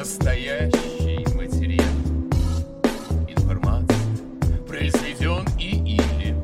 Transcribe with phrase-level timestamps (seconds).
[0.00, 1.84] Настоящий материал.
[3.28, 6.34] Информация произведен и или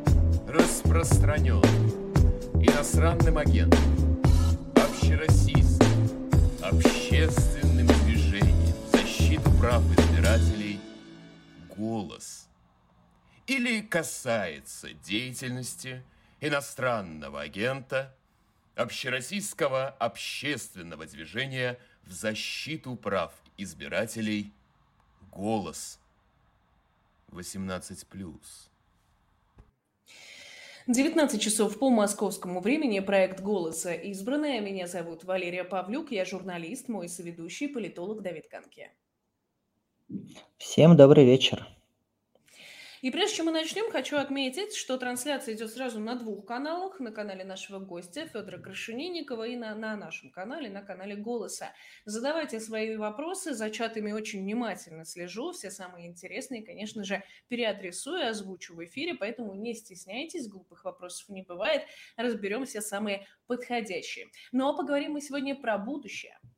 [0.47, 1.63] распространен
[2.63, 3.81] иностранным агентом,
[4.75, 6.29] общероссийским,
[6.63, 10.79] общественным движением защиту прав избирателей
[11.75, 12.51] «Голос»
[13.47, 16.03] или касается деятельности
[16.43, 18.15] иностранного агента
[18.75, 24.53] общероссийского общественного движения в защиту прав избирателей
[25.33, 25.99] «Голос»
[27.31, 28.07] 18+.
[30.87, 33.01] 19 часов по московскому времени.
[33.01, 34.61] Проект «Голоса» избранная.
[34.61, 36.13] Меня зовут Валерия Павлюк.
[36.13, 38.93] Я журналист, мой соведущий, политолог Давид Канке.
[40.59, 41.67] Всем добрый вечер.
[43.07, 46.99] И прежде чем мы начнем, хочу отметить, что трансляция идет сразу на двух каналах.
[46.99, 51.73] На канале нашего гостя Федора Крашенинникова и на, на нашем канале, на канале «Голоса».
[52.05, 55.53] Задавайте свои вопросы, за чатами очень внимательно слежу.
[55.53, 61.43] Все самые интересные, конечно же, переадресую, озвучу в эфире, поэтому не стесняйтесь, глупых вопросов не
[61.43, 61.83] бывает.
[62.17, 64.27] Разберем все самые подходящие.
[64.51, 66.37] Ну а поговорим мы сегодня про будущее–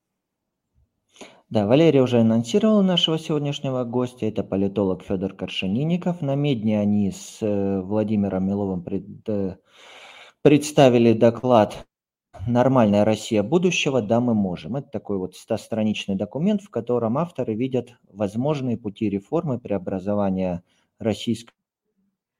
[1.50, 4.27] да, Валерия уже анонсировала нашего сегодняшнего гостя.
[4.27, 6.20] Это политолог Федор Коршенинников.
[6.20, 9.56] На Медне они с э, Владимиром Миловым пред, э,
[10.42, 11.86] представили доклад
[12.47, 14.02] «Нормальная Россия будущего.
[14.02, 14.77] Да, мы можем».
[14.77, 20.62] Это такой вот стостраничный документ, в котором авторы видят возможные пути реформы преобразования
[20.98, 21.55] российского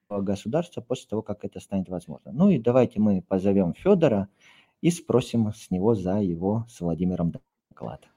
[0.07, 2.31] государства после того, как это станет возможно.
[2.31, 4.27] Ну и давайте мы позовем Федора
[4.81, 7.33] и спросим с него за его с Владимиром
[7.71, 8.07] доклад.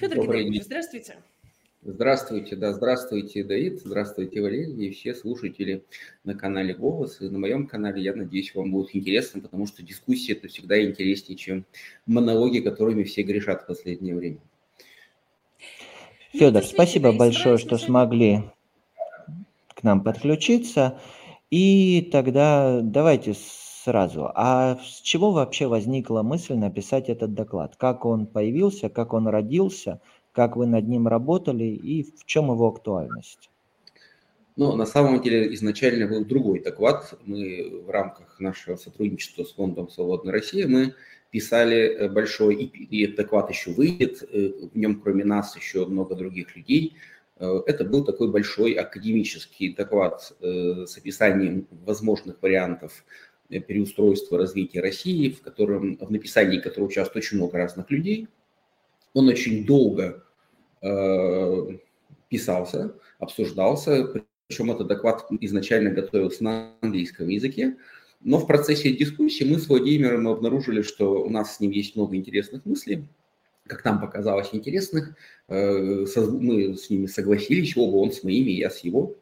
[0.00, 1.16] Федор Добрый Геннадьевич, здравствуйте.
[1.82, 5.84] Здравствуйте, да, здравствуйте, Давид, здравствуйте, Валерий и все слушатели
[6.24, 8.02] на канале «Голос» и на моем канале.
[8.02, 11.66] Я надеюсь, вам будет интересно, потому что дискуссии это всегда интереснее, чем
[12.06, 14.38] монологи, которыми все грешат в последнее время.
[16.32, 18.40] Федор, спасибо большое, что смогли
[19.74, 20.98] к нам подключиться.
[21.50, 23.34] И тогда давайте
[23.84, 24.30] сразу.
[24.34, 27.76] А с чего вообще возникла мысль написать этот доклад?
[27.76, 30.00] Как он появился, как он родился,
[30.32, 33.50] как вы над ним работали и в чем его актуальность?
[34.56, 37.14] Ну, на самом деле изначально был другой доклад.
[37.24, 40.94] Мы в рамках нашего сотрудничества с Фондом «Свободная Россия» мы
[41.30, 46.14] писали э, большой, и этот доклад еще выйдет, э, в нем кроме нас еще много
[46.14, 46.96] других людей.
[47.38, 53.04] Э, это был такой большой академический доклад с описанием возможных вариантов
[53.58, 58.28] переустройства развития России, в котором в написании которого участвует очень много разных людей.
[59.12, 60.24] Он очень долго
[60.82, 61.78] э,
[62.28, 67.76] писался, обсуждался, причем этот доклад изначально готовился на английском языке,
[68.22, 72.16] но в процессе дискуссии мы с Владимиром обнаружили, что у нас с ним есть много
[72.16, 73.08] интересных мыслей,
[73.66, 75.16] как нам показалось, интересных.
[75.48, 79.16] Э, мы с ними согласились, оба, он с моими, я с его.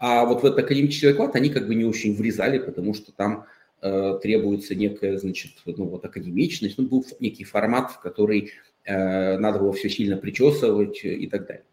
[0.00, 3.44] А вот в этот академический доклад они как бы не очень врезали, потому что там
[3.82, 8.50] э, требуется некая, значит, ну вот академичность, ну был некий формат, в который
[8.86, 11.64] э, надо было все сильно причесывать и так далее.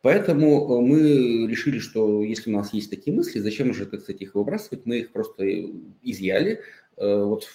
[0.00, 4.22] Поэтому э, мы решили, что если у нас есть такие мысли, зачем же, так сказать,
[4.22, 4.84] их выбрасывать?
[4.84, 5.44] Мы их просто
[6.02, 6.62] изъяли,
[6.96, 7.48] э, вот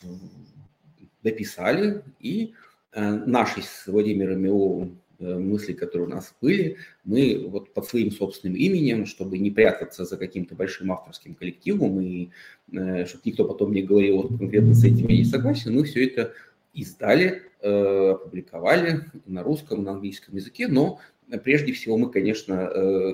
[1.22, 2.54] дописали, и
[2.94, 8.12] э, наши с Владимиром Миловым Э, мысли, которые у нас были, мы вот под своим
[8.12, 12.30] собственным именем, чтобы не прятаться за каким-то большим авторским коллективом и
[12.72, 16.06] э, чтобы никто потом не говорил, вот конкретно с этим я не согласен, мы все
[16.06, 16.34] это
[16.74, 21.00] издали, э, опубликовали на русском, на английском языке, но
[21.44, 22.68] прежде всего мы, конечно,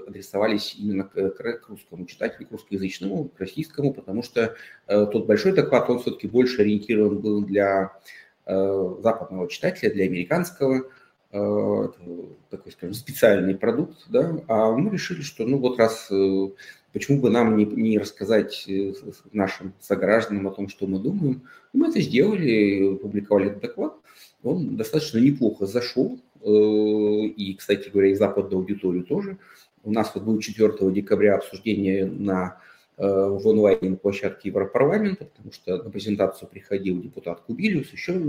[0.07, 4.55] адресовались именно к, к русскому читателю, к русскоязычному, к российскому, потому что
[4.85, 7.97] тот большой доклад, он все-таки больше ориентирован был для
[8.45, 10.89] западного читателя, для американского Э,
[11.33, 16.47] такой, скажем, специальный продукт, да, а мы решили, что, ну вот раз, э,
[16.93, 18.93] почему бы нам не, не рассказать э,
[19.31, 21.41] нашим согражданам о том, что мы думаем,
[21.73, 23.95] мы это сделали, публиковали этот доклад,
[24.43, 29.37] он достаточно неплохо зашел, и, кстати говоря, и западную аудиторию тоже.
[29.83, 32.59] У нас вот был 4 декабря обсуждение на
[32.97, 38.21] в онлайн-площадке Европарламента, потому что на презентацию приходил депутат Кубилиус, еще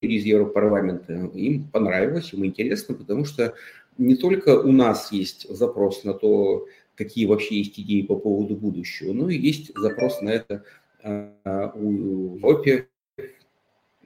[0.00, 3.54] из Европарламента, им понравилось, им интересно, потому что
[3.98, 9.12] не только у нас есть запрос на то, какие вообще есть идеи по поводу будущего,
[9.12, 10.64] но и есть запрос на это
[11.02, 12.88] а, у Европе.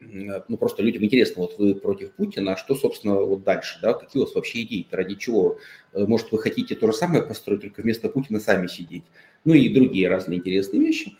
[0.00, 4.22] Ну, просто людям интересно, вот вы против Путина, а что, собственно, вот дальше, да, какие
[4.22, 5.58] у вас вообще идеи, ради чего?
[5.92, 9.04] Может, вы хотите то же самое построить, только вместо Путина сами сидеть?
[9.44, 11.16] Ну и другие разные интересные вещи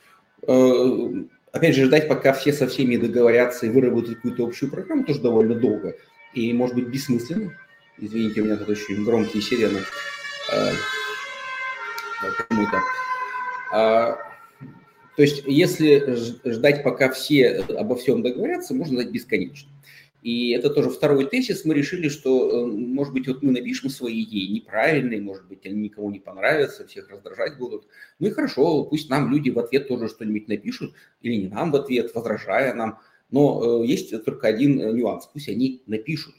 [1.52, 5.54] опять же, ждать, пока все со всеми договорятся и выработают какую-то общую программу, тоже довольно
[5.54, 5.96] долго.
[6.34, 7.52] и, может быть, бессмысленно.
[7.98, 9.80] Извините, у меня тут очень громкие сирены.
[12.20, 12.80] Почему-то.
[13.72, 14.18] А,
[15.16, 19.70] то есть, если ждать, пока все обо всем договорятся, можно ждать бесконечно.
[20.22, 21.64] И это тоже второй тезис.
[21.64, 25.76] Мы решили, что, э, может быть, вот мы напишем свои идеи неправильные, может быть, они
[25.76, 27.86] никому не понравятся, всех раздражать будут.
[28.18, 31.76] Ну и хорошо, пусть нам люди в ответ тоже что-нибудь напишут, или не нам в
[31.76, 32.98] ответ, возражая нам.
[33.30, 35.26] Но э, есть только один э, нюанс.
[35.32, 36.34] Пусть они напишут.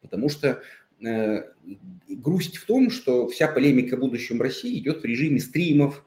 [0.00, 0.62] Потому что
[2.08, 6.04] грусть в том, что вся полемика о будущем России идет в режиме стримов,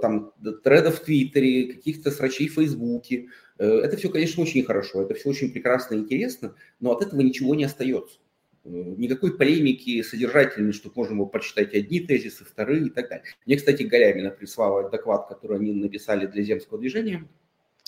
[0.00, 0.32] там,
[0.64, 3.28] тредов в Твиттере, каких-то срачей в Фейсбуке,
[3.58, 7.20] Э, это все, конечно, очень хорошо, это все очень прекрасно и интересно, но от этого
[7.20, 8.18] ничего не остается.
[8.64, 13.24] Э, никакой полемики содержательной, чтобы можно было прочитать одни тезисы, вторые и так далее.
[13.46, 17.28] Мне, кстати, Галямина прислала доклад, который они написали для земского движения.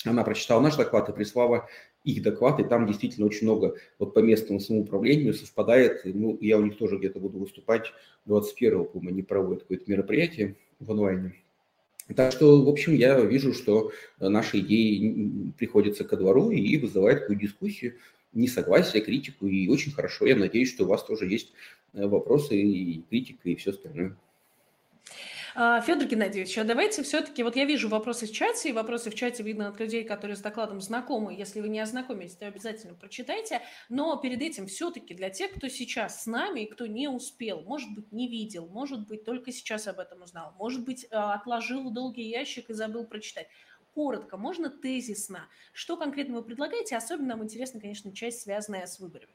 [0.03, 1.69] Она прочитала наш доклад и прислала
[2.03, 6.01] их доклад, и там действительно очень много вот по местному самоуправлению совпадает.
[6.05, 7.93] Ну, я у них тоже где-то буду выступать
[8.25, 11.40] 21-го, по-моему, они проводят какое-то мероприятие в онлайне.
[12.15, 17.39] Так что, в общем, я вижу, что наши идеи приходятся ко двору и вызывают такую
[17.39, 17.95] дискуссию,
[18.33, 20.25] несогласие, критику, и очень хорошо.
[20.25, 21.53] Я надеюсь, что у вас тоже есть
[21.93, 24.17] э, вопросы и критика, и все остальное.
[25.53, 29.15] А, Федор Геннадьевич, а давайте все-таки, вот я вижу вопросы в чате, и вопросы в
[29.15, 31.33] чате видно от людей, которые с докладом знакомы.
[31.33, 33.61] Если вы не ознакомились, то обязательно прочитайте.
[33.89, 37.93] Но перед этим все-таки для тех, кто сейчас с нами и кто не успел, может
[37.93, 42.29] быть, не видел, может быть, только сейчас об этом узнал, может быть, а, отложил долгий
[42.29, 43.47] ящик и забыл прочитать
[43.93, 45.49] коротко, можно тезисно.
[45.73, 46.95] Что конкретно вы предлагаете?
[46.95, 49.33] Особенно нам интересна, конечно, часть, связанная с выборами.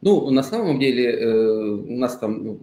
[0.00, 2.60] Ну, на самом деле, э, у нас там ну,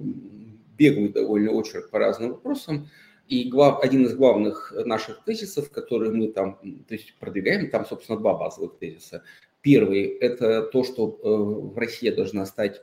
[0.80, 2.90] беглый довольно очерк по разным вопросам.
[3.28, 8.18] И глав, один из главных наших тезисов, которые мы там то есть продвигаем, там, собственно,
[8.18, 9.24] два базовых тезиса.
[9.62, 12.82] Первый– это то, что э, Россия должна стать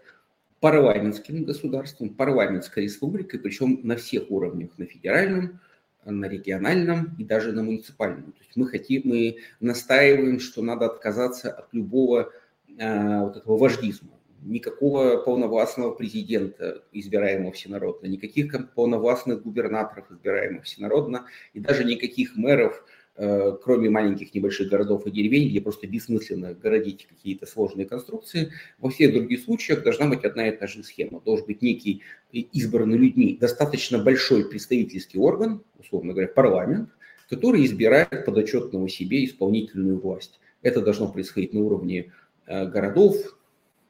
[0.61, 5.59] парламентским государством, парламентской республикой, причем на всех уровнях, на федеральном,
[6.05, 8.33] на региональном и даже на муниципальном.
[8.33, 12.31] То есть мы хотим, мы настаиваем, что надо отказаться от любого
[12.79, 14.16] э, вот этого вождизма
[14.47, 22.85] никакого полновластного президента, избираемого всенародно, никаких полновластных губернаторов, избираемых всенародно, и даже никаких мэров,
[23.17, 28.53] э, кроме маленьких небольших городов и деревень, где просто бессмысленно городить какие-то сложные конструкции.
[28.79, 31.21] Во всех других случаях должна быть одна и та же схема.
[31.21, 36.91] Должен быть некий избранный людьми достаточно большой представительский орган, условно говоря, парламент,
[37.29, 40.39] который избирает подотчетного себе исполнительную власть.
[40.63, 42.13] Это должно происходить на уровне
[42.47, 43.17] э, городов,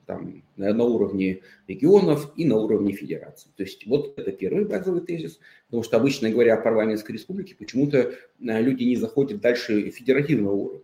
[0.06, 3.50] там, на уровне регионов и на уровне федерации.
[3.56, 7.98] То есть вот это первый базовый тезис, потому что обычно говоря о парламентской республике, почему-то
[7.98, 10.80] э, люди не заходят дальше федеративного уровня.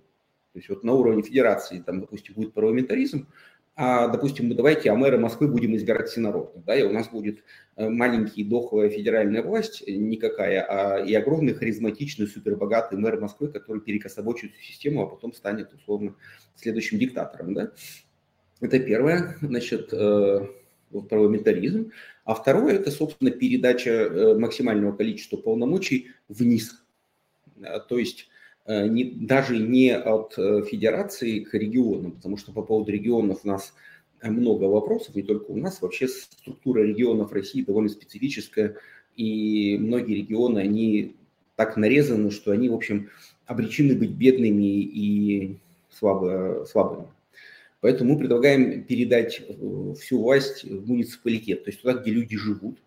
[0.52, 3.26] То есть вот на уровне федерации, там, допустим, будет парламентаризм,
[3.74, 7.42] а, допустим, мы давайте, а мэра Москвы будем избирать всенародно, да, и у нас будет
[7.76, 13.80] э, маленький дохлая федеральная власть, э, никакая, а и огромный харизматичный, супербогатый мэр Москвы, который
[13.80, 16.14] перекособочит систему, а потом станет, условно,
[16.54, 17.72] следующим диктатором, да.
[18.62, 20.46] Это первое, значит, э,
[21.10, 21.90] парламентаризм.
[22.24, 26.80] А второе– это, собственно, передача э, максимального количества полномочий вниз.
[27.60, 28.28] Э, то есть
[28.64, 33.74] не, даже не от федерации к регионам, потому что по поводу регионов у нас
[34.22, 38.76] много вопросов, не только у нас, вообще структура регионов России довольно специфическая,
[39.16, 41.16] и многие регионы, они
[41.56, 43.10] так нарезаны, что они, в общем,
[43.46, 45.58] обречены быть бедными и
[45.90, 47.08] слабо, слабыми.
[47.82, 52.78] Поэтому мы предлагаем передать э, всю власть в муниципалитет, то есть туда, где люди живут,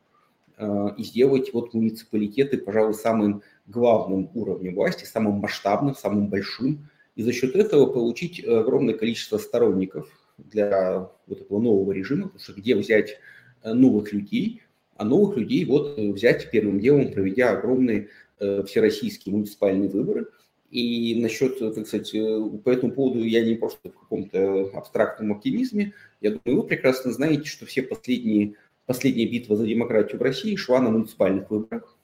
[0.58, 7.24] э, и сделать вот муниципалитеты, пожалуй, самым главным уровнем власти, самым масштабным, самым большим, и
[7.24, 12.74] за счет этого получить огромное количество сторонников для вот этого нового режима, потому что где
[12.78, 13.18] взять
[13.64, 14.62] э, новых людей,
[14.96, 20.28] а новых людей вот взять первым делом, проведя огромные всероссийские муниципальные выборы–
[20.76, 25.94] и насчет, так сказать, по этому поводу я не просто в каком-то абстрактном оптимизме.
[26.22, 28.56] Я думаю, вы прекрасно знаете, что все последние,
[28.86, 31.98] последняя битва за демократию в России шла на муниципальных выборах.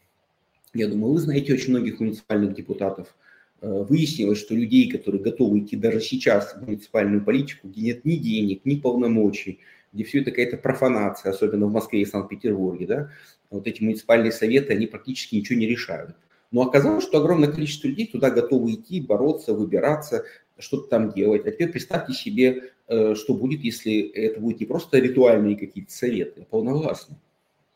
[0.73, 3.13] Я думаю, вы знаете очень многих муниципальных депутатов.
[3.61, 8.15] Э, выяснилось, что людей, которые готовы идти даже сейчас в муниципальную политику, где нет ни
[8.15, 9.59] денег, ни полномочий,
[9.91, 13.11] где все это какая-то профанация, особенно в Москве и Санкт-Петербурге, да,
[13.49, 16.15] вот эти муниципальные советы, они практически ничего не решают.
[16.51, 20.25] Но оказалось, что огромное количество людей туда готовы идти, бороться, выбираться,
[20.57, 21.45] что-то там делать.
[21.45, 26.41] А теперь представьте себе, э, что будет, если это будет не просто ритуальные какие-то советы,
[26.41, 27.17] а полновластные.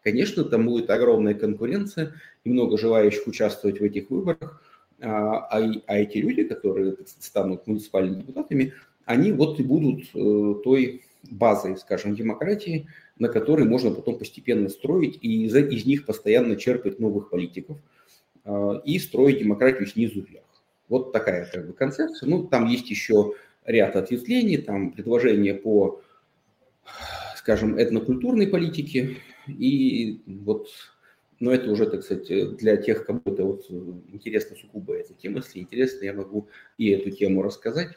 [0.03, 2.13] Конечно, там будет огромная конкуренция
[2.43, 4.61] и много желающих участвовать в этих выборах,
[5.01, 8.73] а, а, а эти люди, которые станут муниципальными депутатами,
[9.05, 15.17] они вот и будут э, той базой, скажем, демократии, на которой можно потом постепенно строить
[15.21, 17.77] и из, из них постоянно черпать новых политиков
[18.83, 20.45] и строить демократию снизу вверх.
[20.87, 22.29] Вот такая как бы концепция.
[22.29, 23.33] Ну, там есть еще
[23.65, 26.01] ряд ответвлений, там предложения по,
[27.35, 29.17] скажем, этнокультурной политике.
[29.47, 30.69] И вот,
[31.39, 33.69] но это уже, так сказать, для тех, кому это вот
[34.11, 35.37] интересно сугубо эта тема.
[35.37, 36.47] Если интересно, я могу
[36.77, 37.95] и эту тему рассказать.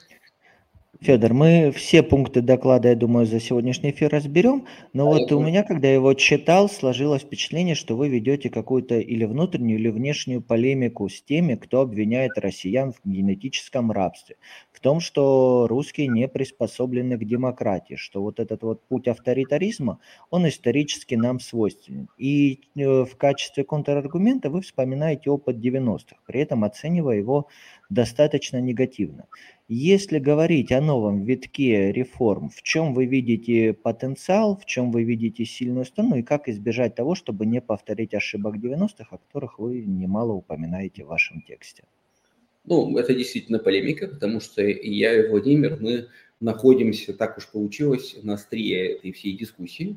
[1.00, 5.38] Федор, мы все пункты доклада, я думаю, за сегодняшний эфир разберем, но а вот у
[5.38, 10.40] меня, когда я его читал, сложилось впечатление, что вы ведете какую-то или внутреннюю, или внешнюю
[10.40, 14.36] полемику с теми, кто обвиняет россиян в генетическом рабстве,
[14.78, 19.98] в том, что русские не приспособлены к демократии, что вот этот вот путь авторитаризма,
[20.30, 22.08] он исторически нам свойственен.
[22.16, 27.48] И э, в качестве контраргумента вы вспоминаете опыт 90-х, при этом оценивая его
[27.90, 29.26] достаточно негативно.
[29.66, 35.44] Если говорить о новом витке реформ, в чем вы видите потенциал, в чем вы видите
[35.44, 40.34] сильную сторону и как избежать того, чтобы не повторить ошибок 90-х, о которых вы немало
[40.34, 41.82] упоминаете в вашем тексте?
[42.68, 46.08] Ну, это действительно полемика, потому что я, и Владимир, мы
[46.40, 49.96] находимся, так уж получилось, на острие этой всей дискуссии.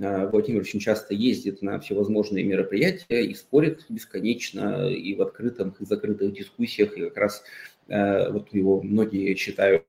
[0.00, 5.84] А, Владимир очень часто ездит на всевозможные мероприятия и спорит бесконечно и в открытых, и
[5.84, 7.42] закрытых дискуссиях, и как раз
[7.88, 9.86] Э, вот его многие считают,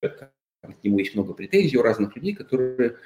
[0.00, 0.30] к
[0.82, 2.96] нему есть много претензий у разных людей, которые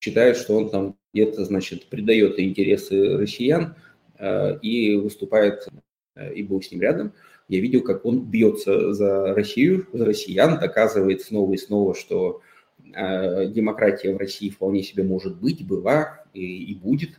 [0.00, 3.76] считают, что он там где-то, значит, предает интересы россиян
[4.18, 5.68] э, и выступает,
[6.34, 7.12] и был с ним рядом.
[7.48, 12.40] Я видел, как он бьется за Россию, за россиян, доказывает снова и снова, что
[12.84, 17.10] демократия в России вполне себе может быть, была и, и будет.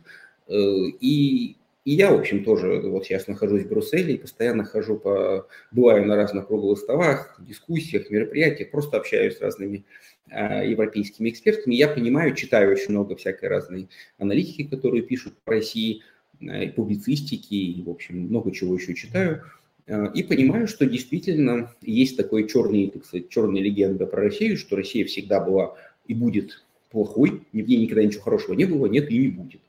[0.48, 1.56] И
[1.88, 6.04] и я, в общем, тоже вот сейчас нахожусь в Брюсселе и постоянно хожу по, бываю
[6.04, 9.86] на разных круглых столах, дискуссиях, мероприятиях, просто общаюсь с разными
[10.30, 11.76] э, европейскими экспертами.
[11.76, 13.88] Я понимаю, читаю очень много всякой разной
[14.18, 16.02] аналитики, которые пишут по России,
[16.40, 19.42] э, публицистики, и, в общем, много чего еще читаю.
[19.86, 24.76] Э, и понимаю, что действительно есть такой черный, так сказать, черная легенда про Россию, что
[24.76, 25.74] Россия всегда была
[26.06, 29.60] и будет плохой, в ней никогда ничего хорошего не было, нет и не будет.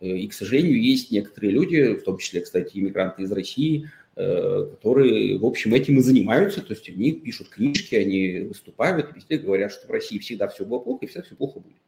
[0.00, 5.38] Э, и, к сожалению, есть некоторые люди, в том числе, кстати, иммигранты из России, которые,
[5.38, 9.86] в общем, этим и занимаются, то есть они пишут книжки, они выступают, везде говорят, что
[9.86, 11.78] в России всегда все было плохо, и всегда все плохо будет.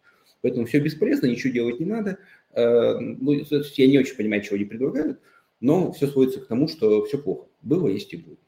[0.43, 2.19] Поэтому все бесполезно, ничего делать не надо.
[2.55, 5.21] Ну, я не очень понимаю, чего они предлагают,
[5.61, 7.47] но все сводится к тому, что все плохо.
[7.63, 8.39] Было, есть и будет.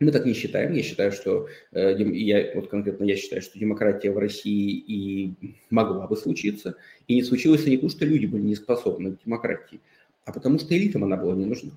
[0.00, 0.72] Мы так не считаем.
[0.72, 5.34] Я считаю, что э, я, вот конкретно я считаю, что демократия в России и
[5.68, 6.76] могла бы случиться.
[7.06, 9.78] И не случилось не потому, что люди были не способны к демократии,
[10.24, 11.72] а потому что элитам она была не нужна.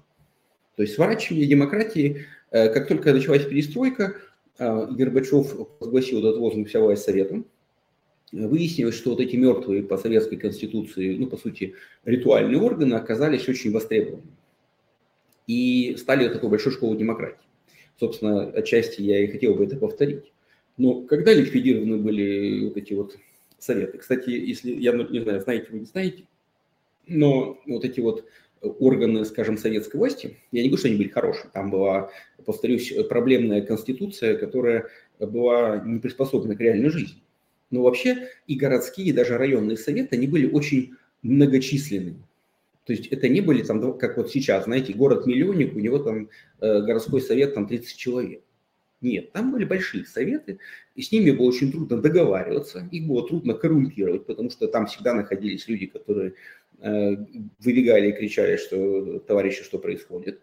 [0.78, 4.16] То есть сворачивание демократии, э, как только началась перестройка,
[4.58, 7.46] э, Горбачев возгласил этот лозунг «Вся власть советом»,
[8.34, 13.72] выяснилось, что вот эти мертвые по советской конституции, ну, по сути, ритуальные органы оказались очень
[13.72, 14.24] востребованы
[15.48, 17.46] и стали такой большой школой демократии.
[18.00, 20.34] Собственно, отчасти я и хотел бы это повторить.
[20.78, 23.18] Но когда ликвидированы были вот эти вот
[23.60, 24.00] советы?
[24.00, 26.24] Кстати, если, я не знаю, знаете вы не знаете,
[27.08, 28.26] но вот эти вот
[28.62, 32.10] органы, скажем, советской власти, я не говорю, что они были хорошие, там была,
[32.46, 34.88] повторюсь, проблемная конституция, которая
[35.20, 37.22] была не приспособлена к реальной жизни.
[37.74, 42.22] Но вообще и городские, и даже районные советы, они были очень многочисленными.
[42.86, 46.82] То есть это не были там, как вот сейчас, знаете, город-миллионник, у него там э,
[46.82, 48.44] городской совет там 30 человек.
[49.02, 50.60] Нет, там были большие советы,
[50.94, 55.16] и с ними было очень трудно договариваться, их было трудно коррумпировать, потому что там всегда
[55.16, 56.36] находились люди, которые
[56.80, 57.16] э,
[57.58, 60.42] выбегали и кричали, что товарищи, что происходит.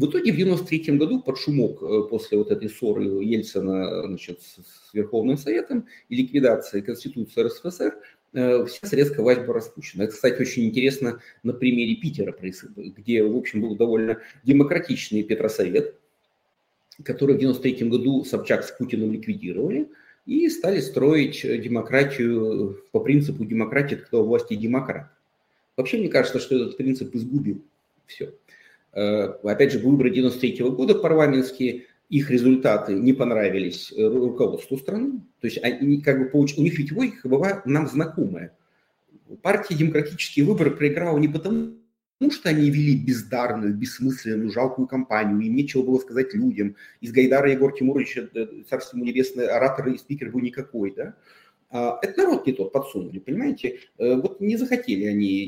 [0.00, 4.94] В итоге в 93 году под шумок э, после вот этой ссоры Ельцина значит, с
[4.94, 7.94] Верховным Советом и ликвидации Конституции РСФСР
[8.32, 10.04] Э, вся советская власть была распущена.
[10.04, 12.34] Это, кстати, очень интересно на примере Питера,
[12.76, 15.96] где, в общем, был довольно демократичный Петросовет,
[17.02, 19.88] который в 93 году Собчак с Путиным ликвидировали
[20.26, 25.10] и стали строить демократию по принципу демократии, кто власти демократ.
[25.76, 27.62] Вообще, мне кажется, что этот принцип изгубил
[28.06, 28.32] все.
[28.92, 35.46] Э, опять же, выборы 93 года парламентские их результаты не понравились э, руководству страны, то
[35.46, 36.58] есть они как бы получ...
[36.58, 38.56] у них ведь логика была нам знакомая.
[39.42, 41.76] Партия демократические выборы проиграла не потому,
[42.30, 46.74] что они вели бездарную, бессмысленную, жалкую кампанию, им нечего было сказать людям.
[47.00, 51.14] Из Гайдара Егор Тимуровича, э, царство ему небесное, оратор и спикер был никакой, да?
[51.70, 53.78] А, это народ не тот подсунули, понимаете?
[53.96, 55.46] Вот не захотели они,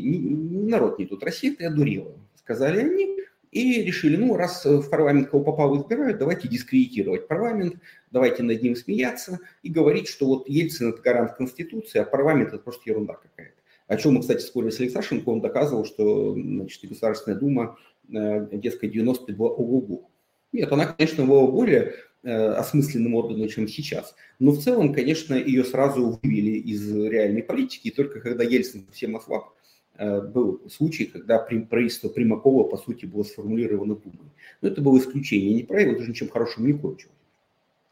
[0.69, 3.12] народ не тот, Россия-то одурела, сказали они,
[3.53, 7.77] И решили, ну, раз в парламент кого попало избирают, давайте дискредитировать парламент,
[8.11, 12.63] давайте над ним смеяться и говорить, что вот Ельцин– это гарант Конституции, а парламент– это
[12.63, 13.57] просто ерунда какая-то.
[13.89, 17.79] О чем мы, кстати, спорили с Алексашенко, он доказывал, что значит, Государственная Дума,
[18.11, 20.09] э, дескать, 90 была ого
[20.53, 24.15] Нет, она, конечно, была более э, осмысленным органом, чем сейчас.
[24.39, 29.15] Но в целом, конечно, ее сразу вывели из реальной политики, и только когда Ельцин всем
[29.15, 29.62] ослаб, Э,
[30.03, 34.31] был случай, когда правительство Примакова, по сути, было сформулировано Думой.
[34.61, 37.15] Но это было исключение, не правило, даже ничем хорошим не кончилось.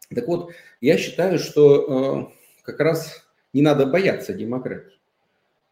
[0.09, 4.99] Так вот, я считаю, что э, как раз не надо бояться демократии.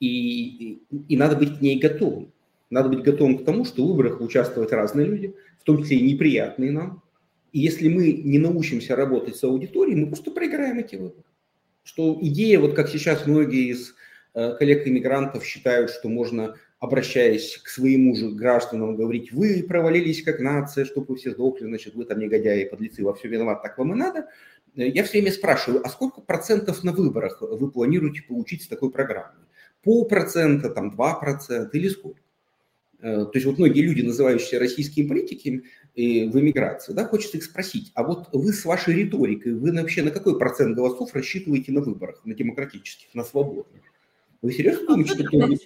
[0.01, 2.33] И, и, и надо быть к ней готовым.
[2.71, 6.13] Надо быть готовым к тому, что в выборах участвуют разные люди, в том числе и
[6.13, 7.03] неприятные нам.
[7.53, 11.25] И если мы не научимся работать с аудиторией, мы просто проиграем эти выборы.
[11.83, 13.95] Что идея, вот как сейчас многие из Э,
[14.59, 21.09] коллег-иммигрантов считают, что можно, обращаясь к своему же гражданам, говорить, вы провалились как нация, чтобы
[21.09, 24.29] вы все сдохли, значит, вы там негодяи, подлецы, во все виноват, так вам и надо.
[24.77, 28.91] Э, я все время спрашиваю, а сколько процентов на выборах вы планируете получить с такой
[28.91, 29.45] программой?
[29.83, 32.21] Полпроцента, там, два процента или сколько?
[33.01, 35.65] Э, то есть вот многие люди, называющиеся российскими политиками
[35.97, 40.13] в эмиграции, да, хочется их спросить, а вот вы с вашей риторикой, вы вообще на
[40.13, 43.83] какой процент голосов рассчитываете на выборах, на демократических, на свободных?
[44.43, 45.59] Вы серьезно думаете, что это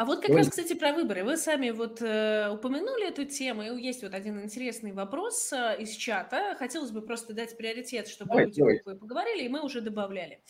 [0.00, 1.24] а вот как раз, кстати, про выборы.
[1.24, 5.90] Вы сами вот э, упомянули эту тему, и есть вот один интересный вопрос э, из
[5.90, 6.56] чата.
[6.58, 8.96] Хотелось бы просто дать приоритет, чтобы давай, люди давай.
[8.96, 10.42] поговорили, и мы уже добавляли.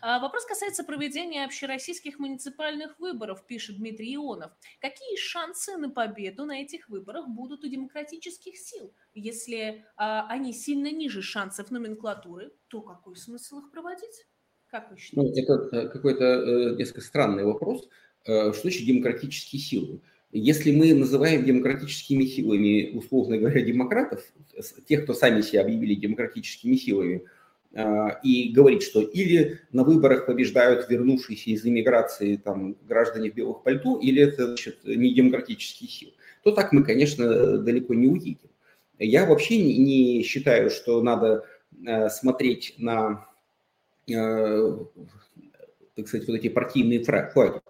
[0.00, 4.52] А, вопрос касается проведения общероссийских муниципальных выборов, пишет Дмитрий Ионов.
[4.80, 8.94] Какие шансы на победу на этих выборах будут у демократических сил?
[9.12, 14.24] Если а, они сильно ниже шансов номенклатуры, то какой смысл их проводить?
[14.74, 15.44] Как вы ну, считаете?
[15.46, 17.88] Ну, это какой-то э, несколько странный вопрос.
[18.26, 20.00] Э, что значит демократические силы?
[20.32, 24.24] Если мы называем демократическими силами, условно говоря, демократов,
[24.88, 27.24] тех, кто сами себя объявили демократическими силами,
[27.72, 27.84] э,
[28.24, 34.00] и говорить, что или на выборах побеждают вернувшиеся из иммиграции там, граждане в белых пальто,
[34.00, 38.50] или это значит, не демократические силы, то так мы, конечно, далеко не уедем.
[38.98, 41.44] Я вообще не, считаю, что надо
[42.10, 43.33] смотреть на Э,
[44.06, 47.60] так сказать, вот эти партийные флаги.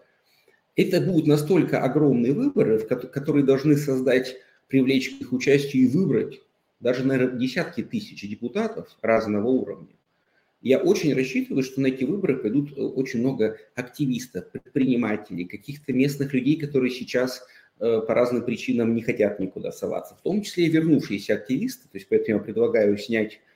[0.76, 6.40] Это будут настолько огромные выборы, которые должны создать, привлечь их участию и выбрать
[6.80, 9.94] даже, наверное, десятки тысяч депутатов разного уровня.
[10.60, 16.34] Я очень рассчитываю, что на эти выборы пойдут э, очень много активистов, предпринимателей, каких-то местных
[16.34, 17.46] людей, которые сейчас
[17.80, 21.84] э, по разным причинам не хотят никуда соваться, в том числе и вернувшиеся активисты.
[21.84, 23.53] То есть поэтому я предлагаю снять Э,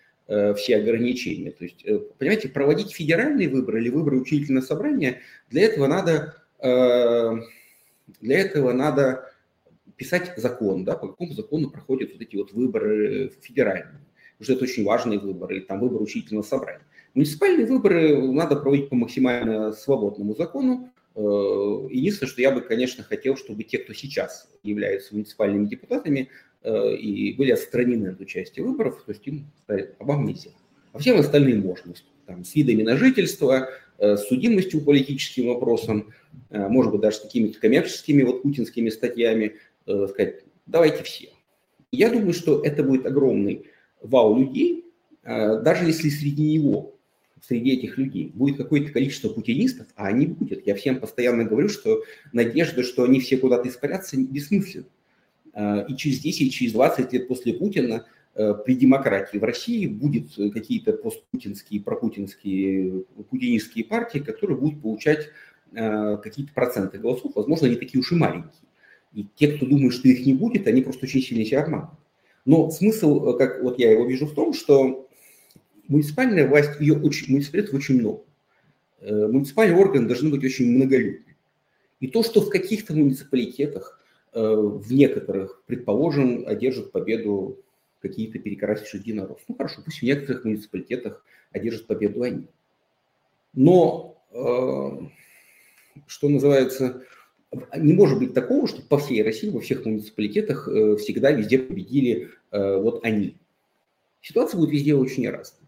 [0.54, 1.50] все ограничения.
[1.50, 7.36] То есть, э, понимаете, проводить федеральные выборы или выборы учительного собрания, для этого надо, э,
[8.20, 9.32] для этого надо
[9.96, 14.04] писать закон, да, по какому закону проходят вот эти вот выборы федеральные.
[14.38, 16.84] Потому что это очень важные выборы, там выбор учительного собрания.
[17.14, 20.92] Муниципальные выборы надо проводить по максимально свободному закону.
[21.16, 27.34] Единственное, что я бы, конечно, хотел, чтобы те, кто сейчас являются муниципальными депутатами, Э, и
[27.38, 29.94] были отстранены от участия в выборах, то есть им сказали,
[30.24, 30.50] нельзя.
[30.92, 31.94] А всем остальным можно,
[32.26, 33.68] там, с видами на жительство,
[33.98, 36.12] э, с судимостью политическим вопросам,
[36.50, 41.30] э, может быть, даже с какими-то коммерческими вот путинскими статьями, сказать, давайте все.
[41.92, 43.68] Я думаю, что это будет огромный
[44.02, 44.84] вау людей,
[45.24, 46.98] даже если среди него,
[47.42, 50.66] среди этих людей будет какое-то количество путинистов, а они будут.
[50.66, 52.02] Я всем постоянно говорю, что
[52.34, 54.86] надежда, что они все куда-то испарятся, бессмысленна.
[55.54, 60.34] Э, и через 10, через 20 лет после Путина э, при демократии в России будет
[60.52, 65.28] какие-то постпутинские, пропутинские, путинистские партии, которые будут получать
[65.72, 68.62] э, какие-то проценты голосов, возможно, они такие уж и маленькие.
[69.14, 71.98] И те, кто думает, что их не будет, они просто очень сильно себя обманывают.
[72.44, 75.08] Но смысл, как вот я его вижу в том, что
[75.86, 78.22] муниципальная власть, ее очень, муниципалитетов очень много.
[79.02, 81.36] Муниципальные органы должны быть очень многолюдны.
[82.00, 83.97] И то, что в каких-то муниципалитетах Э,
[84.32, 87.58] в некоторых, предположим, одержат победу
[88.00, 89.40] какие-то перекорастившие единорос.
[89.48, 92.46] Ну хорошо, пусть в некоторых муниципалитетах одержат победу они.
[93.54, 95.06] Но, э,
[96.06, 97.02] что называется,
[97.76, 102.30] не может быть такого, что по всей России, во всех муниципалитетах э, всегда везде победили
[102.50, 103.36] вот они.
[104.22, 105.67] Ситуация будет везде очень разная.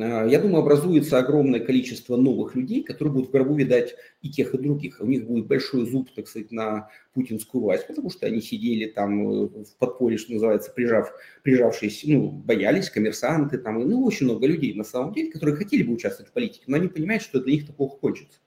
[0.00, 4.54] А, я думаю, образуется огромное количество новых людей, которые будут в гробу видать и тех,
[4.54, 5.00] и других.
[5.00, 9.28] У них будет большой зуб, так сказать, на путинскую власть, потому что они сидели там
[9.28, 14.74] э, в подполье, что называется, прижав, прижавшись, ну, боялись, коммерсанты там, ну, очень много людей
[14.74, 17.66] на самом деле, которые хотели бы участвовать в политике, но они понимают, что для них
[17.74, 18.38] плохо кончится.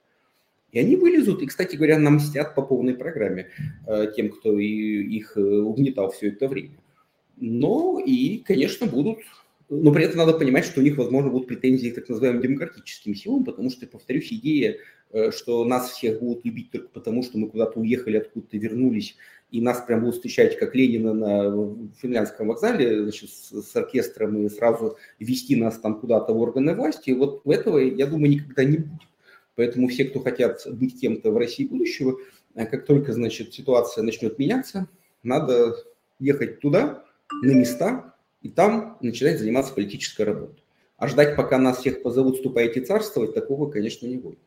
[0.70, 3.48] И они вылезут, и, кстати говоря, нам мстят по полной программе
[3.86, 6.76] э, тем, кто их э, угнетал все это время.
[7.38, 9.20] Но и, конечно, будут
[9.68, 13.14] но при этом надо понимать, что у них, возможно, будут претензии к так называемым демократическим
[13.14, 14.78] силам, потому что, повторюсь, идея,
[15.10, 19.16] э, что нас всех будут любить только потому, что мы куда-то уехали, откуда-то вернулись,
[19.50, 24.48] и нас прям будут встречать как Ленина на финляндском вокзале значит, с, с оркестром и
[24.48, 29.02] сразу вести нас там куда-то в органы власти, вот этого, я думаю, никогда не будет.
[29.54, 32.16] Поэтому все, кто хотят быть кем-то в России будущего,
[32.54, 34.88] э, как только, значит, ситуация начнет меняться,
[35.22, 35.76] надо
[36.18, 37.04] ехать туда,
[37.42, 40.62] на места, и там начинать заниматься политической работой.
[40.96, 44.38] А ждать, пока нас всех позовут, ступайте царствовать, такого, конечно, не будет.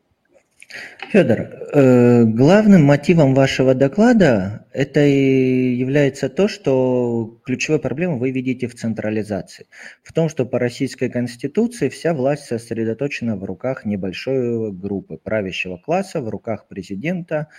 [1.11, 8.67] Федор, э, главным мотивом вашего доклада это и является то, что ключевой проблемой вы видите
[8.67, 9.67] в централизации.
[10.03, 16.21] В том, что по российской конституции вся власть сосредоточена в руках небольшой группы правящего класса,
[16.21, 17.49] в руках президента,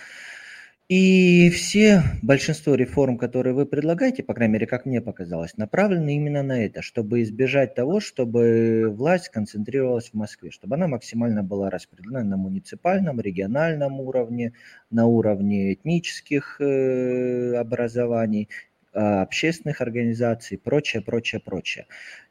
[0.89, 6.43] и все, большинство реформ, которые вы предлагаете, по крайней мере, как мне показалось, направлены именно
[6.43, 12.23] на это, чтобы избежать того, чтобы власть концентрировалась в Москве, чтобы она максимально была распределена
[12.23, 14.53] на муниципальном, региональном уровне,
[14.91, 18.49] на уровне этнических э, образований,
[18.93, 21.87] а, общественных организаций, прочее, прочее, прочее.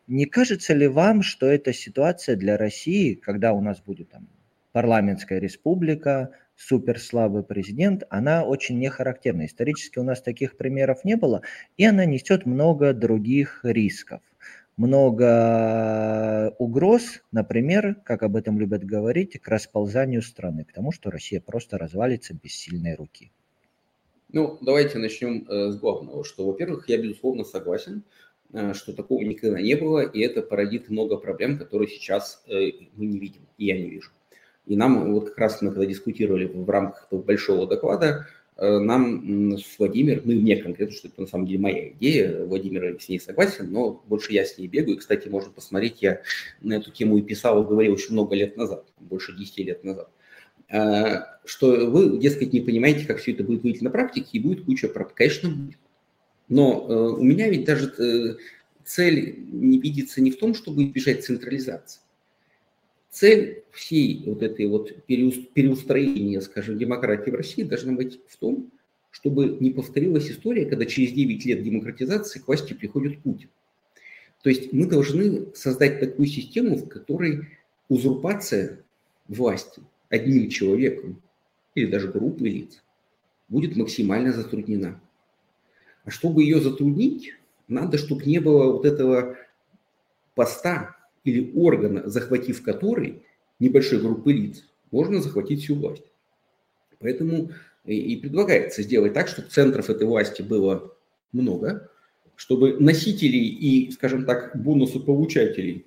[0.07, 4.29] Не кажется ли вам, что эта ситуация для России, когда у нас будет там
[4.73, 9.47] парламентская республика, суперслабый президент, она очень не характерна.
[9.47, 11.43] Исторически у нас таких примеров не было,
[11.77, 14.21] и она несет много других рисков.
[14.77, 21.41] Много угроз, например, как об этом любят говорить, к расползанию страны, к тому, что Россия
[21.41, 23.31] просто развалится без сильной руки.
[24.33, 28.03] Ну, давайте начнем э, с главного, что, во-первых, я, безусловно, согласен,
[28.55, 33.05] э, что такого никогда не было, и это породит много проблем, которые сейчас э, мы
[33.05, 34.11] не видим, и я не вижу.
[34.67, 39.59] И нам, вот как раз мы когда дискутировали в рамках этого большого доклада, э, нам
[39.59, 43.09] с Владимир, ну и мне конкретно, что это на самом деле моя идея, Владимир с
[43.09, 44.97] ней согласен, но больше я с ней бегаю.
[44.97, 46.23] И, кстати, можно посмотреть, я
[46.61, 50.11] на эту тему и писал, и говорил очень много лет назад, больше 10 лет назад,
[50.69, 54.65] э, что вы, дескать, не понимаете, как все это будет выглядеть на практике, и будет
[54.65, 55.17] куча практик.
[55.17, 55.79] Конечно, будет.
[56.49, 58.39] Но э, у меня ведь даже
[58.85, 62.01] цель не видится не в том, чтобы избежать централизации,
[63.13, 68.73] Цель всей вот этой вот переустроения, скажем, демократии в России должна быть в том,
[69.11, 73.51] чтобы не повторилась история, когда через 9 лет демократизации к власти приходит Путин.
[74.43, 77.49] То есть мы должны создать такую систему, в которой
[77.91, 78.83] узурпация
[79.29, 81.21] власти одним человеком
[81.75, 82.83] или даже группой лиц
[83.51, 84.99] будет максимально затруднена.
[86.05, 87.35] А чтобы ее затруднить,
[87.69, 89.37] надо, чтобы не было вот этого
[90.35, 93.23] поста или органа, захватив который
[93.59, 96.05] небольшой группы лиц, можно захватить всю власть.
[96.99, 97.51] Поэтому
[97.85, 100.97] и предлагается сделать так, чтобы центров этой власти было
[101.33, 101.91] много,
[102.37, 105.87] чтобы носителей и, скажем так, бонусополучателей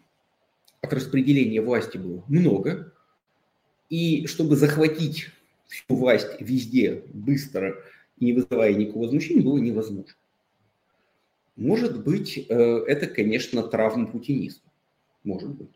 [0.81, 2.93] от распределения власти было много,
[3.89, 5.29] и чтобы захватить
[5.67, 7.75] всю власть везде быстро
[8.19, 10.13] не вызывая никакого возмущения, было невозможно.
[11.55, 12.53] Может быть, э,
[12.87, 14.61] это, конечно, травма путинизма
[15.25, 15.69] может быть.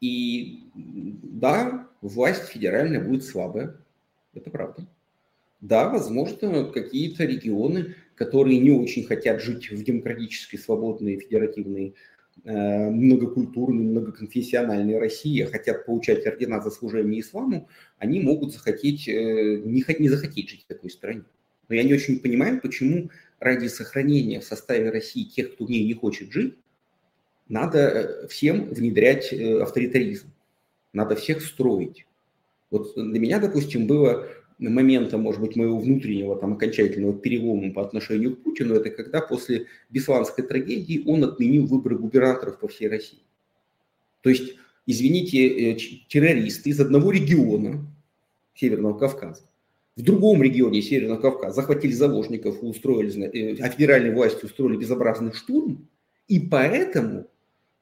[0.00, 3.76] И да, власть федеральная будет слабая,
[4.34, 4.86] это правда.
[5.60, 11.94] Да, возможно, какие-то регионы, которые не очень хотят жить в демократической, свободной, федеративной,
[12.44, 17.68] э, многокультурной, многоконфессиональной России, а хотят получать ордена за служение исламу,
[17.98, 21.24] они могут захотеть, э, не, не захотеть жить в такой стране.
[21.68, 25.84] Но я не очень понимаю, почему ради сохранения в составе России тех, кто в ней
[25.84, 26.54] не хочет жить,
[27.50, 30.28] надо э, всем внедрять э, авторитаризм,
[30.94, 32.06] надо всех строить.
[32.70, 34.26] Вот для меня, допустим, было
[34.58, 39.66] моментом, может быть, моего внутреннего там окончательного перелома по отношению к Путину, это когда после
[39.90, 43.20] Бесланской трагедии он отменил выборы губернаторов по всей России.
[44.22, 45.76] То есть, извините, э,
[46.08, 47.86] террористы из одного региона
[48.54, 49.42] Северного Кавказа
[49.96, 55.88] в другом регионе Северного Кавказа захватили заложников, устроили, а федеральной власти устроили безобразный штурм,
[56.28, 57.26] и поэтому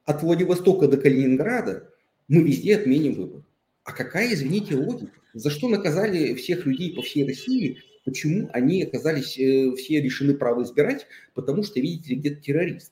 [0.09, 1.87] от Владивостока до Калининграда
[2.27, 3.43] мы везде отменим выбор.
[3.83, 5.11] А какая, извините, логика?
[5.35, 7.77] За что наказали всех людей по всей России?
[8.05, 11.05] Почему они оказались э, все решены право избирать?
[11.35, 12.91] Потому что, видите ли, где-то террорист.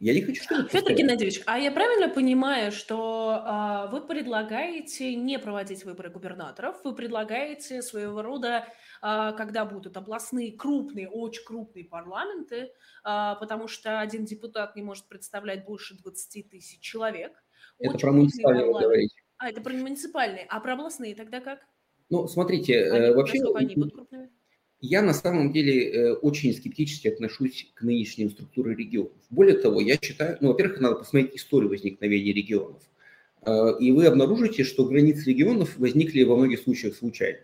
[0.00, 0.68] Я не хочу, чтобы...
[0.68, 6.94] Федор Геннадьевич, а я правильно понимаю, что а, вы предлагаете не проводить выборы губернаторов, вы
[6.94, 8.66] предлагаете своего рода,
[9.00, 12.72] а, когда будут областные крупные, очень крупные парламенты,
[13.04, 17.32] а, потому что один депутат не может представлять больше 20 тысяч человек.
[17.78, 19.14] Это про муниципальные говорить.
[19.38, 20.46] А, это про муниципальные.
[20.50, 21.60] А про областные тогда как?
[22.10, 23.38] Ну, смотрите, они, вообще...
[23.54, 24.30] Они будут крупными?
[24.86, 29.12] Я на самом деле очень скептически отношусь к нынешним структуре регионов.
[29.30, 32.82] Более того, я считаю, ну, во-первых, надо посмотреть историю возникновения регионов.
[33.80, 37.40] И вы обнаружите, что границы регионов возникли во многих случаях случайно.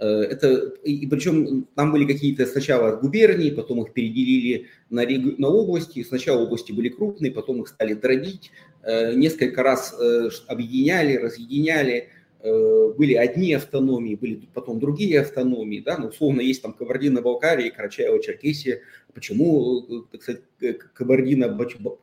[0.00, 6.02] Э, это, и причем там были какие-то сначала губернии, потом их переделили на, на области.
[6.02, 8.50] Сначала области были крупные, потом их стали дробить.
[8.82, 12.08] Э, несколько раз э, объединяли, разъединяли.
[12.42, 15.80] Были одни автономии, были потом другие автономии.
[15.80, 15.98] Да?
[15.98, 18.80] Ну, условно, есть там Кабардино-Балкария и Карачаево-Черкесия.
[19.12, 20.42] Почему, так сказать,
[20.94, 21.58] кабардино,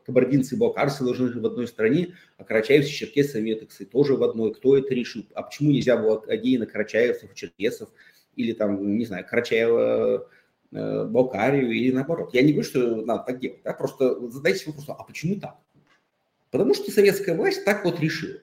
[0.05, 4.15] кабардинцы и балкарцы должны жить в одной стране, а карачаевцы с черкесами, так сказать, тоже
[4.15, 4.53] в одной.
[4.53, 5.25] Кто это решил?
[5.33, 7.89] А почему нельзя было отдельно карачаевцев, черкесов
[8.37, 10.29] или там, не знаю, Карачаева,
[10.71, 12.33] э, Балкарию или наоборот.
[12.33, 13.73] Я не говорю, что надо так делать, да?
[13.73, 15.57] просто задайте вопрос, а почему так?
[16.51, 18.39] Потому что советская власть так вот решила.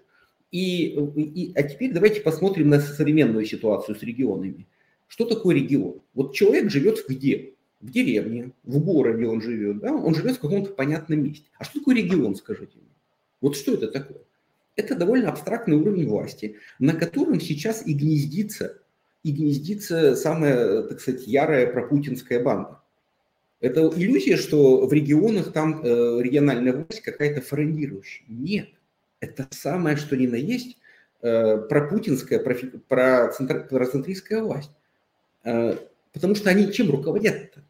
[0.54, 0.86] И,
[1.16, 4.66] и, а теперь давайте посмотрим на современную ситуацию с регионами.
[5.08, 6.00] Что такое регион?
[6.14, 7.54] Вот человек живет где?
[7.84, 11.44] в деревне, в городе он живет, да, он живет в каком-то понятном месте.
[11.58, 12.88] А что такое регион, скажите мне?
[13.42, 14.22] Вот что это такое?
[14.74, 18.78] Это довольно абстрактный уровень власти, на котором сейчас и гнездится,
[19.22, 22.80] и гнездится самая, так сказать, ярая пропутинская банда.
[23.60, 28.24] Это иллюзия, что в регионах там э, региональная власть какая-то фронdiрующая.
[28.28, 28.70] Нет.
[29.24, 30.76] Это самое, что ни на есть,
[31.22, 32.54] э, пропутинская, про,
[32.88, 34.70] про, центр, процентристская власть.
[35.44, 35.76] Э,
[36.12, 37.64] потому что они чем руководят-то?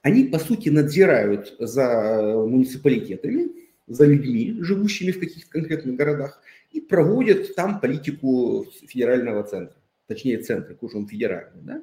[0.00, 3.50] Они, по сути, надзирают за муниципалитетами,
[3.86, 6.40] за людьми, живущими в каких-то конкретных городах,
[6.72, 11.60] и проводят там политику федерального центра, точнее центра, уже он федеральный.
[11.62, 11.82] Да?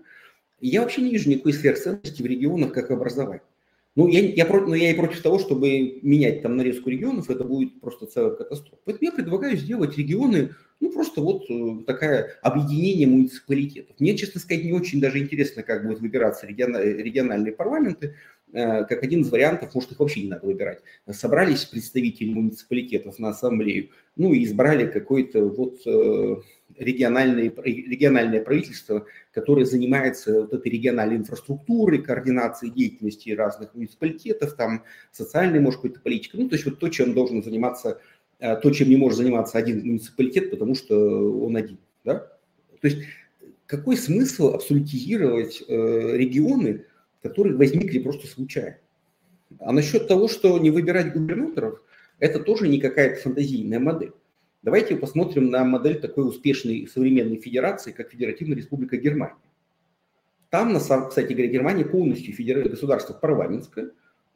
[0.60, 3.43] Я вообще не вижу никакой сверхценности в регионах как образование.
[3.95, 7.82] Ну, я, я, но я и против того, чтобы менять там нарезку регионов, это будет
[7.82, 8.82] просто целая катастрофа.
[8.86, 13.99] Поэтому я предлагаю сделать регионы, ну, просто вот э, такое объединение муниципалитетов.
[13.99, 18.15] Мне, честно сказать, не очень даже интересно, как будут выбираться региональные парламенты,
[18.54, 20.80] э, как один из вариантов, может, их вообще не надо выбирать.
[21.10, 25.82] Собрались представители муниципалитетов на ассамблею, ну, и избрали какой-то вот
[26.81, 35.59] региональное, региональное правительство, которое занимается вот этой региональной инфраструктурой, координацией деятельности разных муниципалитетов, там социальной,
[35.59, 36.37] может, какой-то политикой.
[36.37, 37.99] Ну, то есть вот то, чем должен заниматься,
[38.39, 40.95] э, то, чем не может заниматься один муниципалитет, потому что
[41.43, 41.77] он один.
[42.03, 42.27] Да?
[42.81, 43.03] То есть
[43.67, 46.85] какой смысл абсолютизировать э, регионы,
[47.21, 48.77] которые возникли просто случайно?
[49.59, 51.81] А насчет того, что не выбирать губернаторов,
[52.19, 54.13] это тоже не какая-то фантазийная модель.
[54.63, 59.36] Давайте посмотрим на модель такой успешной современной федерации, как Федеративная Республика Германия.
[60.50, 62.67] Там, кстати говоря, Германия полностью федер...
[62.69, 63.91] государство парламентское.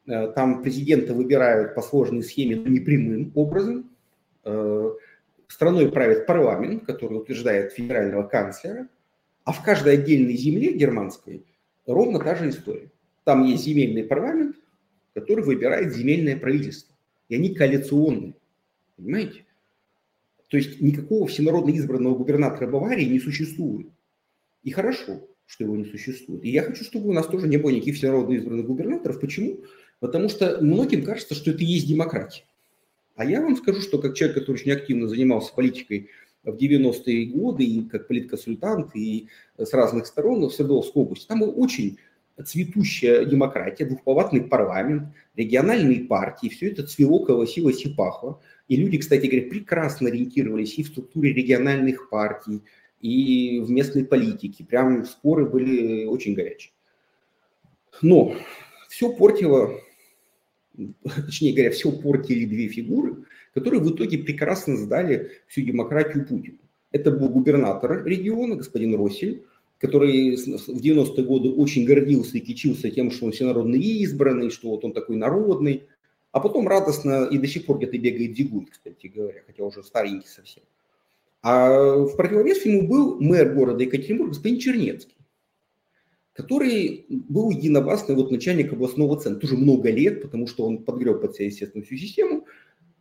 [0.08, 3.92] Э, там президента выбирают по сложной схеме, непрямым образом.
[4.46, 4.94] Э,
[5.48, 8.88] страной правит парламент, который утверждает федерального канцлера.
[9.44, 11.46] А в каждой отдельной земле германской
[11.86, 12.90] ровно та же история.
[13.26, 14.56] Там есть земельный парламент,
[15.14, 16.96] который выбирает земельное правительство.
[17.30, 18.34] И они коалиционные.
[18.98, 19.45] Понимаете?
[20.50, 23.88] То есть никакого всенародно избранного губернатора Баварии не существует.
[24.64, 26.44] И хорошо, что его не существует.
[26.44, 29.20] И я хочу, чтобы у нас тоже не было никаких всенародно избранных губернаторов.
[29.20, 29.60] Почему?
[30.00, 32.44] Потому что многим кажется, что это и есть демократия.
[33.16, 36.10] А я вам скажу, что как человек, который очень активно занимался политикой
[36.44, 41.52] в 90-е годы, и как политконсультант, и с разных сторон в Свердловской области, там была
[41.52, 41.98] очень
[42.44, 48.42] цветущая демократия, двухпалатный парламент, региональные партии, все это цвело, колосилось и пахло.
[48.68, 52.62] И люди, кстати говоря, прекрасно ориентировались и в структуре региональных партий,
[53.02, 54.64] и в местной политике.
[54.64, 56.74] Прям споры были очень горячие.
[58.02, 58.36] Но
[58.90, 59.80] все портило,
[61.14, 66.58] точнее говоря, все портили две фигуры, которые в итоге прекрасно сдали всю демократию Путину.
[66.92, 69.44] Это был губернатор региона, господин Россель,
[69.80, 74.86] который в 90-е годы очень гордился и кичился тем, что он всенародно избранный, что вот
[74.86, 75.84] он такой народный,
[76.36, 80.28] а потом радостно и до сих пор где-то бегает дигует, кстати говоря, хотя уже старенький
[80.28, 80.64] совсем.
[81.42, 85.16] А в противовес ему был мэр города Екатеринбург, господин Чернецкий,
[86.34, 91.38] который был единовластный вот начальник областного центра, тоже много лет, потому что он подгреб под
[91.38, 92.46] себя, естественно, всю систему.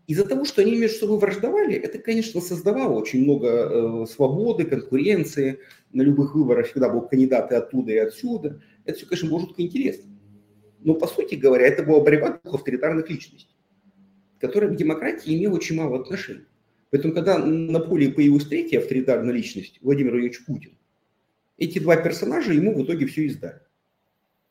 [0.06, 5.58] Из-за того, что они между собой враждовали, это, конечно, создавало очень много э, свободы, конкуренции.
[5.92, 8.62] На любых выборах всегда был кандидаты оттуда и отсюда.
[8.84, 10.13] Это все, конечно, было жутко интересно.
[10.84, 13.56] Но, по сути говоря, это была борьба двух авторитарных личностей,
[14.38, 16.46] которая к демократии имела очень мало отношения.
[16.90, 20.78] Поэтому, когда на поле появилась третья авторитарная личность, Владимир Владимирович Путин,
[21.56, 23.60] эти два персонажа ему в итоге все издали.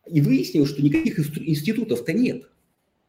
[0.07, 2.49] И выяснилось, что никаких институтов-то нет.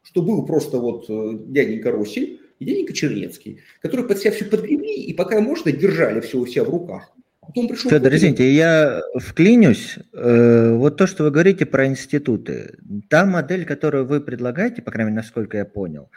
[0.03, 5.03] Что был просто вот э, дяденька Россель и дяденька Чернецкий, которые под себя все подгребли
[5.03, 7.11] и пока можно держали все у себя в руках.
[7.55, 9.97] Потом пришел Федор, извините, я вклинюсь.
[10.13, 12.77] Э, вот то, что вы говорите про институты.
[13.09, 16.11] Та модель, которую вы предлагаете, по крайней мере, насколько я понял,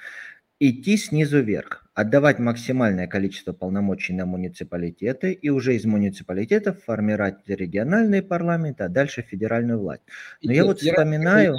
[0.59, 8.23] идти снизу вверх, отдавать максимальное количество полномочий на муниципалитеты и уже из муниципалитетов формировать региональные
[8.23, 10.03] парламенты, а дальше федеральную власть.
[10.43, 11.55] Но и я вот вспоминаю...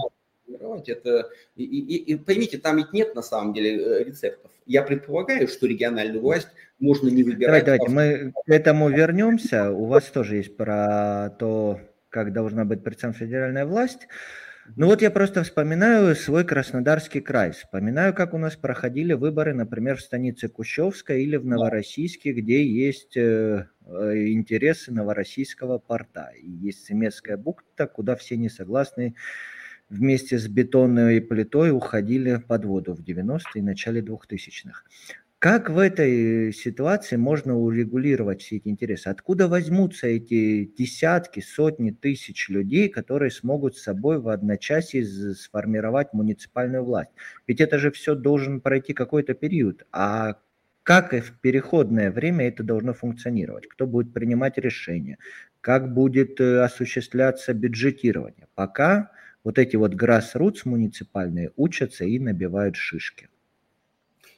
[0.87, 4.51] Это, и, и, и поймите, там ведь нет на самом деле э, рецептов.
[4.65, 7.65] Я предполагаю, что региональную власть можно не выбирать.
[7.65, 9.71] Давайте, давайте, мы к этому вернемся.
[9.71, 14.07] У вас тоже есть про то, как должна быть представлена федеральная власть.
[14.75, 19.97] Ну вот я просто вспоминаю свой Краснодарский край, вспоминаю, как у нас проходили выборы, например,
[19.97, 26.31] в станице Кущевска или в Новороссийске, где есть э, э, интересы Новороссийского порта.
[26.39, 29.15] И есть Семецкая бухта, куда все не согласны
[29.89, 34.83] вместе с бетонной плитой уходили под воду в 90-е и начале 2000-х.
[35.39, 39.07] Как в этой ситуации можно урегулировать все эти интересы?
[39.07, 46.83] Откуда возьмутся эти десятки, сотни тысяч людей, которые смогут с собой в одночасье сформировать муниципальную
[46.83, 47.11] власть?
[47.47, 49.87] Ведь это же все должен пройти какой-то период.
[49.93, 50.39] А
[50.83, 53.65] как и в переходное время это должно функционировать?
[53.67, 55.19] Кто будет принимать решения?
[55.61, 58.47] Как будет э, осуществляться бюджетирование?
[58.55, 59.11] Пока
[59.43, 63.29] вот эти вот grassroots муниципальные учатся и набивают шишки.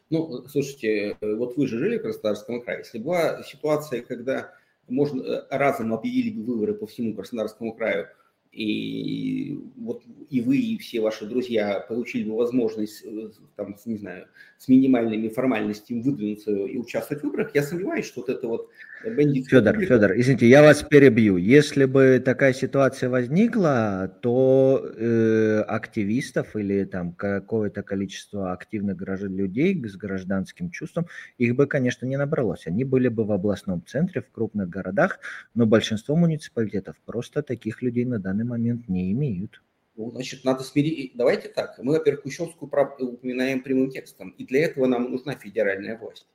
[0.10, 2.80] Ну, слушайте, э, вот вы же жили в Краснодарском крае.
[2.80, 4.54] Если была ситуация, когда
[4.90, 8.08] можно э, разом объявили бы выборы по всему Краснодарскому краю,
[8.52, 14.28] и вот и вы, и все ваши друзья получили бы возможность, э, там, не знаю,
[14.58, 18.70] с минимальными формальностями выдвинуться и участвовать в выборах, я сомневаюсь, что вот это вот
[19.04, 19.94] Федор, публика...
[19.94, 21.38] Федор, извините, я вас перебью.
[21.38, 29.84] Если бы такая ситуация возникла, то э, активистов или там какое-то количество активных граждан, людей
[29.84, 32.68] с гражданским чувством, их бы, конечно, не набралось.
[32.68, 35.20] Они были бы в областном центре, в крупных городах,
[35.56, 39.62] но большинство муниципалитетов просто таких людей на данный момент не имеют.
[39.96, 41.14] Ну, значит, надо смирить.
[41.16, 41.78] Давайте так.
[41.80, 46.28] Мы, во-первых, Кущевскую упоминаем прямым текстом, и для этого нам нужна федеральная власть.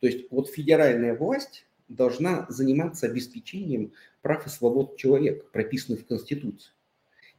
[0.00, 6.72] То есть вот федеральная власть должна заниматься обеспечением прав и свобод человека, прописанных в Конституции.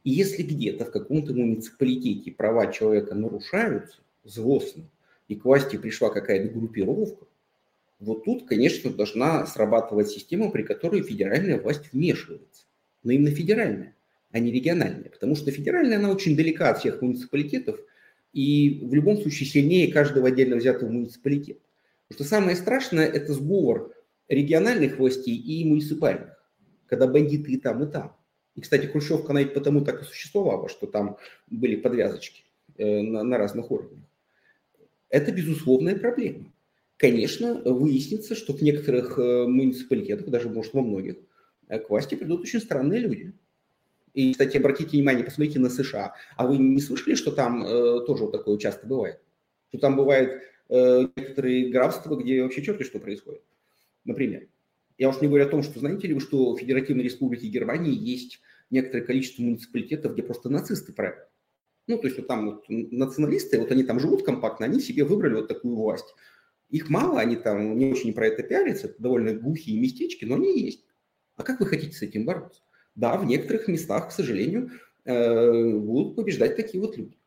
[0.04, 4.84] И если где-то в каком-то муниципалитете права человека нарушаются злостно,
[5.28, 7.26] и к власти пришла какая-то группировка,
[8.00, 12.64] вот тут, конечно, должна срабатывать система, при которой федеральная власть вмешивается.
[13.02, 13.94] Но именно федеральная,
[14.30, 15.10] а не региональная.
[15.10, 17.78] Потому что федеральная, она очень далека от всех муниципалитетов
[18.32, 21.60] и в любом случае сильнее каждого отдельно взятого муниципалитета.
[22.08, 23.92] Потому что самое страшное– это сговор
[24.28, 26.36] региональных властей и муниципальных,
[26.86, 28.16] когда бандиты и там, и там.
[28.54, 31.16] И, кстати, Хрущевка, она ведь потому так и существовала, что там
[31.48, 32.42] были подвязочки
[32.76, 34.04] э, на, на разных уровнях.
[35.10, 36.52] Это безусловная проблема.
[36.96, 41.16] Конечно, выяснится, что в некоторых э, муниципалитетах, даже, может, во многих,
[41.68, 43.32] э, к власти придут очень странные люди.
[44.14, 46.16] И, кстати, обратите внимание, посмотрите на США.
[46.36, 49.20] А вы не слышали, что там э, тоже вот такое часто бывает?
[49.68, 53.42] Что там бывают э, некоторые графства, где вообще черти что происходит?
[54.08, 54.48] Например,
[54.96, 57.94] я уж не говорю о том, что знаете ли вы, что в Федеративной Республике Германии
[57.94, 58.40] есть
[58.70, 61.28] некоторое количество муниципалитетов, где просто нацисты правят.
[61.86, 65.34] Ну, то есть вот там вот националисты, вот они там живут компактно, они себе выбрали
[65.34, 66.14] вот такую власть.
[66.70, 70.58] Их мало, они там не очень про это пиарятся, это довольно глухие местечки, но они
[70.58, 70.86] есть.
[71.36, 72.62] А как вы хотите с этим бороться?
[72.94, 74.70] Да, в некоторых местах, к сожалению,
[75.04, 77.18] э, будут побеждать такие вот люди.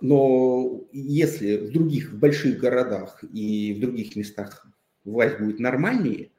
[0.00, 4.66] Но если в других в больших городах и в других местах
[5.06, 6.30] власть будет нормальнее,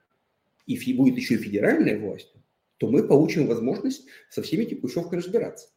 [0.65, 2.33] и будет еще и федеральная власть,
[2.77, 5.69] то мы получим возможность со всеми этими пущевками разбираться.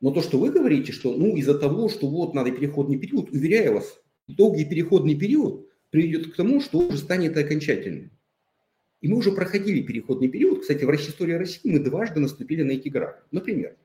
[0.00, 3.74] Но то, что вы говорите, что ну из-за того, что вот надо переходный период, уверяю
[3.74, 8.10] вас, долгий переходный период приведет к тому, что уже станет окончательным.
[9.00, 10.62] И мы уже проходили переходный период.
[10.62, 13.22] Кстати, в истории России мы дважды наступили на эти грабли.
[13.30, 13.76] Например,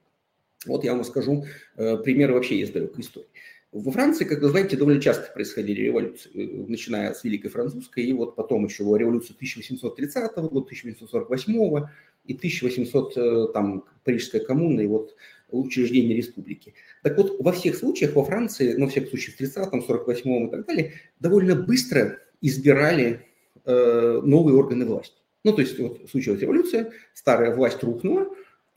[0.65, 1.45] вот я вам скажу
[1.77, 3.27] э, пример вообще из далекой истории.
[3.71, 8.11] Во Франции, как вы знаете, довольно часто происходили революции, э, начиная с Великой Французской, и
[8.11, 11.87] вот потом еще революция 1830 года, 1848
[12.25, 15.15] и 1800, э, там, Парижская коммуна, и вот
[15.51, 16.73] учреждение республики.
[17.01, 20.51] Так вот, во всех случаях во Франции, ну, во всех случаях в 30-м, 48-м и
[20.51, 23.25] так далее, довольно быстро избирали
[23.63, 25.15] э, новые органы власти.
[25.43, 28.27] Ну, то есть вот случилась революция, старая власть рухнула,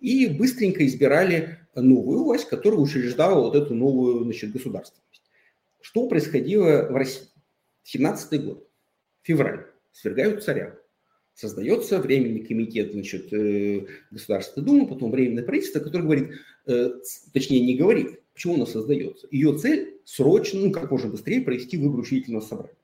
[0.04, 5.22] и быстренько избирали новую власть, которая учреждала вот эту новую значит, государственность.
[5.80, 7.28] Что происходило в России?
[7.84, 8.68] 17 год,
[9.22, 10.78] февраль, свергают царя.
[11.32, 16.30] Создается временный комитет значит, э, Государственной Думы, потом временное правительство, которое говорит,
[16.66, 16.90] э,
[17.32, 19.26] точнее не говорит, почему оно создается.
[19.30, 22.76] Ее цель срочно, ну как можно быстрее провести выборы учредительного собрания.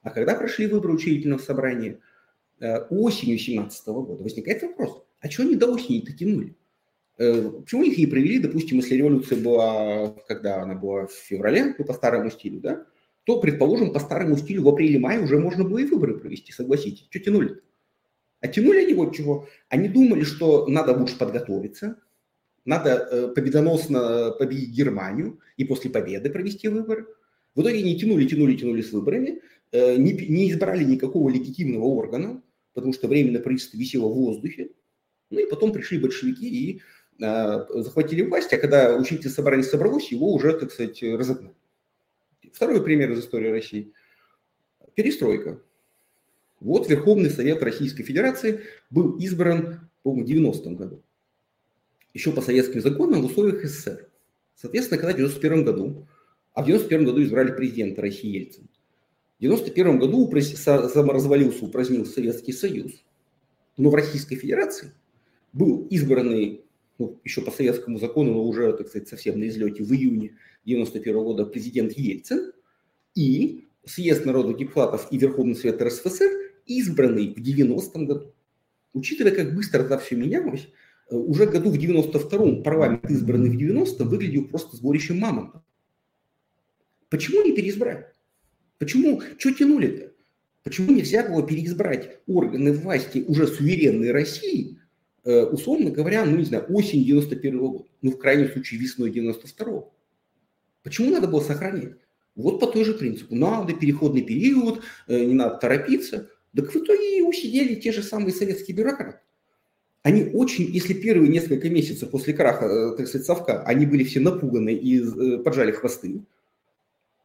[0.00, 2.00] А когда прошли выборы учредительного собрания,
[2.58, 6.56] осенью 2017 года, возникает вопрос, а чего они до осени-то тянули?
[7.60, 11.92] Почему их не провели, допустим, если революция была, когда она была в феврале, ну, по
[11.92, 12.86] старому стилю, да,
[13.24, 17.06] то, предположим, по старому стилю в апреле-мае уже можно было и выборы провести, согласитесь.
[17.08, 17.60] Что тянули?
[18.40, 19.48] А тянули они вот чего.
[19.68, 21.98] Они думали, что надо лучше подготовиться,
[22.64, 27.06] надо э, победоносно победить Германию и после победы провести выборы.
[27.54, 32.42] В итоге они тянули, тянули, тянули с выборами, э, не, не избрали никакого легитимного органа,
[32.74, 34.70] потому что временное правительство висело в воздухе.
[35.30, 36.80] Ну и потом пришли большевики и э,
[37.18, 41.54] захватили власть, а когда учитель собрания собралось, его уже, так сказать, разогнали.
[42.52, 43.92] Второй пример из истории России.
[44.94, 45.60] Перестройка.
[46.60, 48.60] Вот Верховный Совет Российской Федерации
[48.90, 51.02] был избран, по-моему, в 90-м году.
[52.14, 54.08] Еще по советским законам в условиях СССР.
[54.54, 56.06] Соответственно, когда в 91 году,
[56.52, 58.68] а в 91 году избрали президента России Ельцин.
[59.38, 62.92] В 91 году саморазвалился, упразднился Советский Союз.
[63.76, 64.92] Но в Российской Федерации
[65.52, 66.61] был избранный,
[67.02, 71.14] ну, еще по советскому закону, но уже, так сказать, совсем на излете, в июне 91
[71.14, 72.52] года президент Ельцин
[73.16, 76.30] и съезд народных депутатов и Верховный Совет РСФСР,
[76.66, 78.34] избранный в 90-м году.
[78.92, 80.68] Учитывая, как быстро это все менялось,
[81.10, 85.62] э, уже году в 92-м парламент, избранный в 90-м, выглядел просто сборищем мамонтов.
[87.08, 88.06] Почему не переизбрали?
[88.78, 89.20] Почему?
[89.38, 90.12] Что тянули-то?
[90.62, 94.78] Почему нельзя было переизбрать органы власти уже суверенной России,
[95.24, 99.66] условно говоря, ну не знаю, осень 91 -го года, ну в крайнем случае весной 92
[99.66, 99.84] -го?
[100.82, 101.94] Почему надо было сохранять?
[102.34, 103.34] Вот по той же принципу.
[103.34, 106.30] Надо переходный период, э, не надо торопиться.
[106.54, 109.18] Так в итоге и усидели те же самые советские бюрократы.
[110.02, 114.20] Они очень, если первые несколько месяцев после краха, э, так сказать, совка, они были все
[114.20, 116.22] напуганы и э, поджали хвосты,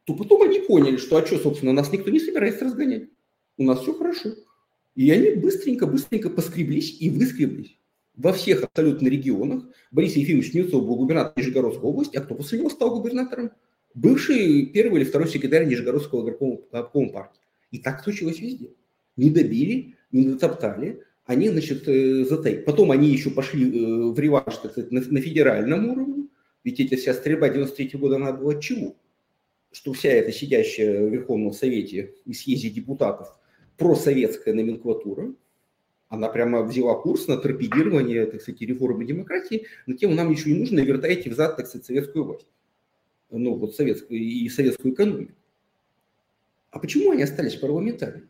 [0.04, 3.08] то потом они поняли, что, а что, собственно, нас никто не собирается разгонять.
[3.56, 4.30] У нас все хорошо.
[4.94, 7.77] И они быстренько-быстренько поскреблись и выскреблись
[8.18, 9.64] во всех абсолютно регионах.
[9.90, 13.52] Борис Ефимович Немцов был губернатором Нижегородской области, а кто после него стал губернатором?
[13.94, 16.58] Бывший первый или второй секретарь Нижегородского горкома,
[17.08, 17.40] партии.
[17.70, 18.68] И так случилось везде
[19.18, 22.56] не добили, не дотоптали, они, значит, э, затай.
[22.56, 26.28] Потом они еще пошли э, в реванш, так сказать, на, на федеральном уровне,
[26.64, 28.96] ведь эта вся стрельба 93 года она была от чего?
[29.70, 33.28] Что вся эта сидящая в Верховном Совете и съезде депутатов
[33.76, 35.34] просоветская номенклатура,
[36.08, 40.60] она прямо взяла курс на торпедирование, так сказать, реформы демократии, на тему нам ничего не
[40.60, 42.46] нужно, вертайте взад, так сказать, советскую власть.
[43.30, 45.32] Ну, вот советскую и советскую экономику.
[46.70, 48.28] А почему они остались парламентариями?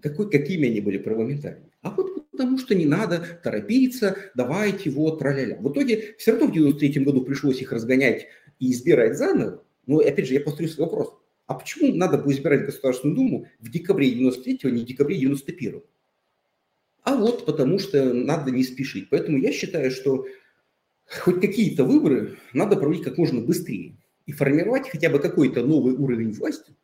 [0.00, 1.70] Какой, какими они были парламентариями?
[1.82, 5.56] А вот потому что не надо торопиться, давайте вот, тра-ля-ля.
[5.56, 8.26] В итоге все равно в 93 году пришлось их разгонять
[8.60, 9.62] и избирать заново.
[9.86, 11.14] Но опять же, я повторю свой вопрос.
[11.46, 15.82] А почему надо было избирать Государственную Думу в декабре 93-го, а не в декабре 91-го?
[17.06, 19.08] А вот потому что надо не спешить.
[19.10, 20.26] Поэтому я считаю, что
[21.20, 23.96] хоть какие-то выборы надо проводить как можно быстрее
[24.26, 26.74] и формировать хотя бы какой-то новый уровень власти,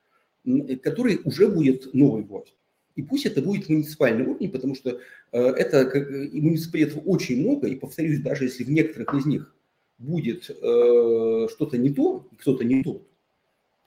[0.85, 2.55] который уже будет новой властью.
[2.95, 5.01] И пусть это будет муниципальный уровень, потому что
[5.33, 9.53] э, это как, и муниципалитетов очень много, и повторюсь, даже если в некоторых из них
[9.99, 13.09] будет э, что-то не то, кто-то не тот,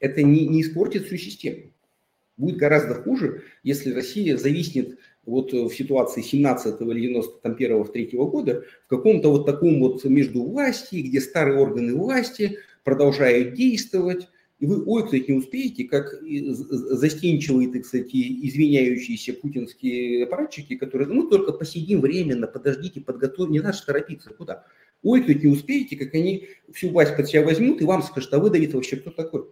[0.01, 1.71] это не, не испортит всю систему.
[2.35, 8.63] Будет гораздо хуже, если Россия зависнет вот в ситуации 17 или 91 в 3 года
[8.85, 14.27] в каком-то вот таком вот между власти, где старые органы власти продолжают действовать,
[14.59, 21.51] и вы ойкнуть не успеете, как застенчивые, так сказать, извиняющиеся путинские аппаратчики, которые, ну, только
[21.51, 24.65] посидим временно, подождите, подготовим, не надо торопиться, куда?
[25.03, 28.49] Ойкнуть не успеете, как они всю власть под себя возьмут и вам скажут, а вы,
[28.49, 29.45] Давид, вообще кто такой?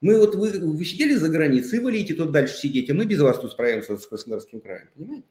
[0.00, 3.20] Мы вот, вы, вы сидели за границей, вы летите тут дальше сидеть, а мы без
[3.20, 5.26] вас тут справимся с Краснодарским краем, понимаете?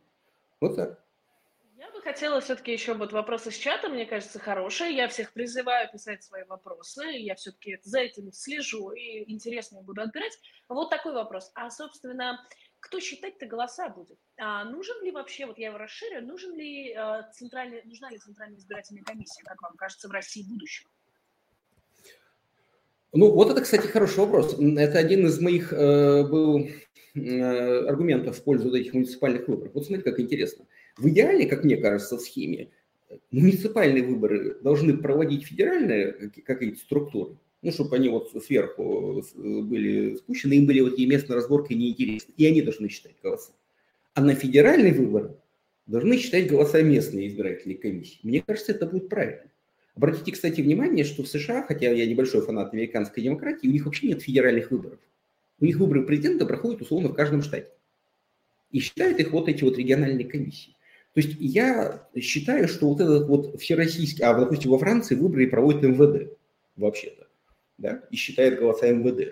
[0.59, 1.05] Вот так
[2.05, 4.95] хотела все-таки еще вот вопросы с чата, мне кажется, хорошие.
[4.95, 7.03] Я всех призываю писать свои вопросы.
[7.03, 10.39] Я все-таки за этим слежу и интересно буду отбирать.
[10.69, 11.51] Вот такой вопрос.
[11.55, 12.39] А, собственно,
[12.79, 14.19] кто считать-то голоса будет?
[14.37, 18.59] А нужен ли вообще, вот я его расширю, нужен ли, э, центральный, нужна ли центральная
[18.59, 20.89] избирательная комиссия, как вам кажется, в России будущего?
[23.15, 24.57] Ну, вот это, кстати, хороший вопрос.
[24.59, 26.67] Это один из моих э, был
[27.15, 29.73] э, аргументов в пользу этих муниципальных выборов.
[29.73, 30.65] Вот смотрите, как интересно.
[30.97, 32.71] В идеале, как мне кажется, в схеме,
[33.31, 40.65] муниципальные выборы должны проводить федеральные какие-то структуры, ну, чтобы они вот сверху были спущены, им
[40.65, 43.53] были вот такие местные разборки неинтересны, и они должны считать голоса.
[44.13, 45.37] А на федеральные выборы
[45.87, 48.19] должны считать голоса местные избирательные комиссии.
[48.23, 49.49] Мне кажется, это будет правильно.
[49.95, 54.07] Обратите, кстати, внимание, что в США, хотя я небольшой фанат американской демократии, у них вообще
[54.07, 54.99] нет федеральных выборов.
[55.59, 57.69] У них выборы президента проходят условно в каждом штате.
[58.71, 60.75] и считают их вот эти вот региональные комиссии.
[61.13, 65.83] То есть я считаю, что вот этот вот всероссийский, а, допустим, во Франции выборы проводит
[65.83, 66.37] МВД
[66.75, 67.27] вообще-то,
[67.77, 69.31] да, и считает голоса МВД.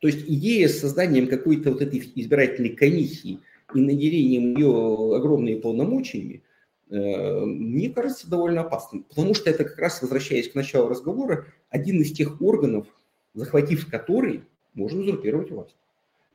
[0.00, 3.38] То есть идея с созданием какой-то вот этой избирательной комиссии
[3.74, 6.42] и наделением ее огромными полномочиями,
[6.90, 9.04] мне кажется, довольно опасным.
[9.04, 12.86] Потому что это как раз, возвращаясь к началу разговора, один из тех органов,
[13.34, 14.42] захватив который,
[14.74, 15.76] можно узурпировать власть.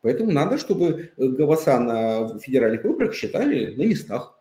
[0.01, 4.39] Поэтому надо, чтобы голоса на федеральных выборах считали на местах.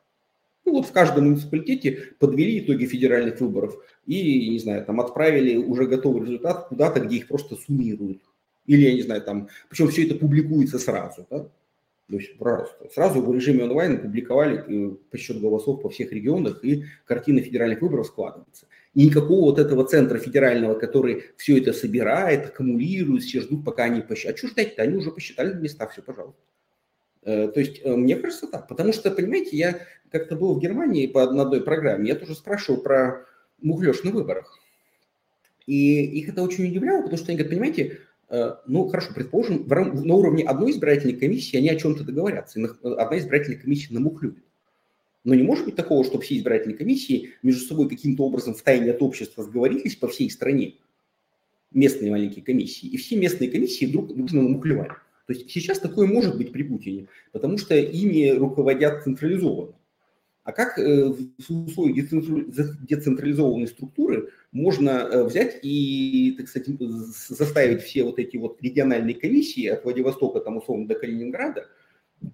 [0.65, 5.87] Ну вот в каждом муниципалитете подвели итоги федеральных выборов и, не знаю, там отправили уже
[5.87, 8.23] готовый результат куда-то, где их просто суммируют.
[8.67, 11.47] Или, я не знаю, там, причем все это публикуется сразу, да?
[12.09, 16.85] То есть, пожалуйста, сразу в режиме онлайн публиковали э, подсчет голосов по всех регионах, и
[17.07, 18.67] картина федеральных выборов складывается.
[18.93, 24.03] И никакого вот этого центра федерального, который все это собирает, аккумулирует, все ждут, пока они
[24.03, 24.37] посчитают.
[24.37, 24.83] А что ждать-то?
[24.83, 26.41] Они уже посчитали на местах, все, пожалуйста.
[27.23, 28.69] Э, то есть, э, мне кажется так.
[28.69, 29.81] Потому что, понимаете, я
[30.11, 33.25] как-то был в Германии по одной программе, я тоже спрашивал про
[33.63, 34.59] мухлёж на выборах.
[35.67, 37.99] И их это очень удивляло, потому что они говорят, понимаете,
[38.67, 43.59] ну хорошо, предположим, на уровне одной избирательной комиссии они о чем-то договорятся, и одна избирательная
[43.59, 44.39] комиссия намухлюет.
[45.25, 48.91] Но не может быть такого, чтобы все избирательные комиссии между собой каким-то образом в тайне
[48.91, 50.75] от общества сговорились по всей стране,
[51.73, 54.93] местные маленькие комиссии, и все местные комиссии вдруг дружно намухлевали.
[55.27, 59.75] То есть сейчас такое может быть при Путине, потому что ими руководят централизованно.
[60.45, 62.07] А как э, в условиях
[62.87, 69.67] децентрализованной структуры можно э, взять и, так сказать, заставить все вот эти вот региональные комиссии
[69.67, 71.67] от Владивостока, там, условно, до Калининграда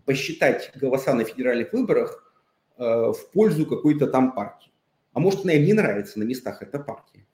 [0.07, 2.35] посчитать голоса на федеральных выборах
[2.79, 4.73] э, в пользу какой-то там партии?
[5.13, 7.25] А может, она им не нравится на местах эта партия?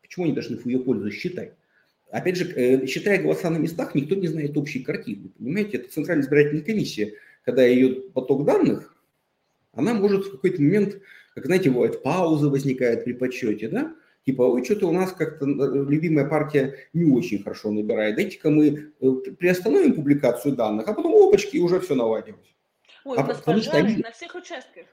[0.00, 1.52] Почему они должны в ее пользу считать?
[2.10, 5.28] Опять же, считая голоса на местах, никто не знает общей картины.
[5.36, 7.14] Понимаете, это Центральная избирательная комиссия,
[7.44, 8.95] когда ее поток данных,
[9.76, 11.00] она может в какой-то момент,
[11.34, 13.94] как знаете, бывает, пауза возникает при подсчете, да?
[14.24, 18.16] Типа, ой, что-то у нас как-то э, любимая партия не очень хорошо набирает.
[18.16, 22.56] Дайте-ка мы э, приостановим публикацию данных, а потом опачки, и уже все наладилось.
[23.04, 24.02] Ой, а у нас пожары они...
[24.02, 24.86] на всех участках.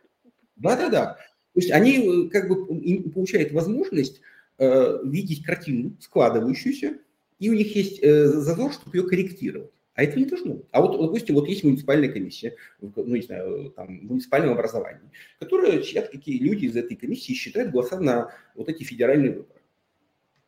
[0.58, 1.18] Да-да-да.
[1.54, 2.66] То есть они как бы
[3.10, 4.22] получают возможность
[4.60, 6.98] э, видеть картину складывающуюся,
[7.40, 9.73] и у них есть э, зазор, чтобы ее корректировать.
[9.96, 10.64] А это не должно.
[10.72, 15.82] А вот, допустим, вот есть муниципальная комиссия, ну, не знаю, там, в муниципальном образовании, которая
[15.82, 19.62] чья какие люди из этой комиссии считают голоса на вот эти федеральные выборы.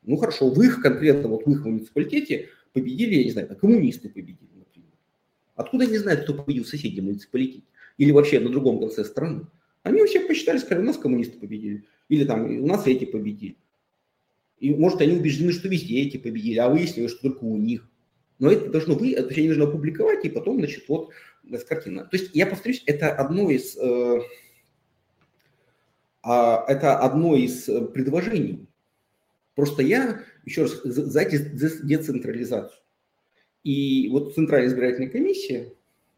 [0.02, 4.50] Ну, хорошо, в их конкретно, вот в их муниципалитете победили, я не знаю, коммунисты победили,
[4.56, 4.90] например.
[5.56, 7.66] Откуда они знают, кто победил в соседнем муниципалитете?
[7.98, 9.48] Или вообще на другом конце страны?
[9.84, 11.86] Они всех посчитали, сказали, у нас коммунисты победили.
[12.10, 13.58] Или там у нас эти победили.
[14.60, 17.88] И, может, они убеждены, что везде эти победили, а выяснилось, что только у них.
[18.40, 21.12] Но это должно быть, это они нужно опубликовать, и потом, значит, вот
[21.44, 22.06] с картина.
[22.06, 24.20] То есть, я повторюсь, это одно из, э,
[26.24, 26.30] э,
[26.68, 28.68] это одно из э, предложений.
[29.56, 32.82] Просто я, еще раз, за децентрализацию.
[33.64, 35.74] И вот Центральная избирательная комиссия,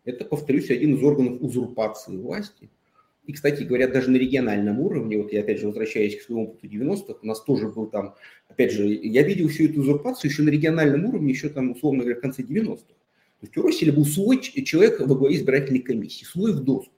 [0.06, 2.70] это, повторюсь, один из органов узурпации власти–
[3.28, 6.66] и, кстати, говорят, даже на региональном уровне, вот я опять же возвращаюсь к своему опыту
[6.66, 8.16] 90-х, у нас тоже был там,
[8.48, 12.18] опять же, я видел всю эту узурпацию еще на региональном уровне, еще там, условно говоря,
[12.18, 12.86] в конце 90-х.
[12.88, 16.94] То есть у России был свой человек во главе избирательной комиссии, свой в доску.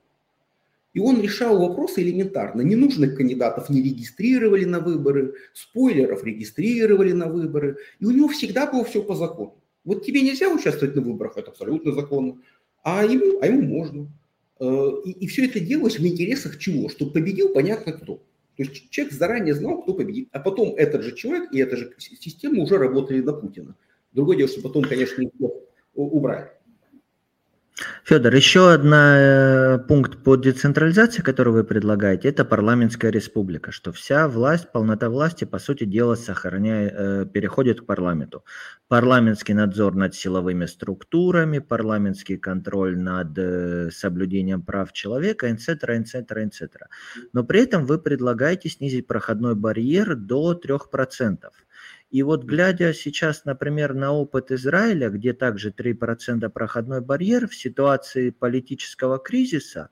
[0.93, 2.61] И он решал вопросы элементарно.
[2.61, 7.77] Ненужных кандидатов не регистрировали на выборы, спойлеров регистрировали на выборы.
[7.99, 9.55] И у него всегда было все по закону.
[9.84, 12.38] Вот тебе нельзя участвовать на выборах, это абсолютно законно,
[12.84, 14.11] а ему, а ему можно.
[14.60, 16.89] Э, и, и все это делалось в интересах чего?
[16.89, 18.16] Чтобы победил понятно кто.
[18.57, 20.30] То есть человек заранее знал, кто победит.
[20.34, 23.76] А потом этот же человек и эта же система уже работали на Путина.
[24.12, 25.24] Другое дело, что потом, конечно,
[25.93, 26.49] убрали.
[28.03, 34.27] Федор, еще один э, пункт по децентрализации, который вы предлагаете, это парламентская республика, что вся
[34.27, 38.43] власть, полнота власти, по сути дела, сохраняет, э, переходит к парламенту.
[38.88, 46.88] Парламентский надзор над силовыми структурами, парламентский контроль над э, соблюдением прав человека, etc., etc., etc.
[47.34, 51.38] Но при этом вы предлагаете снизить проходной барьер до 3%.
[52.10, 58.32] И вот глядя сейчас, например, на опыт Израиля, где также 3% проходной барьер, в ситуации
[58.32, 59.89] политического кризиса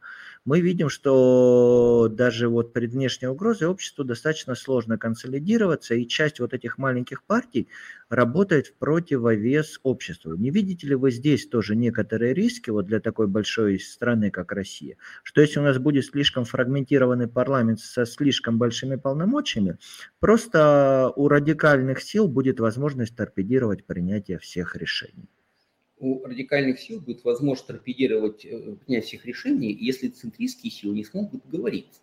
[0.48, 6.54] мы видим, что даже вот при внешней угрозе обществу достаточно сложно консолидироваться, и часть вот
[6.54, 7.68] этих маленьких партий
[8.08, 10.36] работает в противовес обществу.
[10.36, 14.96] Не видите ли вы здесь тоже некоторые риски вот для такой большой страны, как Россия?
[15.22, 19.78] Что если у нас будет слишком фрагментированный парламент со слишком большими полномочиями,
[20.22, 25.28] просто у радикальных сил будет возможность торпедировать принятие всех решений?
[26.00, 31.42] У радикальных сил будет возможность торпедировать э, принять всех решений, если центристские силы не смогут
[31.46, 32.02] договориться.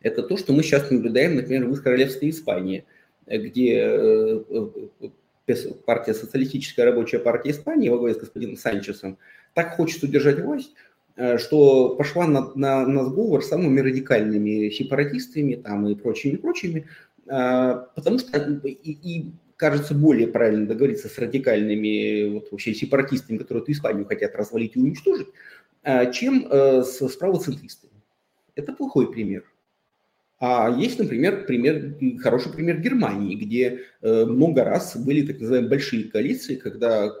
[0.00, 2.84] Это то, что мы сейчас наблюдаем, например, в королевстве Испании,
[3.26, 4.42] где э,
[5.86, 9.18] партия Социалистическая рабочая партия Испании во главе с господином Санчесом
[9.54, 10.72] так хочет удержать власть,
[11.38, 16.86] что пошла на, на, на сговор с самыми радикальными сепаратистами там, и прочими, прочими,
[17.26, 23.72] потому что и, и кажется более правильно договориться с радикальными вот, вообще сепаратистами, которые эту
[23.72, 25.28] Испанию хотят развалить и уничтожить,
[25.82, 27.92] а, чем э, с, правоцентристами.
[28.54, 29.44] Это плохой пример.
[30.38, 36.04] А есть, например, пример, хороший пример Германии, где э, много раз были так называемые большие
[36.04, 37.12] коалиции, когда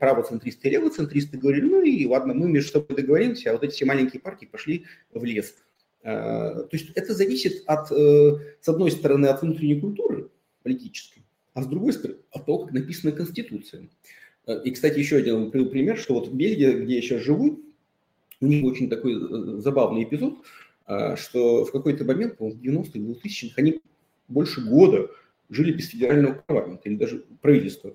[0.00, 3.84] правоцентристы и левоцентристы говорили, ну и ладно, мы между собой договоримся, а вот эти все
[3.84, 5.54] маленькие партии пошли в лес.
[6.02, 10.28] То есть это зависит от, э, с одной стороны, от внутренней культуры
[10.62, 11.23] политической,
[11.54, 13.88] а с другой стороны, от того, как написана Конституция.
[14.46, 17.60] Э, и, кстати, еще один пример, что вот в Бельгии, где я сейчас живу,
[18.40, 20.34] у них очень такой э, забавный эпизод,
[20.88, 23.80] э, что в какой-то момент, в 90-х, 2000-х, они
[24.28, 25.08] больше года
[25.48, 27.94] жили без федерального парламента или даже правительства.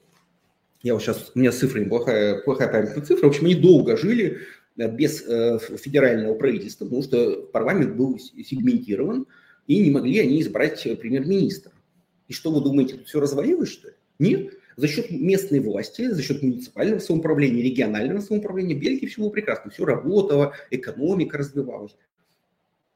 [0.81, 3.27] Я вот сейчас, у меня с цифрами плохая, плохая память на цифры.
[3.27, 4.39] В общем, они долго жили
[4.77, 9.25] без федерального правительства, потому что парламент был сегментирован,
[9.67, 11.73] и не могли они избрать премьер-министра.
[12.29, 13.95] И что вы думаете, тут все развалилось, что ли?
[14.19, 14.53] Нет.
[14.77, 19.71] За счет местной власти, за счет муниципального самоуправления, регионального самоуправления Бельгии все было прекрасно.
[19.71, 21.95] Все работало, экономика развивалась.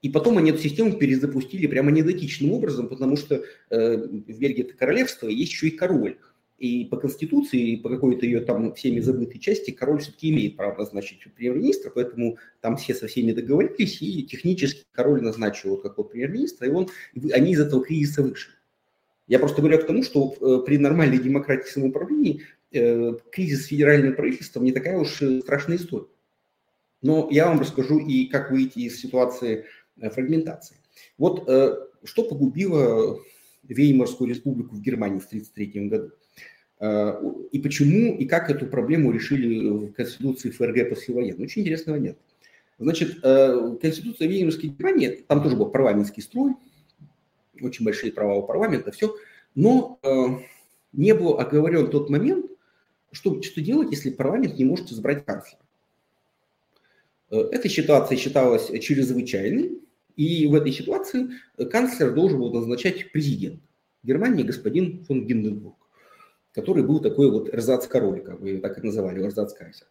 [0.02, 4.76] И потом они эту систему перезапустили прямо недотичным образом, потому что э, в Бельгии это
[4.76, 6.18] королевство, есть еще и король.
[6.60, 10.78] И по Конституции, и по какой-то ее там всеми забытой части, король все-таки имеет право
[10.78, 16.68] назначить премьер-министра, поэтому там все со всеми договорились, и технически король назначил вот какого премьер-министра,
[16.68, 16.90] и он,
[17.34, 18.54] они из этого кризиса вышли.
[19.28, 24.62] Я просто говорю к тому, что э, при нормальной демократии самоуправления э, кризис федерального правительства
[24.62, 26.08] не такая уж страшная история.
[27.02, 29.66] Но я вам расскажу и как выйти из ситуации
[30.00, 30.78] э, фрагментации.
[31.18, 31.50] Вот
[32.06, 33.20] что погубило
[33.64, 36.12] Веймарскую республику в Германии в 1933 году.
[37.52, 41.46] И почему, и как эту проблему решили в Конституции ФРГ послевоенной.
[41.46, 42.18] Очень интересный момент.
[42.78, 46.56] Значит, Конституция Веймарской Германии, там тоже был парламентский строй,
[47.66, 49.16] очень большие права у парламента, все.
[49.56, 50.26] Но э,
[50.94, 52.46] не был оговорен тот момент,
[53.12, 55.62] что, что делать, если парламент не может избрать канцлера.
[57.30, 59.80] Э, эта ситуация считалась чрезвычайной,
[60.16, 61.30] и в этой ситуации
[61.72, 63.60] канцлер должен был назначать президент
[64.04, 65.78] Германии господин фон Гинденбург,
[66.54, 69.88] который был такой вот эрзац-король, как вы так и называли, эрзац-кайзер.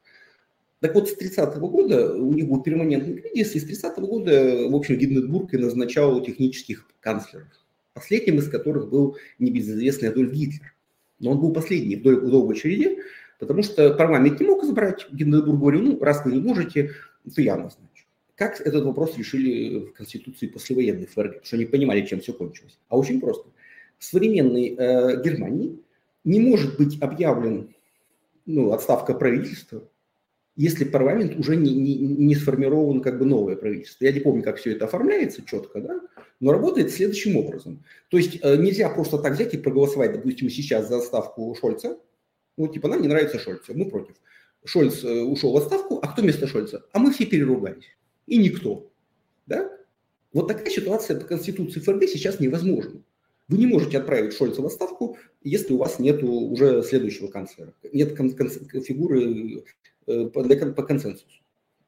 [0.81, 4.75] Так вот, с 30-го года у них был перманентный кризис, и с 30-го года, в
[4.75, 7.49] общем, Гинденбург и назначал технических канцлеров,
[7.95, 10.75] последним из которых был небезызвестный Адольф Гитлер.
[11.19, 12.99] Но он был последний в долгой череде,
[13.39, 15.07] потому что парламент не мог избрать.
[15.13, 16.93] Гинденбург говорил, ну, раз вы не можете,
[17.35, 18.07] то я назначу.
[18.35, 21.45] Как этот вопрос решили в Конституции послевоенной ФРГ?
[21.45, 22.79] Что они понимали, чем все кончилось.
[22.89, 23.49] А очень просто.
[23.99, 25.79] В современной э, Германии
[26.25, 27.73] не может быть объявлен
[28.47, 29.89] ну, отставка правительства
[30.57, 34.05] если парламент уже не, не, не сформирован как бы новое правительство.
[34.05, 36.01] Я не помню, как все это оформляется четко, да,
[36.41, 37.85] но работает следующим образом.
[38.09, 41.99] То есть э, нельзя просто так взять и проголосовать, допустим, сейчас за отставку Шольца.
[42.57, 44.15] Ну, типа, нам не нравится Шольц, мы против.
[44.65, 46.85] Шольц э, ушел в отставку, а кто вместо Шольца?
[46.93, 47.97] А мы все переругались.
[48.27, 48.91] И никто.
[49.47, 49.71] Да?
[50.33, 53.03] Вот такая ситуация по Конституции ФРГ сейчас невозможна.
[53.49, 57.75] Вы не можете отправить Шольца в отставку, если у вас нет уже следующего канцлера.
[57.93, 59.65] Нет фигуры
[60.07, 61.27] Э, по, по консенсусу.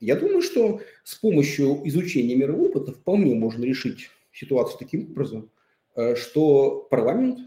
[0.01, 5.51] Я думаю, что с помощью изучения мирового опыта вполне можно решить ситуацию таким образом,
[5.97, 7.41] э, что парламент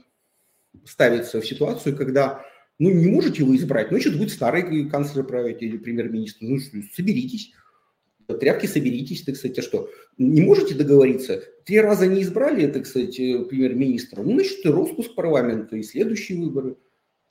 [0.86, 2.43] ставится в ситуацию, когда
[2.80, 6.39] ну, не можете вы избрать, ну, значит, будет старый канцлер править или премьер-министр.
[6.41, 6.59] Ну,
[6.93, 7.53] соберитесь,
[8.28, 9.89] тряпки соберитесь, так сказать, а что?
[10.18, 11.43] Не можете договориться?
[11.65, 16.39] Три раза не избрали, так сказать, э, премьер-министра, ну, значит, и распуск парламента, и следующие
[16.39, 16.76] выборы–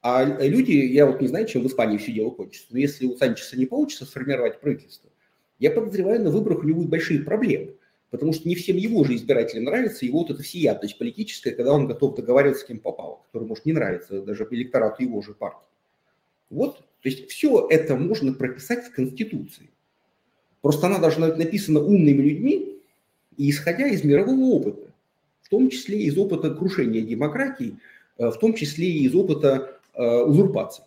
[0.09, 3.17] а люди, я вот не знаю, чем в Испании все дело кончится, но если у
[3.17, 5.11] Санчеса не получится сформировать правительство,
[5.59, 7.75] я подозреваю, на выборах у него будут большие проблемы,
[8.11, 11.89] потому что не всем его же избирателям нравится его вот эта всеядность политическая, когда он
[11.89, 15.67] готов договариваться с кем попало, который может не нравиться даже электорату его же партии.
[16.51, 19.71] Вот, то есть все это можно прописать в Конституции.
[20.63, 22.81] Просто она должна быть написана умными людьми
[23.37, 24.89] и исходя из мирового опыта,
[25.43, 27.77] в том числе из опыта крушения демократии,
[28.19, 30.85] э, в том числе и из опыта узурпации.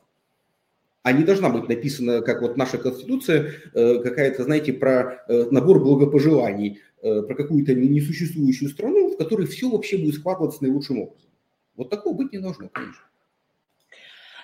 [1.03, 5.79] А не должна быть написана, как вот наша Конституция, э, какая-то, знаете, про э, набор
[5.79, 11.29] благопожеланий, про какую-то несуществующую страну, в которой все вообще будет складываться наилучшим образом.
[11.77, 13.05] Вот такого быть не должно, конечно.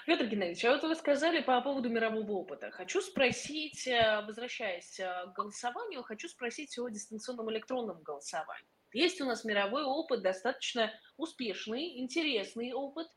[0.06, 2.70] Петр Геннадьевич, а вот вы сказали по поводу мирового опыта.
[2.70, 8.70] Хочу спросить, э, возвращаясь э, к голосованию, хочу спросить о дистанционном электронном голосовании.
[8.94, 13.08] Есть у нас мировой опыт, достаточно успешный, интересный опыт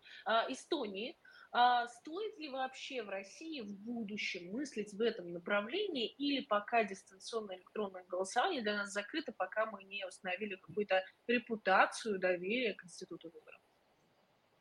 [0.48, 1.16] Эстонии.
[1.50, 7.56] А стоит ли вообще в России в будущем мыслить в этом направлении или пока дистанционное
[7.56, 13.60] электронное голосование для нас закрыто, пока мы не установили какую-то репутацию доверия к институту выборов?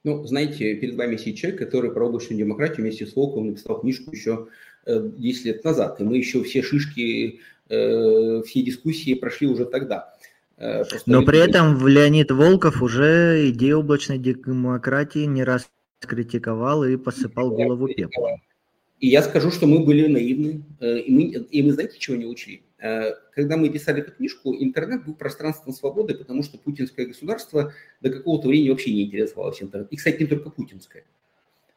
[0.06, 4.12] Ну, знаете, перед вами сидит человек, который про облачную демократию вместе с Волковым написал книжку
[4.12, 4.48] еще
[4.86, 10.18] 10 э, лет назад, и мы еще все шишки, э, все дискуссии прошли уже тогда.
[10.56, 15.70] Э, просто Но при этом Леонид Волков уже идею облачной демократии не раз
[16.00, 18.42] критиковал и посыпал голову пеплом.
[19.00, 22.64] И я скажу, что мы были наивны, и мы, и мы знаете, чего не учли?
[22.80, 28.10] Э, когда мы писали эту книжку, интернет был пространством свободы, потому что путинское государство до
[28.10, 29.90] какого-то времени вообще не интересовалось интернетом.
[29.92, 31.04] И, кстати, не только путинское.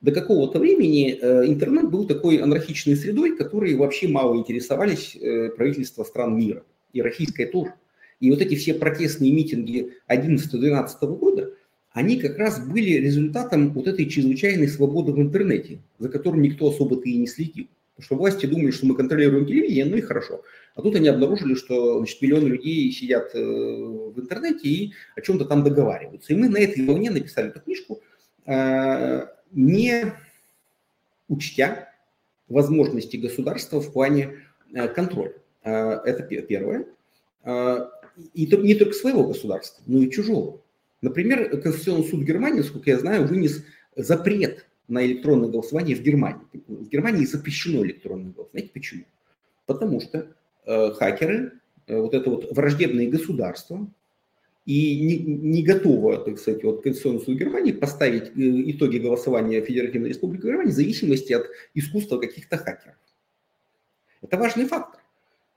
[0.00, 6.04] До какого-то времени э, интернет был такой анархичной средой, которой вообще мало интересовались э, правительства
[6.04, 6.64] стран мира.
[6.92, 7.74] И российское тоже.
[8.18, 11.54] И вот эти все протестные митинги 11-12 года,
[11.92, 17.08] они как раз были результатом вот этой чрезвычайной свободы в интернете, за которым никто особо-то
[17.08, 17.66] и не следил.
[17.96, 20.42] Потому что власти думали, что мы контролируем телевидение, ну и хорошо.
[20.74, 25.44] А тут они обнаружили, что значит, миллионы людей сидят э, в интернете и о чем-то
[25.44, 26.32] там договариваются.
[26.32, 28.00] И мы на этой волне написали эту книжку,
[28.46, 30.14] э, не
[31.28, 31.90] учтя
[32.48, 34.36] возможности государства в плане
[34.72, 35.34] э, контроля.
[35.62, 36.86] Это первое.
[38.32, 40.62] И не только своего государства, но и чужого.
[41.02, 43.64] Например, Конституционный суд Германии, насколько я знаю, вынес
[43.96, 46.42] запрет на электронное голосование в Германии.
[46.66, 48.50] В Германии запрещено электронное голосование.
[48.52, 49.04] Знаете почему?
[49.66, 50.34] Потому что
[50.66, 51.52] Э, хакеры,
[51.86, 53.88] э, вот это вот враждебные государства,
[54.66, 60.10] и не, не готово, так сказать, вот Конституционный суд Германии поставить э, итоги голосования Федеративной
[60.10, 62.94] Республики Германии в зависимости от искусства каких-то хакеров.
[64.22, 64.99] Это важный фактор.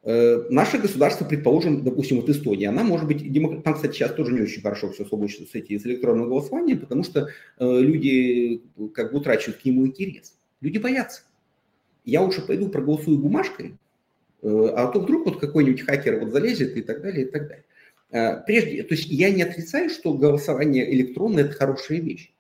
[0.04, 3.64] Наше государство, предположим, допустим, вот Эстония, она может быть, демократ...
[3.64, 7.04] там, кстати, сейчас тоже не очень хорошо все с с, эти, с электронным голосованием, потому
[7.04, 8.62] что люди
[8.94, 10.36] как бы утрачивают к нему интерес.
[10.60, 11.22] Люди боятся.
[12.04, 13.76] Я лучше пойду проголосую бумажкой,
[14.44, 17.66] Э, а то вдруг вот какой-нибудь хакер вот залезет и так далее, и так далее.
[18.12, 22.34] Э, прежде, то есть я не отрицаю, что голосование электронное– это хорошая вещь.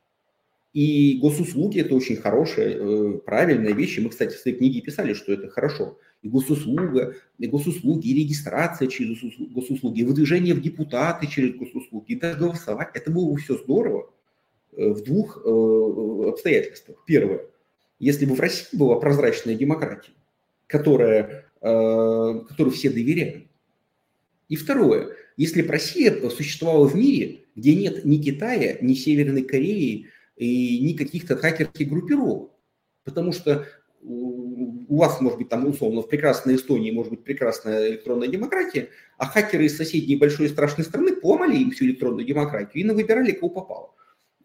[0.74, 3.97] И госуслуги– это очень хорошая, э, правильная вещь.
[3.97, 5.97] И мы, кстати, в своей книге писали, что это хорошо.
[6.24, 9.19] И госуслуга, и госуслуги, и регистрация через
[9.51, 12.89] госуслуги, и выдвижение в депутаты через госуслуги, и даже голосовать.
[12.95, 14.09] Это было бы все здорово
[14.71, 17.03] в двух обстоятельствах.
[17.05, 17.41] Первое.
[17.99, 20.13] Если бы в России была прозрачная демократия,
[20.65, 23.45] которая Э, которой все доверяют.
[24.49, 30.07] И второе, если бы Россия существовала в мире, где нет ни Китая, ни Северной Кореи
[30.36, 32.51] и ни каких-то хакерских группировок,
[33.05, 33.65] потому что
[34.88, 39.26] у вас, может быть, там условно в прекрасной Эстонии может быть прекрасная электронная демократия, а
[39.26, 43.91] хакеры из соседней большой страшной страны поломали им всю электронную демократию и выбирали, кого попало.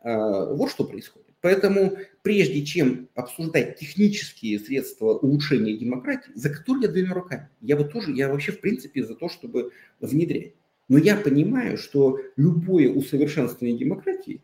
[0.03, 1.29] А, вот что происходит.
[1.41, 7.93] Поэтому прежде чем обсуждать технические средства улучшения демократии, за которые я двумя руками, я вот
[7.93, 10.55] тоже, я вообще в принципе за то, чтобы внедрять.
[10.89, 14.41] Но я понимаю, что любое усовершенствование демократии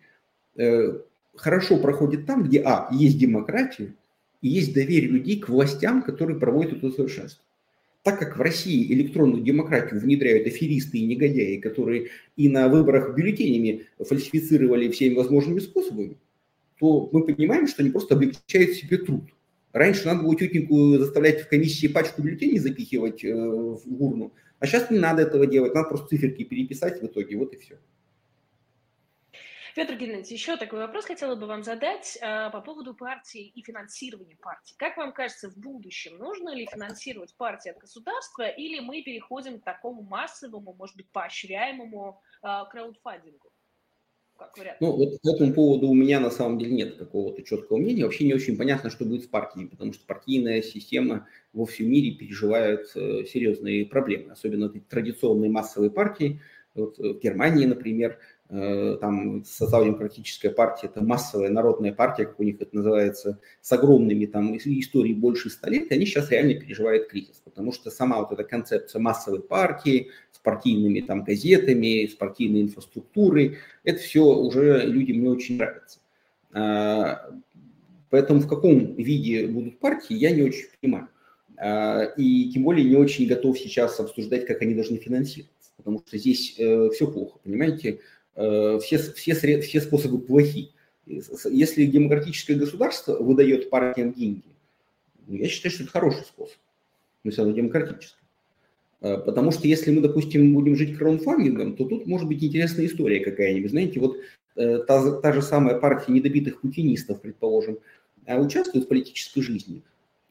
[0.57, 1.01] э,
[1.35, 3.95] хорошо проходит там, где, а, есть демократия,
[4.45, 7.49] и есть доверие людей к властям, которые проводят это усовершенствование.
[8.03, 13.86] Так как в России электронную демократию внедряют аферисты и негодяи, которые и на выборах бюллетенями
[13.99, 16.18] фальсифицировали всеми возможными способами,
[16.78, 19.24] то мы понимаем, что они просто облегчают себе труд.
[19.72, 24.90] Раньше надо было тетеньку заставлять в комиссии пачку бюллетеней запихивать э, в урну, а сейчас
[24.90, 27.78] не надо этого делать, надо просто циферки переписать в итоге, вот и все.
[29.75, 34.37] Петр Геннадьевич, еще такой вопрос хотела бы вам задать э, по поводу партии и финансирования
[34.41, 34.75] партии.
[34.79, 39.64] Как вам кажется, в будущем нужно ли финансировать партии от государства или мы переходим к
[39.64, 43.51] такому массовому, может быть, поощряемому э, краудфандингу?
[44.39, 44.57] как?
[44.81, 48.05] Ну, вот по этому поводу у меня на самом деле нет какого-то четкого мнения.
[48.05, 52.12] Вообще не очень понятно, что будет с партиями, потому что партийная система во всем мире
[52.12, 56.41] переживает э, серьезные проблемы, особенно традиционные массовые партии.
[56.75, 58.34] Вот в Германии, например, Э,
[59.01, 64.57] там социал-демократическая партия, это массовая народная партия, как у них это называется, с огромными там
[64.57, 69.01] историей больше ста лет, они сейчас реально переживают кризис, потому что сама вот эта концепция
[69.01, 75.57] массовой партии с партийными там газетами, с партийной инфраструктурой, это все уже людям не очень
[75.57, 75.99] нравится.
[76.53, 77.31] А,
[78.11, 81.09] поэтому в каком виде будут партии, я не очень понимаю.
[81.57, 86.19] А, и тем более не очень готов сейчас обсуждать, как они должны финансироваться, потому что
[86.19, 88.01] здесь э, все плохо, понимаете?
[88.37, 90.70] Э, все, все, все способы плохи.
[91.07, 94.43] Если демократическое государство выдает партиям деньги,
[95.26, 96.57] ну, я считаю, что это хороший способ,
[97.24, 98.22] если оно демократическое.
[99.01, 103.20] А, потому что если мы, допустим, будем жить краунфандингом, то тут может быть интересная история
[103.20, 103.70] какая-нибудь.
[103.70, 104.16] Знаете, вот
[104.57, 107.78] э, та, та же самая партия недобитых путинистов, предположим,
[108.26, 109.82] участвует в политической жизни.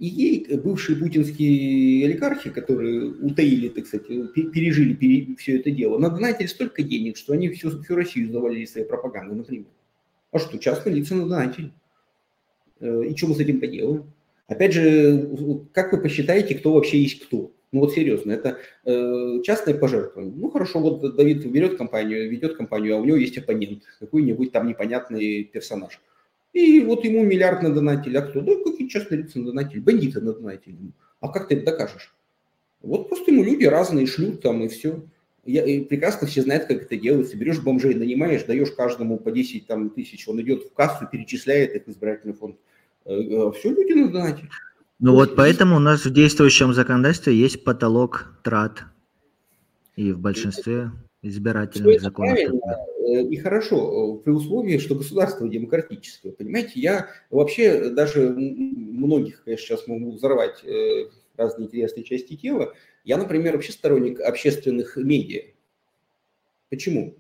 [0.04, 6.48] И ей бывшие путинские олигархи, которые утаили, так сказать, пережили пере, все это дело, надонатили
[6.48, 9.68] столько денег, что они всю, всю Россию завалили своей пропагандой, например.
[10.34, 11.72] А что, частные лица надонатили.
[12.82, 14.12] Э, и что мы с этим поделаем?
[14.48, 17.54] Опять же, как вы посчитаете, кто вообще есть кто?
[17.72, 20.36] Ну вот серьезно, это э, частное пожертвование.
[20.36, 24.68] Ну хорошо, вот Давид берет компанию, ведет компанию, а у него есть оппонент, какой-нибудь там
[24.68, 26.02] непонятный персонаж.
[26.54, 28.18] И вот ему миллиард надонатили.
[28.18, 28.42] А кто?
[28.42, 29.80] Да какие частные лица надонатили?
[29.80, 30.78] Бандиты надонатили.
[31.20, 32.14] А как ты это докажешь?
[32.82, 35.04] Вот просто ему люди разные шлют там и все.
[35.46, 37.36] Я, и прекрасно все знают, как это делается.
[37.36, 41.86] Берешь бомжей, нанимаешь, даешь каждому по 10 там, тысяч, он идет в кассу, перечисляет их
[41.86, 42.56] в избирательный фонд.
[43.06, 44.50] Э, э, все люди надонатили.
[45.00, 48.84] Ну вот поэтому у нас в действующем законодательстве есть потолок трат.
[49.96, 50.92] И в большинстве
[51.22, 52.38] избирательных законов.
[52.38, 52.50] Э,
[53.04, 56.32] и хорошо, при условии, что государство демократическое.
[56.32, 62.74] Понимаете, я вообще даже многих, я сейчас могу взорвать э, разные интересные части тела.
[63.04, 65.44] Я, например, вообще сторонник общественных медиа.
[66.70, 67.16] Почему?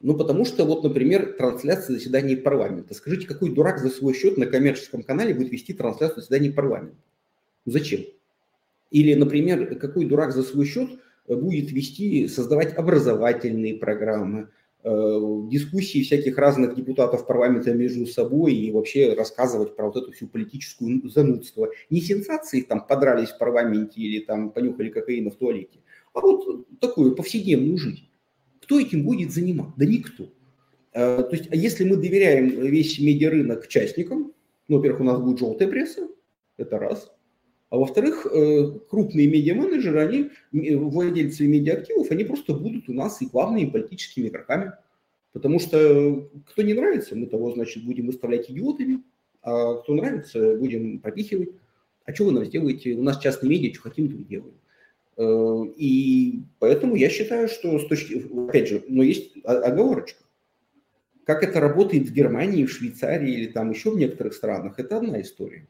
[0.00, 2.94] Ну, потому что, вот, например, трансляция заседаний парламента.
[2.94, 6.96] Скажите, какой дурак за свой счет на коммерческом канале будет вести трансляцию заседаний парламента?
[7.66, 8.04] Зачем?
[8.90, 10.90] Или, например, какой дурак за свой счет
[11.28, 14.46] будет вести, создавать образовательные программы, э,
[14.84, 21.08] дискуссии всяких разных депутатов парламента между собой и вообще рассказывать про вот эту всю политическую
[21.08, 21.70] занудство.
[21.88, 25.78] Не сенсации, там, подрались в парламенте или там понюхали кокаина в туалете,
[26.14, 28.08] а вот такую повседневную жизнь.
[28.60, 29.74] Кто этим будет заниматься?
[29.76, 30.28] Да никто.
[30.92, 34.32] Э, то есть, а если мы доверяем весь медиарынок частникам,
[34.68, 36.08] ну, во-первых, у нас будет желтая пресса,
[36.56, 37.12] это раз.
[37.72, 43.70] А во-вторых, э, крупные медиа-менеджеры, они, владельцы медиа-активов, они просто будут у нас и главными
[43.70, 44.72] политическими игроками.
[45.32, 49.02] Потому что кто не нравится, мы того, значит, будем выставлять идиотами,
[49.40, 51.48] а кто нравится, будем пропихивать.
[52.04, 52.92] А что вы нам сделаете?
[52.92, 54.54] У нас частные медиа, что хотим, то и делаем.
[55.16, 60.22] Э, и поэтому я считаю, что с точки, опять же, но есть оговорочка.
[61.24, 65.22] Как это работает в Германии, в Швейцарии или там еще в некоторых странах, это одна
[65.22, 65.66] история.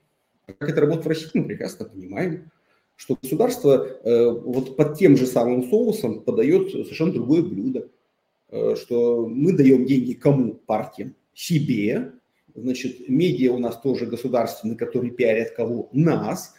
[0.47, 2.51] Как это работает в России, мы прекрасно понимаем,
[2.97, 7.89] что государство э, вот под тем же самым соусом подает совершенно другое блюдо,
[8.51, 10.55] э, что мы даем деньги кому?
[10.55, 11.15] Партиям.
[11.35, 12.13] Себе.
[12.55, 15.89] Значит, медиа у нас тоже государственные, которые пиарят кого?
[15.93, 16.55] Нас.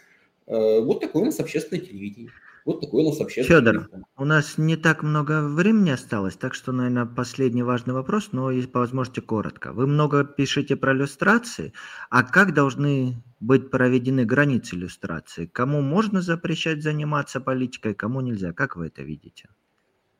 [0.46, 2.30] Вот такое у нас общественное телевидение.
[2.64, 3.60] Вот такой у нас общественный.
[3.60, 8.50] Федор, у нас не так много времени осталось, так что, наверное, последний важный вопрос, но
[8.50, 9.72] если по возможности коротко.
[9.72, 11.74] Вы много пишете про иллюстрации,
[12.08, 15.44] а как должны быть проведены границы иллюстрации?
[15.44, 18.54] Кому можно запрещать заниматься политикой, кому нельзя?
[18.54, 19.50] Как вы это видите?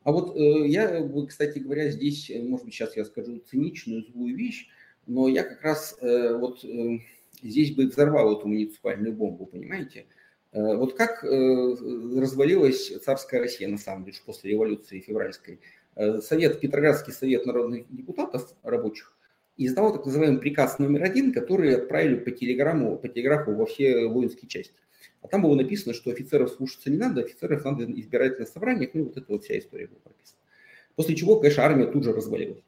[0.03, 4.36] А вот э, я, кстати говоря, здесь, э, может быть, сейчас я скажу циничную, злую
[4.36, 4.68] вещь,
[5.07, 6.99] но я как раз э, вот э,
[7.42, 10.05] здесь бы взорвал эту муниципальную бомбу, понимаете?
[10.55, 11.28] Э, вот как э,
[12.16, 15.61] развалилась царская Россия, на самом деле, после революции февральской.
[15.96, 19.16] Э, совет, Петроградский совет народных депутатов рабочих
[19.57, 24.48] издал так называемый приказ номер один, который отправили по телеграмму, по телеграфу во все воинские
[24.48, 24.74] части.
[25.22, 29.05] А там было написано, что офицеров слушаться не надо, офицеров надо избирать на собраниях, ну
[29.05, 30.38] вот эта вот вся история была прописана.
[30.94, 32.62] После чего, конечно, армия тут же развалилась.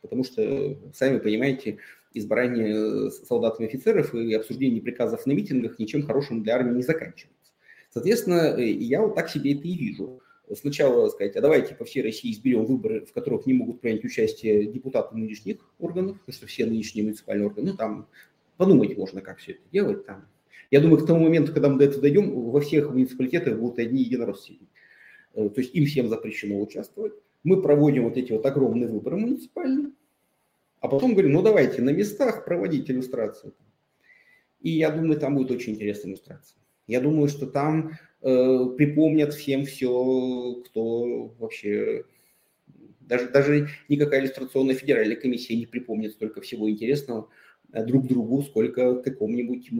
[0.00, 1.78] Потому что, сами понимаете,
[2.12, 7.52] избрание э, солдатами офицеров и обсуждение приказов на митингах ничем хорошим для армии не заканчивается.
[7.92, 10.20] Соответственно, э, я вот так себе это и вижу.
[10.54, 14.66] Сначала сказать, а давайте по всей России изберем выборы, в которых не могут принять участие
[14.66, 18.08] депутаты нынешних органов, потому что все нынешние муниципальные органы, ну там
[18.56, 20.04] подумать можно, как все это делать.
[20.06, 20.26] Там.
[20.72, 24.02] Я думаю, к тому моменту, когда мы до этого дойдем, во всех муниципалитетах будут одни
[24.02, 24.58] единороссы
[25.34, 27.12] э, То есть им всем запрещено участвовать.
[27.44, 29.92] Мы проводим вот эти вот огромные выборы муниципальные,
[30.80, 33.54] а потом говорим, ну давайте на местах проводить иллюстрацию.
[34.60, 36.58] И я думаю, там будет очень интересная иллюстрация.
[36.86, 42.04] Я думаю, что там э, припомнят всем все, кто вообще...
[43.00, 47.28] Даже, даже никакая иллюстрационная федеральная комиссия не припомнит столько всего интересного,
[47.72, 49.70] друг другу, сколько в каком-нибудь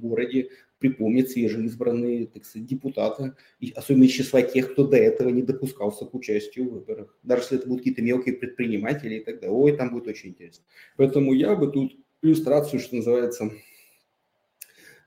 [0.00, 5.42] городе припомнят свежеизбранные так сказать, депутаты, и особенно из числа тех, кто до этого не
[5.42, 7.18] допускался к участию в выборах.
[7.22, 9.54] Даже если это будут какие-то мелкие предприниматели и так далее.
[9.54, 10.64] Ой, там будет очень интересно.
[10.96, 11.92] Поэтому я бы тут
[12.22, 13.50] иллюстрацию, что называется,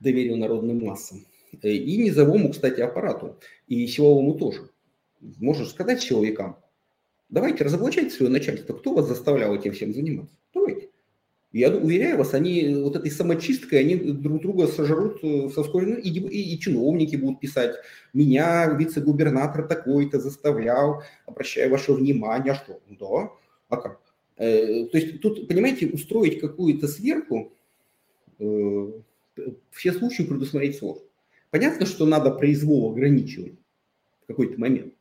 [0.00, 1.26] доверил народным массам.
[1.62, 4.70] Э, и низовому, кстати, аппарату, и силовому тоже.
[5.20, 6.58] Можешь сказать силовикам,
[7.28, 10.36] давайте разоблачайте свое начальство, кто вас заставлял этим всем заниматься.
[10.52, 10.83] Давайте.
[11.54, 16.08] Я уверяю вас, они вот этой самочисткой, они друг друга сожрут э, со скоростью, и,
[16.10, 17.76] и, и чиновники будут писать,
[18.12, 22.80] меня вице-губернатор такой-то заставлял, обращаю ваше внимание, а что?
[22.90, 23.30] Да,
[23.68, 24.00] а как?
[24.36, 27.52] Э, то есть тут, понимаете, устроить какую-то сверху,
[28.40, 28.90] э,
[29.70, 31.04] все случаи предусмотреть сложно.
[31.52, 33.54] Понятно, что надо произвол ограничивать
[34.24, 34.92] в какой-то момент,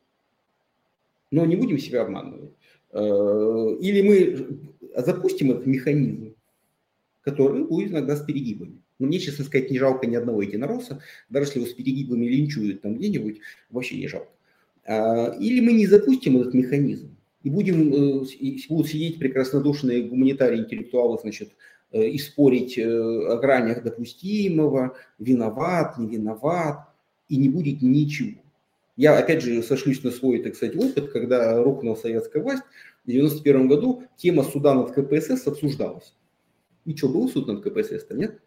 [1.31, 2.51] но не будем себя обманывать.
[2.93, 4.69] Или мы
[5.01, 6.32] запустим этот механизм,
[7.23, 8.81] который будет иногда с перегибами.
[8.99, 12.81] Но мне, честно сказать, не жалко ни одного единоросса, даже если его с перегибами линчуют
[12.81, 14.29] там где-нибудь, вообще не жалко.
[14.85, 18.25] А, или мы не запустим этот механизм, и будем, э,
[18.69, 21.51] будут сидеть прекраснодушные гуманитарии, интеллектуалы, значит,
[21.91, 26.87] э, и спорить э, о гранях допустимого, виноват, не виноват,
[27.29, 28.41] и не будет ничего.
[28.95, 32.63] Я, опять же, сошлюсь на свой, так сказать, опыт, когда рухнула советская власть,
[33.03, 36.13] в 1991 году тема суда над КПСС обсуждалась.
[36.85, 38.41] И что, был суд над КПСС-то, нет?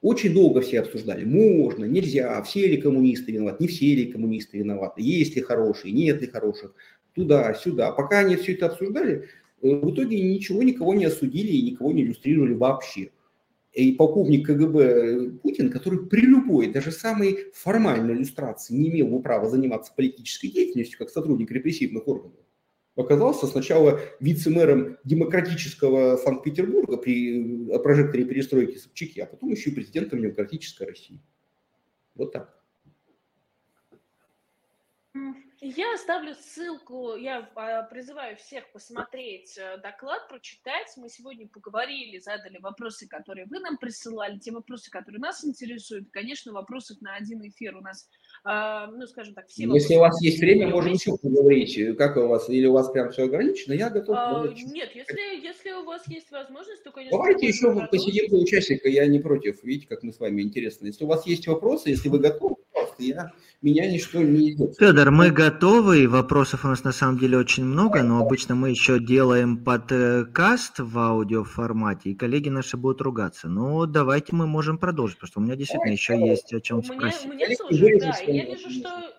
[0.00, 5.02] Очень долго все обсуждали, можно, нельзя, все ли коммунисты виноваты, не все ли коммунисты виноваты,
[5.02, 6.72] есть ли хорошие, нет ли хороших,
[7.14, 7.90] туда, сюда.
[7.90, 9.28] Пока они все это обсуждали,
[9.60, 13.10] э, в итоге ничего никого не осудили и никого не иллюстрировали вообще.
[13.72, 19.48] И полковник КГБ Путин, который при любой, даже самой формальной иллюстрации не имел бы права
[19.48, 22.38] заниматься политической деятельностью как сотрудник репрессивных органов,
[22.98, 30.20] оказался сначала вице-мэром демократического Санкт-Петербурга при э, прожекторе перестройки Собчаки, а потом еще и президентом
[30.20, 31.20] демократической России.
[32.14, 32.58] Вот так.
[35.60, 40.86] Я оставлю ссылку, я а, призываю всех посмотреть э, доклад, прочитать.
[40.96, 46.10] Мы сегодня поговорили, задали вопросы, которые вы нам присылали, те вопросы, которые нас интересуют.
[46.12, 48.08] Конечно, вопросов на один эфир у нас,
[48.92, 51.96] ну, скажем так, все Если у вас есть время, можем еще поговорить.
[51.96, 54.16] Как у вас, или у вас прям все ограничено, я готов.
[54.18, 57.18] А, нет, если, если у вас есть возможность, то, конечно...
[57.18, 59.62] Давайте еще посидим по участника, я не против.
[59.62, 60.86] Видите, как мы с вами интересно.
[60.86, 62.56] Если у вас есть вопросы, если вы готовы,
[62.98, 63.32] я,
[63.62, 64.76] меня ничто не идет.
[64.78, 68.98] Федор, мы готовы, вопросов у нас на самом деле очень много, но обычно мы еще
[68.98, 73.48] делаем подкаст в аудиоформате, и коллеги наши будут ругаться.
[73.48, 77.26] Но давайте мы можем продолжить, потому что у меня действительно еще есть о чем спросить.
[77.26, 79.14] У меня тоже, да, я вижу, что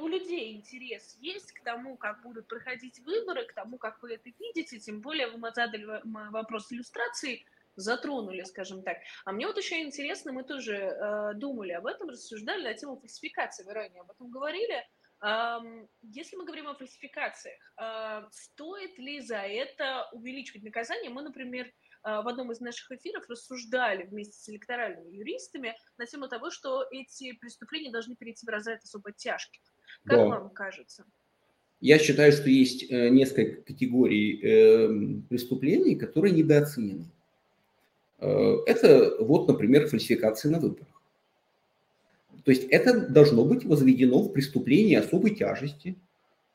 [0.00, 4.30] у людей интерес есть к тому, как будут проходить выборы, к тому, как вы это
[4.38, 5.86] видите, тем более вы задали
[6.30, 7.44] вопрос иллюстрации,
[7.76, 8.98] затронули, скажем так.
[9.24, 13.64] А мне вот еще интересно, мы тоже э, думали об этом, рассуждали на тему фальсификации,
[13.64, 14.84] вы ранее об этом говорили.
[15.24, 15.58] Э,
[16.02, 21.10] если мы говорим о фальсификациях, э, стоит ли за это увеличивать наказание?
[21.10, 21.70] Мы, например, э,
[22.02, 27.32] в одном из наших эфиров рассуждали вместе с электоральными юристами на тему того, что эти
[27.32, 29.62] преступления должны перейти в разряд особо тяжких.
[30.04, 30.24] Как да.
[30.26, 31.04] вам кажется?
[31.82, 37.06] Я считаю, что есть э, несколько категорий э, преступлений, которые недооценены.
[38.22, 40.86] Э, это вот, например, фальсификации на выборах.
[42.44, 45.96] То есть это должно быть возведено в преступление особой тяжести.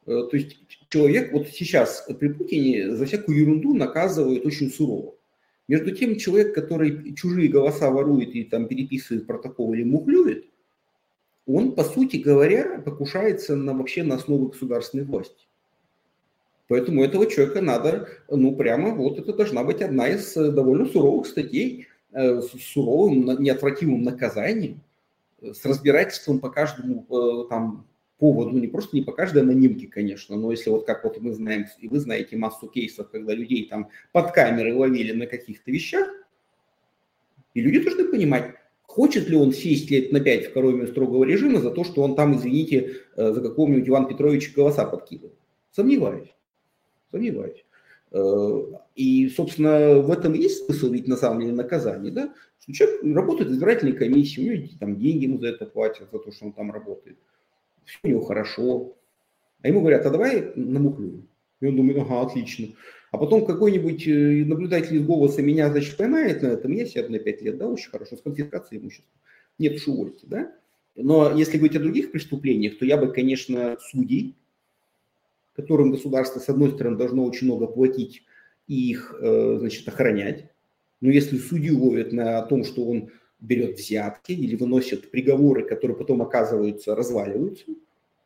[0.05, 0.57] Э, то есть
[0.89, 5.15] человек вот сейчас при Путине за всякую ерунду наказывают очень сурово.
[5.67, 10.45] Между тем, человек, который чужие голоса ворует и там переписывает протокол или мухлюет,
[11.45, 15.47] он, по сути говоря, покушается на, вообще на основы государственной власти.
[16.67, 21.25] Поэтому этого человека надо, ну, прямо вот это должна быть одна из э, довольно суровых
[21.25, 24.81] статей э, с суровым, неотвратимым наказанием,
[25.41, 27.87] э, с разбирательством по каждому там
[28.19, 31.67] поводу, не просто не по каждой анонимке, конечно, но если вот как вот мы знаем,
[31.79, 36.09] и вы знаете массу кейсов, когда людей там под камерой ловили на каких-то вещах,
[37.53, 41.61] и люди должны понимать, хочет ли он сесть лет на пять в корове строгого режима
[41.61, 45.33] за то, что он там, извините, за какого-нибудь Ивана Петровича голоса подкидывал.
[45.71, 46.36] Сомневаюсь.
[47.11, 47.65] Сомневаюсь.
[48.11, 48.61] Э,
[48.95, 52.33] и, собственно, в этом есть смысл ведь на самом деле наказание, да?
[52.59, 56.19] Что человек работает в избирательной комиссии, у него там деньги ему за это платят, за
[56.19, 57.17] то, что он там работает.
[57.85, 58.95] Все у него хорошо.
[59.61, 61.27] А ему говорят, а давай намуклюем.
[61.59, 62.67] И он думает, ага, отлично.
[63.11, 67.19] А потом какой-нибудь э, наблюдатель из голоса меня, значит, поймает на этом, я сяду на
[67.19, 69.09] 5 лет, да, очень хорошо, с конфискацией имущества.
[69.57, 70.53] Нет уж увольте, да?
[70.95, 74.35] Но если говорить о других преступлениях, то я бы, конечно, судей,
[75.57, 78.23] которым государство, с одной стороны, должно очень много платить
[78.67, 80.51] и их, э, значит, охранять.
[81.01, 86.21] Но если судью ловят на том, что он берет взятки или выносит приговоры, которые потом,
[86.21, 87.65] оказываются, разваливаются,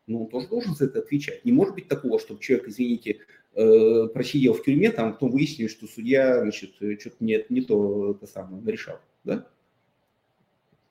[0.06, 1.44] ну, он тоже должен за это отвечать.
[1.44, 3.18] Не может быть такого, чтобы человек, извините,
[3.54, 8.26] э, просидел в тюрьме, там потом выяснили, что судья, значит, что-то не, не то это
[8.26, 8.98] самое решал.
[9.24, 9.46] Да?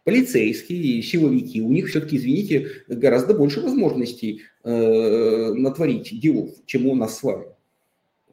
[0.04, 7.20] Полицейские силовики, у них все-таки, извините, гораздо больше возможностей э, натворить делов, чем у нас
[7.20, 7.46] с вами.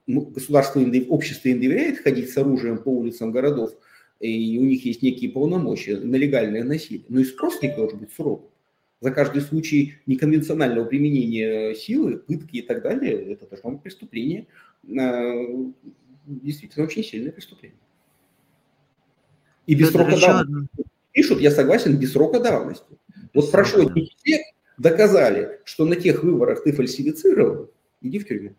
[0.07, 3.73] государство, общество им доверяет ходить с оружием по улицам городов,
[4.21, 8.13] и у них есть некие полномочия на легальное насилие, но и спрос не должен быть
[8.13, 8.47] суровым.
[9.01, 14.49] За каждый случай неконвенционального применения силы, пытки и так далее, это должно быть преступление,
[16.27, 17.79] действительно очень сильное преступление.
[19.67, 20.88] И без срока давности.
[21.19, 22.97] Пишут, я согласен, без срока давности.
[23.35, 24.41] Вот прошло 10 лет,
[24.77, 28.55] доказали, что на тех выборах ты фальсифицировал, иди в тюрьму.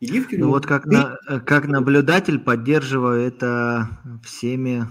[0.00, 0.46] Иди в тюрьму.
[0.46, 0.88] Ну вот как, ты...
[0.88, 3.90] на, как наблюдатель поддерживаю это
[4.24, 4.86] всеми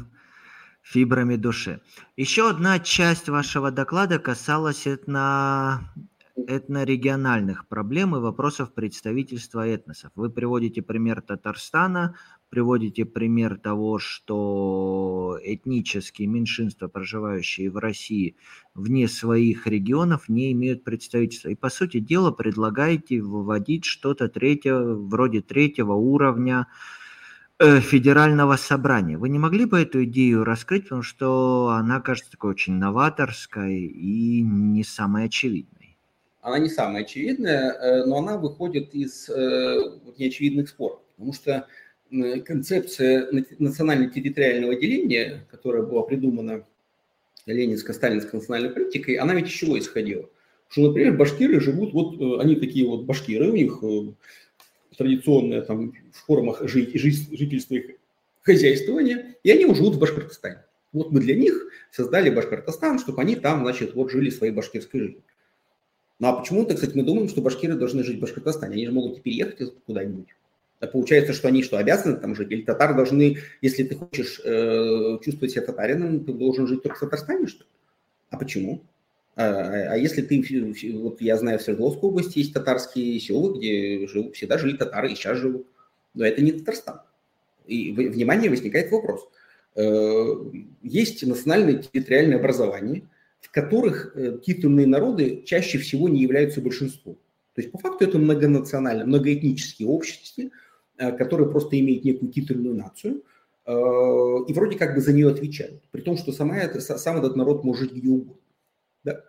[0.84, 1.82] фибрами души.
[2.18, 5.92] Еще одна часть вашего доклада касалась этно,
[6.36, 10.12] этнорегиональных проблем и вопросов представительства этносов.
[10.14, 12.16] Вы приводите пример Татарстана,
[12.50, 18.36] приводите пример того, что этнические меньшинства, проживающие в России
[18.74, 21.50] вне своих регионов, не имеют представительства.
[21.50, 26.68] И, по сути дела, предлагаете выводить что-то третье, вроде третьего уровня
[27.60, 29.18] э, федерального собрания.
[29.18, 34.42] Вы не могли бы эту идею раскрыть, потому что она кажется такой очень новаторской и
[34.42, 35.98] не самой очевидной?
[36.42, 39.78] Она не самая очевидная, э, но она выходит из э,
[40.18, 41.00] неочевидных споров.
[41.18, 41.68] Потому что
[42.46, 43.28] концепция
[43.60, 46.66] национально-территориального деления, которая была придумана
[47.46, 50.30] ленинско-сталинской национальной политикой, она ведь из чего исходила?
[50.68, 54.14] Что, например, башкиры живут, вот э, они такие вот башкиры, у них э,
[54.98, 57.96] традиционная там в формах жительства их
[58.42, 60.64] хозяйствования, и они живут в Башкортостане.
[60.92, 65.24] Вот мы для них создали Башкортостан, чтобы они там, значит, вот жили своей башкирской жизнью.
[66.20, 68.76] Ну а почему-то, кстати, мы думаем, что башкиры должны жить в Башкортостане.
[68.76, 70.28] Они же могут переехать куда-нибудь.
[70.80, 72.52] Получается, что они что, обязаны там жить?
[72.52, 77.00] Или татары должны, если ты хочешь э, чувствовать себя татарином, ты должен жить только в
[77.00, 77.70] Татарстане, что ли?
[78.30, 78.84] А почему?
[79.36, 80.44] А, а, а если ты,
[80.94, 85.16] вот я знаю, в Свердловской области есть татарские села, где живут, всегда жили татары и
[85.16, 85.68] сейчас живут.
[86.14, 87.02] Но это не Татарстан.
[87.66, 89.28] И, внимание, возникает вопрос.
[89.76, 90.36] Э,
[90.84, 93.04] есть национальное территориальное образование,
[93.42, 97.18] в которых э, титульные народы чаще всего не являются большинством.
[97.56, 100.46] То есть по факту это многонациональное, многоэтнические общества,
[100.98, 103.22] Э, которые просто имеют некую титульную нацию
[103.66, 107.36] э, и вроде как бы за нее отвечают, при том, что сама это, сам этот
[107.36, 108.42] народ может жить где угодно.
[109.04, 109.22] Да?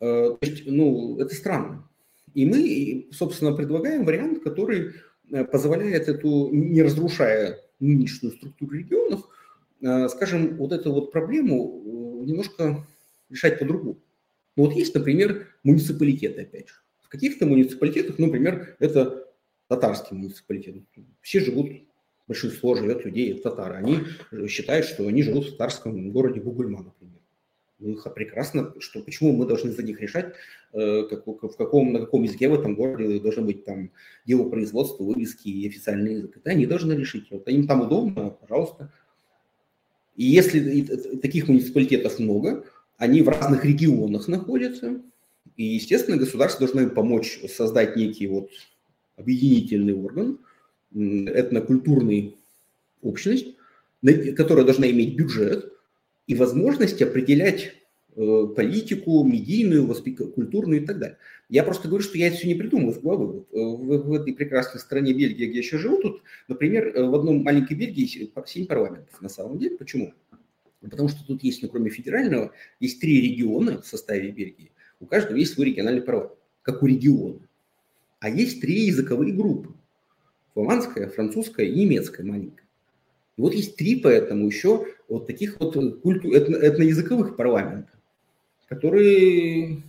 [0.00, 1.88] Э, то есть, ну, это странно.
[2.34, 4.92] И мы, собственно, предлагаем вариант, который
[5.50, 9.28] позволяет эту, не разрушая нынешнюю структуру регионов,
[10.10, 12.86] скажем, вот эту вот проблему немножко
[13.30, 13.98] решать по-другому.
[14.56, 16.74] Ну, вот есть, например, муниципалитеты, опять же.
[17.00, 19.19] В каких-то муниципалитетах, например, это
[19.70, 20.82] татарский муниципалитет.
[21.20, 21.70] Все живут,
[22.26, 23.76] большинство живет людей, татары.
[23.76, 27.20] Они считают, что они живут в татарском городе Бугульма, например.
[27.78, 30.34] Ну, прекрасно, что почему мы должны за них решать,
[30.72, 33.92] э, как, в каком, на каком языке в этом городе должно быть там
[34.26, 36.36] дело производства, вывески и официальный язык.
[36.36, 37.30] Это они должны решить.
[37.30, 38.92] Вот им там удобно, пожалуйста.
[40.16, 40.82] И если
[41.18, 42.64] таких муниципалитетов много,
[42.98, 45.00] они в разных регионах находятся,
[45.56, 48.50] и, естественно, государство должно им помочь создать некий вот
[49.20, 50.38] объединительный орган,
[50.92, 52.36] этнокультурный
[53.02, 53.56] общность,
[54.36, 55.72] которая должна иметь бюджет
[56.26, 57.72] и возможность определять
[58.16, 59.86] э, политику, медийную,
[60.34, 61.18] культурную и так далее.
[61.48, 63.44] Я просто говорю, что я это все не придумал в головы.
[63.52, 67.14] Э, в, в этой прекрасной стране Бельгии, где я еще живу, тут, например, э, в
[67.14, 69.76] одном маленькой Бельгии 7 парламентов на самом деле.
[69.76, 70.14] Почему?
[70.80, 74.72] Потому что тут есть, ну, кроме федерального, есть три региона в составе Бельгии.
[74.98, 77.40] У каждого есть свой региональный парламент, как у региона.
[78.20, 79.74] А есть три языковые группы.
[80.54, 82.66] Фламандская, французская и немецкая маленькая.
[83.36, 87.96] И вот есть три поэтому еще вот таких вот культу, этно, этноязыковых парламентов,
[88.68, 89.82] которые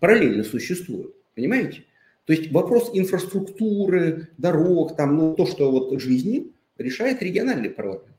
[0.00, 1.14] параллельно существуют.
[1.34, 1.84] Понимаете?
[2.24, 8.16] То есть вопрос инфраструктуры, дорог, там, ну, то, что вот жизни, решает региональный парламент.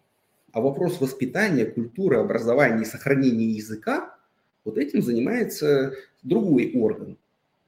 [0.51, 4.15] А вопрос воспитания, культуры, образования и сохранения языка,
[4.65, 7.17] вот этим занимается другой орган.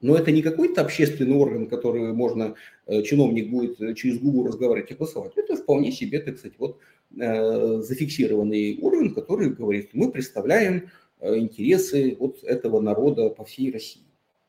[0.01, 2.55] Но это не какой-то общественный орган, который можно,
[2.87, 5.33] э, чиновник будет э, через Google разговаривать и голосовать.
[5.35, 6.79] Это вполне себе, так сказать, вот
[7.17, 10.89] э, зафиксированный орган, который говорит, мы представляем
[11.23, 14.01] интересы вот этого народа по всей России.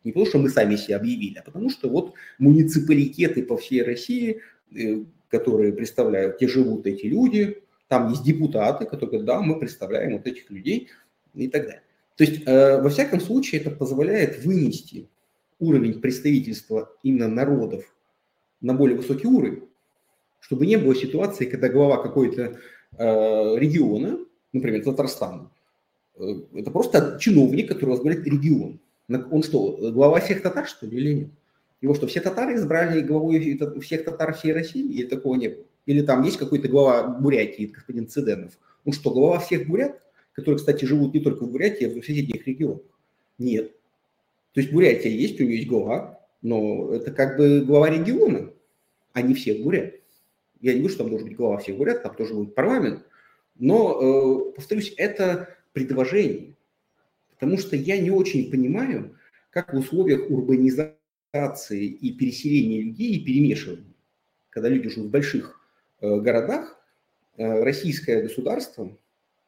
[0.05, 4.41] Не потому, что мы сами себя объявили, а потому что вот муниципалитеты по всей России,
[5.29, 10.27] которые представляют, где живут эти люди, там есть депутаты, которые говорят, да, мы представляем вот
[10.27, 10.89] этих людей
[11.35, 11.83] и так далее.
[12.17, 15.11] То есть, во всяком случае, это позволяет вынести
[15.63, 17.85] уровень представительства именно народов
[18.61, 19.63] на более высокий уровень,
[20.41, 22.59] чтобы не было ситуации, когда глава какой-то
[22.99, 24.19] э, региона,
[24.53, 25.51] например, Татарстана,
[26.17, 26.23] э,
[26.55, 28.81] это просто чиновник, который возглавляет регион.
[29.09, 31.29] Он что, глава всех татар, что ли, или нет?
[31.81, 34.85] Его что, все татары избрали главой всех татар всей России?
[34.85, 35.65] Или такого не было?
[35.87, 38.53] Или там есть какой-то глава Бурятии, господин Циденов?
[38.85, 40.01] Он что, глава всех бурят,
[40.33, 42.83] которые, кстати, живут не только в Бурятии, а в соседних регионах?
[43.39, 43.73] Нет.
[44.53, 48.53] То есть Бурятия есть, у нее есть глава, но это как бы глава региона,
[49.13, 49.95] а не всех бурят.
[50.61, 53.05] Я не говорю, что там должен быть глава всех бурят, там тоже будет парламент.
[53.59, 56.55] Но, э, повторюсь, это предложение.
[57.31, 59.17] Потому что я не очень понимаю,
[59.51, 63.93] как в условиях урбанизации и переселения людей и перемешивания,
[64.51, 65.61] когда люди живут в больших
[66.01, 66.79] э, городах,
[67.37, 68.97] э, российское государство,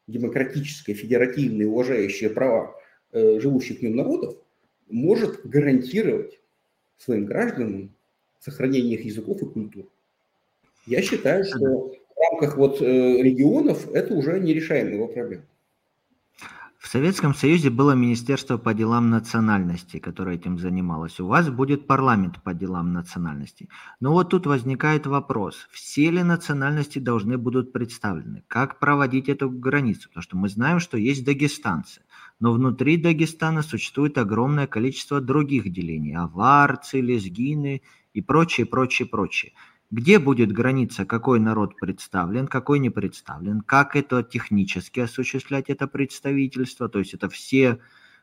[0.07, 2.75] демократическое, федеративное, уважающее права
[3.11, 4.35] живущих в нем народов,
[4.89, 6.39] может гарантировать
[6.97, 7.93] своим гражданам
[8.39, 9.85] сохранение их языков и культур.
[10.85, 15.43] Я считаю, что в рамках вот регионов это уже нерешаемая проблема.
[16.77, 21.19] В Советском Союзе было Министерство по делам национальностей, которое этим занималось.
[21.19, 23.71] У вас будет парламент по делам национальностей.
[23.99, 28.43] Но вот тут возникает вопрос, все ли национальности должны будут представлены?
[28.47, 30.09] Как проводить эту границу?
[30.09, 32.01] Потому что мы знаем, что есть дагестанцы.
[32.39, 36.15] Но внутри Дагестана существует огромное количество других делений.
[36.15, 37.81] Аварцы, лезгины
[38.13, 39.53] и прочее, прочее, прочее.
[39.91, 46.89] Где будет граница, какой народ представлен, какой не представлен, как это технически осуществлять это представительство,
[46.89, 47.79] то есть это все,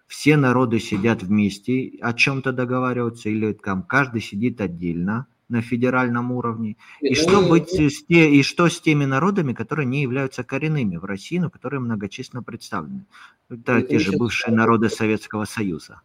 [0.07, 6.77] все народы сидят вместе, о чем-то договариваются, или там каждый сидит отдельно на федеральном уровне,
[7.01, 11.05] и что, быть с те, и что с теми народами, которые не являются коренными в
[11.05, 13.05] России, но которые многочисленно представлены.
[13.51, 16.01] Это те же бывшие народы Советского Союза.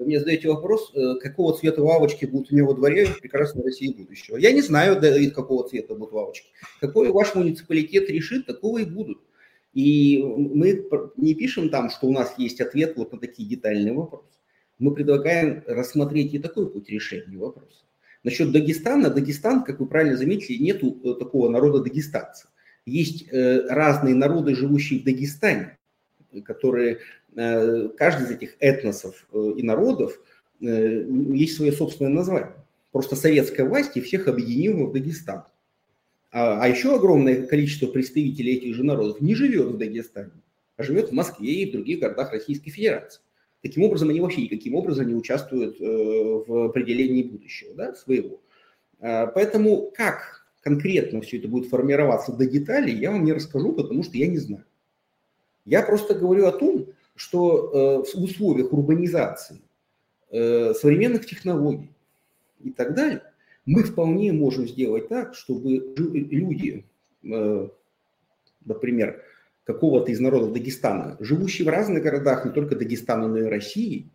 [0.00, 3.62] Вы мне задаете вопрос, э, какого цвета лавочки будут у него во дворе в прекрасной
[3.62, 4.38] России будущего.
[4.38, 4.98] Я не знаю,
[5.34, 6.48] какого цвета будут лавочки.
[6.80, 9.20] Какой ваш муниципалитет решит, такого и будут.
[9.74, 10.86] И мы
[11.16, 14.38] не пишем там, что у нас есть ответ вот на такие детальные вопросы.
[14.78, 17.84] Мы предлагаем рассмотреть и такой путь решения вопроса.
[18.22, 19.10] Насчет Дагестана.
[19.10, 22.48] Дагестан, как вы правильно заметили, нету э, такого народа дагестанца.
[22.86, 25.78] Есть э, разные народы, живущие в Дагестане,
[26.44, 27.00] которые
[27.36, 30.18] Э, каждый из этих этносов и народов
[30.60, 32.52] есть свое собственное название.
[32.92, 35.44] Просто советская власть и всех объединила в Дагестан.
[36.32, 40.32] А, а еще огромное количество представителей этих же народов не живет в Дагестане,
[40.76, 43.22] а живет в Москве и в других городах Российской Федерации.
[43.62, 48.40] Таким образом, они вообще никаким образом не участвуют в определении будущего да, своего.
[49.00, 54.02] А, поэтому как конкретно все это будет формироваться до деталей, я вам не расскажу, потому
[54.02, 54.64] что я не знаю.
[55.64, 59.60] Я просто говорю о том, что э, в условиях урбанизации,
[60.30, 61.90] э, современных технологий
[62.62, 63.22] и так далее,
[63.66, 66.86] мы вполне можем сделать так, чтобы люди,
[67.22, 67.68] э,
[68.64, 69.22] например,
[69.64, 74.10] какого-то из народов Дагестана, живущие в разных городах, не только Дагестана, но и России,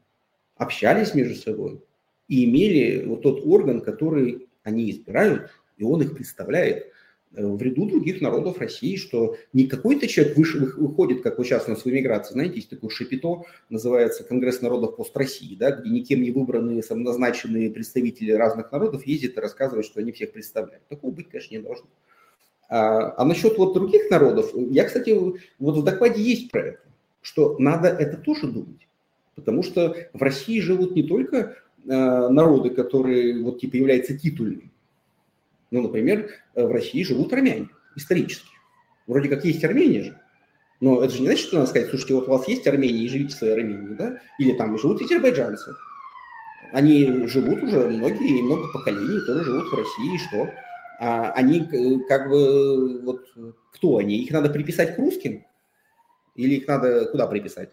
[0.56, 1.82] общались между собой
[2.28, 6.92] и имели вот тот орган, который они избирают, и он их представляет
[7.36, 11.68] Э, в ряду других народов России, что не какой-то человек выше, выходит, как вот сейчас
[11.68, 15.90] у нас в эмиграции, знаете, есть такое шапито, называется Конгресс народов пост России, да, где
[15.90, 20.88] никем не выбранные, самоназначенные представители разных народов ездят и рассказывают, что они всех представляют.
[20.88, 21.88] Такого быть, конечно, не должно.
[22.68, 25.12] А, а насчет вот других народов, я, кстати,
[25.60, 26.80] вот в докладе есть про это,
[27.22, 28.88] что надо это тоже думать.
[29.36, 31.50] Потому что в России живут не только э,
[31.86, 34.72] народы, которые вот типа являются титульными,
[35.72, 38.50] ну, например, в России живут армяне исторически.
[39.08, 40.20] Вроде как есть Армения же.
[40.82, 43.10] Но это же не значит, что надо сказать, слушайте, вот у вас есть Армения, и
[43.10, 44.20] живите в своей Армении, да?
[44.40, 45.74] Или там живут азербайджанцы.
[46.74, 50.50] Они живут уже многие, много поколений, тоже живут в России, и что?
[51.00, 53.26] А они э, как бы, вот,
[53.74, 54.24] кто они?
[54.24, 55.46] Их надо приписать к русским?
[56.36, 57.70] Или их надо куда приписать?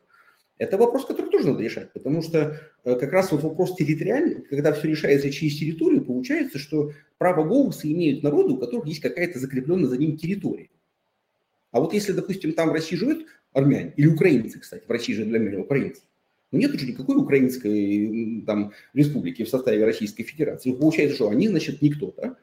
[0.58, 4.72] Это вопрос, который тоже надо решать, потому что э, как раз вот вопрос территориальный, когда
[4.72, 9.88] все решается через территорию, получается, что право голоса имеют народы, у которых есть какая-то закрепленная
[9.88, 10.70] за ним территория.
[11.72, 15.38] А вот если, допустим, там в России живут армяне, или украинцы, кстати, в России для
[15.38, 16.02] меня украинцы,
[16.52, 20.72] но нет уже никакой украинской там, республики в составе Российской Федерации.
[20.72, 22.36] Получается, что они, значит, никто, да?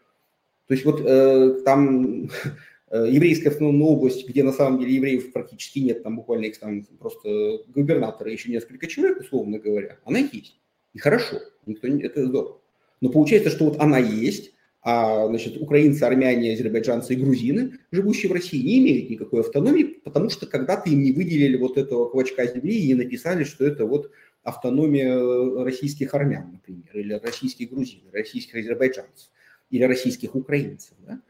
[0.70, 2.30] То есть вот э, там
[2.91, 6.84] Э, еврейская автономная область, где на самом деле евреев практически нет, там буквально их там
[7.00, 10.60] просто губернаторы, еще несколько человек, условно говоря, она есть.
[10.94, 11.38] И хорошо,
[11.68, 12.60] никто не, это здорово.
[13.00, 18.34] Но получается, что вот она есть, а значит, украинцы, армяне, азербайджанцы и грузины, живущие в
[18.34, 22.76] России, не имеют никакой автономии, потому что когда-то им не выделили вот этого клочка земли
[22.76, 24.10] и не написали, что это вот
[24.41, 29.30] автономия российских армян, например, или российских грузин, российских азербайджанцев,
[29.70, 30.94] или российских украинцев.
[31.06, 31.22] Да?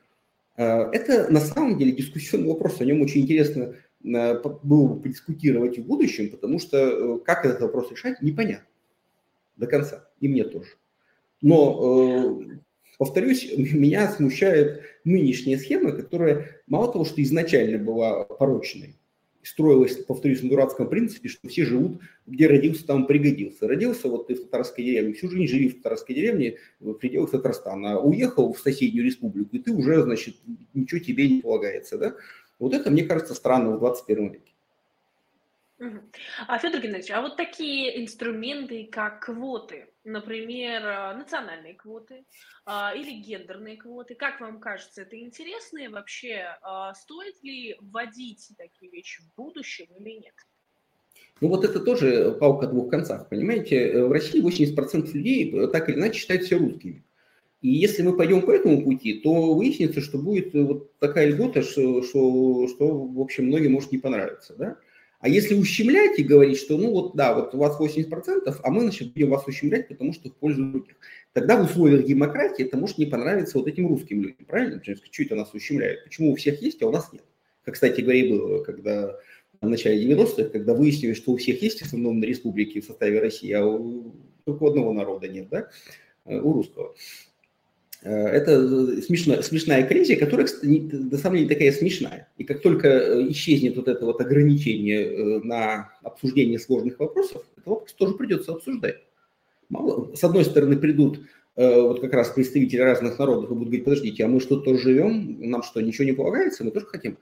[0.57, 5.80] Э, это на самом деле дискуссионный вопрос, о нем очень интересно э, было бы подискутировать
[5.80, 8.68] в будущем, потому что э, как этот вопрос решать, непонятно
[9.56, 10.70] до конца, и мне тоже.
[11.41, 12.41] Но,
[12.98, 18.98] повторюсь, меня смущает нынешняя схема, которая мало того, что изначально была порочной,
[19.44, 23.68] строилась, повторюсь, на дурацком принципе, что все живут, где родился, там пригодился.
[23.68, 27.94] Родился вот ты в татарской деревне, всю жизнь живи в татарской деревне в пределах Татарстана,
[27.94, 30.36] а уехал в соседнюю республику, и ты уже, значит,
[30.74, 32.16] ничего тебе не полагается, да?
[32.60, 34.53] Вот это, мне кажется, странно в 21 веке.
[36.48, 42.26] А, Федор Геннадьевич, а вот такие инструменты, как квоты, например, а, национальные квоты
[42.65, 48.49] а, или гендерные квоты, как вам кажется, это интересно и вообще а, стоит ли вводить
[48.57, 50.34] такие вещи в будущем или нет?
[51.41, 54.03] Ну вот это тоже палка о двух концах, понимаете?
[54.05, 57.03] В России 80% людей э, так или иначе считают себя русскими.
[57.61, 62.03] И если мы пойдем по этому пути, то выяснится, что будет вот такая льгота, что,
[62.03, 64.55] что, что в общем, многим может не понравиться.
[64.57, 64.77] Да?
[65.20, 68.82] А если ущемлять и говорить, что ну вот да, вот у вас 80%, а мы
[68.82, 70.96] значит, будем вас ущемлять, потому что в пользу других,
[71.34, 74.80] тогда в условиях демократии это может не понравиться вот этим русским людям, правильно?
[74.80, 76.06] Потому что это нас ущемляют?
[76.06, 77.24] Почему у всех есть, а у нас нет?
[77.66, 79.18] Как, кстати говоря, было, когда
[79.62, 83.20] в начале 90-х, когда выяснилось, что у всех есть в основном на республике в составе
[83.20, 84.16] России, а у
[84.46, 85.70] только у одного народа нет, да,
[86.26, 86.96] у русского.
[88.01, 92.27] Э, это смешная, смешная коллизия, которая, на самом деле, такая смешная.
[92.38, 97.65] И как только э, исчезнет вот это вот ограничение э, на обсуждение сложных вопросов, этот
[97.67, 99.03] вопрос тоже придется обсуждать.
[99.69, 101.21] Мало, с одной стороны, придут
[101.55, 105.41] вот как раз представители разных народов и будут говорить, подождите, а мы что, тоже живем,
[105.41, 107.17] нам что, ничего не полагается, мы тоже хотим.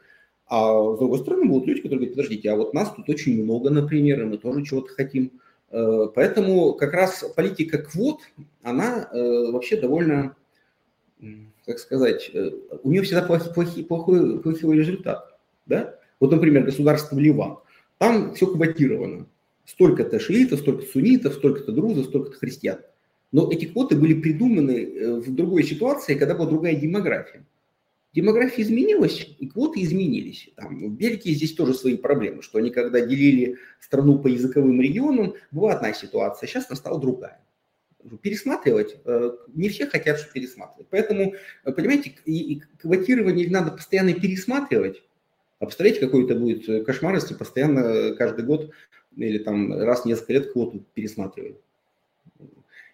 [0.45, 3.71] А с другой стороны, будут люди, которые говорят, подождите, а вот нас тут очень много,
[3.71, 5.31] например, и мы тоже чего-то хотим.
[5.71, 8.19] Поэтому как раз политика квот,
[8.61, 10.36] она вообще довольно
[11.65, 12.51] как сказать, э,
[12.83, 15.37] у нее всегда плохой, плохой, плохой, плохой результат.
[15.65, 15.95] Да?
[16.19, 17.57] Вот, например, государство Ливан.
[17.97, 19.27] Там все квотировано.
[19.65, 22.79] Столько-то шиитов, столько-то суннитов, столько-то друзов, столько-то христиан.
[23.31, 27.45] Но эти квоты были придуманы э, в другой ситуации, когда была другая демография.
[28.13, 30.49] Демография изменилась, и квоты изменились.
[30.55, 35.33] Там, в Бельгии здесь тоже свои проблемы, что они когда делили страну по языковым регионам,
[35.51, 37.41] была одна ситуация, сейчас настала другая
[38.15, 38.97] пересматривать.
[39.05, 40.87] Э, не все хотят что пересматривать.
[40.89, 41.33] Поэтому,
[41.65, 45.03] э, понимаете, и квотирование надо постоянно пересматривать.
[45.59, 48.71] А представляете, какой это будет э, кошмар, если постоянно каждый год
[49.15, 51.57] или там раз в несколько лет квоту пересматривать.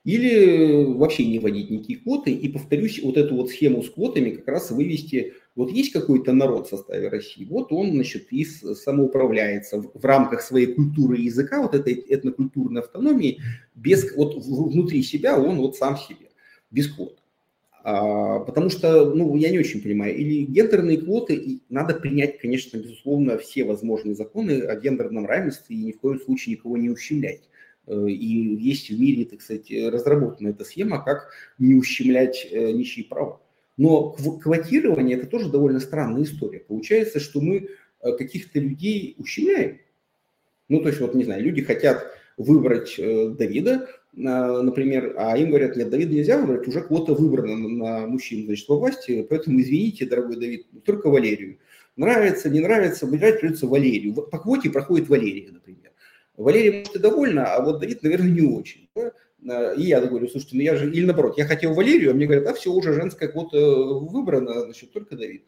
[0.06, 2.32] Или вообще не вводить никакие квоты.
[2.32, 5.34] И, повторюсь, вот эту вот схему с квотами как раз вывести.
[5.56, 10.42] Вот есть какой-то народ в составе России, вот он, значит, и самоуправляется в, в рамках
[10.42, 13.40] своей культуры и языка, вот этой этнокультурной автономии,
[13.76, 16.30] без, вот внутри себя он вот сам себе,
[16.72, 17.20] без квот.
[17.84, 23.38] А, потому что, ну, я не очень понимаю, или гендерные квоты, надо принять, конечно, безусловно,
[23.38, 27.42] все возможные законы о гендерном равенстве и ни в коем случае никого не ущемлять.
[27.86, 33.04] Э, и есть в мире, так сказать, разработана эта схема, как не ущемлять э, ничьи
[33.04, 33.42] права.
[33.78, 36.60] Но квотирование– это тоже довольно странная история.
[36.60, 37.70] Получается, что мы
[38.02, 39.80] э, каких-то людей ущемляем.
[40.70, 42.06] Ну, то есть, вот, не знаю, люди хотят
[42.38, 48.46] выбрать Давида, например, а им говорят, нет, Давида нельзя выбрать, уже квота выбрана на мужчин,
[48.46, 51.58] значит, во власти, поэтому извините, дорогой Давид, только Валерию.
[51.96, 54.14] Нравится, не нравится, выбирать придется Валерию.
[54.14, 55.92] По квоте проходит Валерия, например.
[56.38, 58.90] Валерий, может, и довольна, а вот Давид, наверное, не очень.
[59.78, 62.48] И я говорю, слушайте, ну я же, или наоборот, я хотел Валерию, а мне говорят,
[62.48, 65.46] а все, уже женская квота выбрана, значит, только Давид.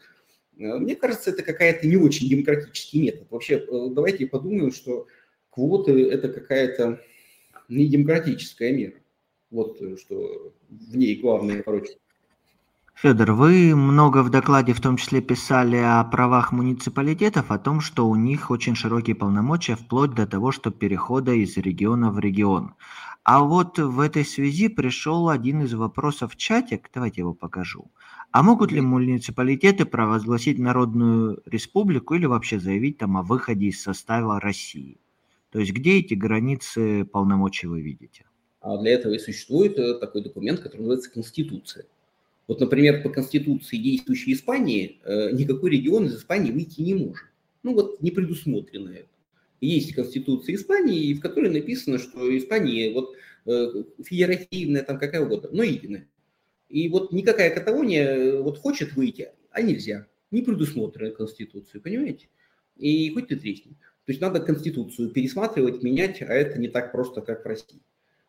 [0.57, 3.27] Э, мне кажется, это какая-то не очень демократический метод.
[3.30, 5.07] Вообще, э, давайте подумаем, что
[5.49, 7.01] квоты– это какая-то
[7.69, 8.95] не демократическая мера.
[9.51, 11.99] Вот э, что в ней главное порочность.
[12.95, 18.07] Федор, вы много в докладе в том числе писали о правах муниципалитетов, о том, что
[18.07, 22.76] у них очень широкие полномочия, вплоть до того, что перехода из региона в регион.
[23.26, 27.89] А вот в этой связи пришел один из вопросов в чатик, давайте его покажу.
[28.30, 34.39] А могут ли муниципалитеты провозгласить Народную Республику или вообще заявить там о выходе из состава
[34.39, 34.99] России?
[35.49, 38.26] То есть где эти границы полномочий вы видите?
[38.61, 41.85] А для этого и существует э, такой документ, который называется Конституция.
[42.47, 47.26] Вот, например, по конституции действующей Испании э, никакой регион из Испании выйти не может.
[47.64, 49.07] Ну вот не предусмотрено это.
[49.61, 53.15] Есть конституция Испании, в которой написано, что Испания вот
[53.45, 56.07] э, федеративная, там какая угодно, но единая.
[56.69, 60.07] И вот никакая Каталония э, вот хочет выйти, а нельзя.
[60.32, 62.27] Не предусмотрено Конституцией, понимаете?
[62.76, 63.72] И хоть ты тресни.
[64.06, 67.82] То есть надо Конституцию пересматривать, менять, а это не так просто, как в России.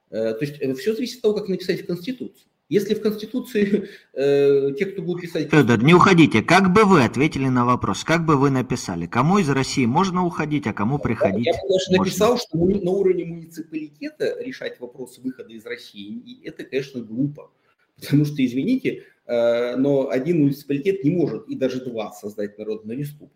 [0.08, 2.46] То есть все зависит от того, как написать в Конституции.
[2.68, 5.50] Если в Конституции э, те, кто будет писать...
[5.50, 6.42] Федор, не уходите.
[6.42, 8.02] Как бы вы ответили на вопрос?
[8.02, 9.06] Как бы вы написали?
[9.06, 11.46] Кому из России можно уходить, а кому приходить?
[11.46, 16.64] Я бы даже написал, что на уровне муниципалитета решать вопрос выхода из России, и это,
[16.64, 17.52] конечно, глупо.
[18.00, 23.32] Потому что, извините, э, но один муниципалитет не может, и даже два, создать народную республику.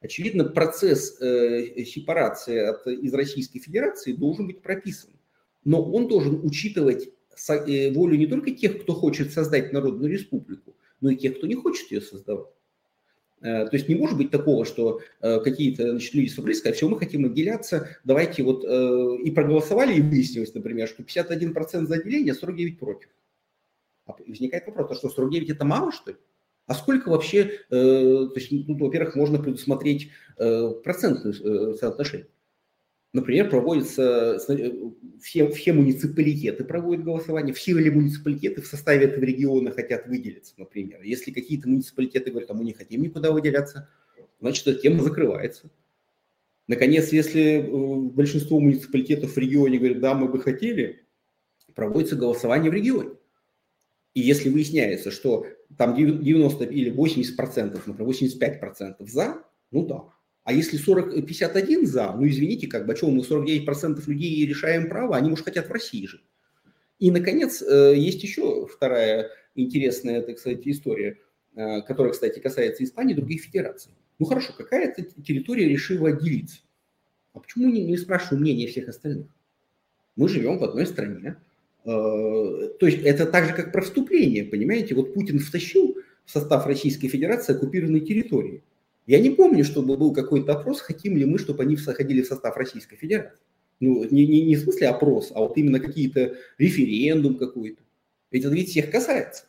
[0.00, 5.10] Очевидно, процесс э, сепарации от, из Российской Федерации должен быть прописан.
[5.64, 7.08] Но он должен учитывать
[7.94, 11.90] волю не только тех, кто хочет создать народную республику, но и тех, кто не хочет
[11.90, 12.48] ее создавать.
[13.42, 16.88] Э, то есть не может быть такого, что э, какие-то значит, люди собрались, сказали, все,
[16.88, 22.78] мы хотим отделяться, давайте вот и проголосовали, и выяснилось, например, что 51% за отделение, 49%
[22.78, 23.08] против.
[24.06, 26.16] А возникает вопрос, а что 49 это мало, что ли?
[26.66, 31.32] А сколько вообще, то есть, ну, во-первых, можно предусмотреть процентное
[31.74, 32.28] соотношение.
[33.12, 34.72] Например, проводятся э,
[35.20, 41.02] все, все муниципалитеты проводят голосование, все ли муниципалитеты в составе этого региона хотят выделиться, например.
[41.02, 43.90] Если какие-то муниципалитеты говорят, а мы не хотим никуда выделяться,
[44.40, 45.70] значит, эта тема закрывается.
[46.68, 51.04] Наконец, если э, большинство муниципалитетов в регионе говорят, да, мы бы хотели,
[51.74, 53.10] проводится голосование в регионе.
[54.14, 60.04] И если выясняется, что там 90 или 80 процентов, например, 85 процентов за, ну да,
[60.44, 64.88] а если 40, 51 за, ну извините, как бы, о чем мы 49% людей решаем
[64.88, 66.24] право, они, может, хотят в России жить.
[66.98, 71.18] И, наконец, э, есть еще вторая интересная, так сказать, история,
[71.54, 73.92] э, которая, кстати, касается Испании и других федераций.
[74.18, 76.60] Ну хорошо, какая-то территория решила отделиться.
[77.34, 79.26] А почему не, не спрашиваю мнение всех остальных?
[80.16, 81.36] Мы живем в одной стране.
[81.84, 81.88] Э,
[82.78, 84.94] то есть это так же, как про вступление, понимаете?
[84.94, 88.62] Вот Путин втащил в состав Российской Федерации оккупированные территории.
[89.06, 92.56] Я не помню, чтобы был какой-то опрос, хотим ли мы, чтобы они входили в состав
[92.56, 93.38] Российской Федерации.
[93.80, 97.82] Ну, не, не, не в смысле опрос, а вот именно какие-то референдум какой-то.
[98.30, 99.46] Ведь это ведь всех касается.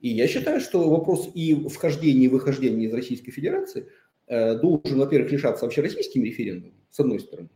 [0.00, 3.88] И я считаю, что вопрос и вхождения, и выхождения из Российской Федерации
[4.28, 7.50] э, должен, во-первых, решаться вообще российским референдумом, с одной стороны.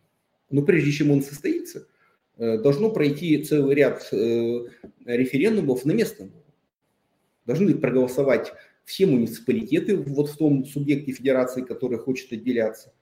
[0.50, 1.86] Но прежде чем он состоится,
[2.36, 4.66] э, должно пройти целый ряд э,
[5.06, 6.32] референдумов на местном.
[7.46, 8.52] Должны проголосовать
[8.84, 12.92] все муниципалитеты вот в том субъекте федерации, который хочет отделяться.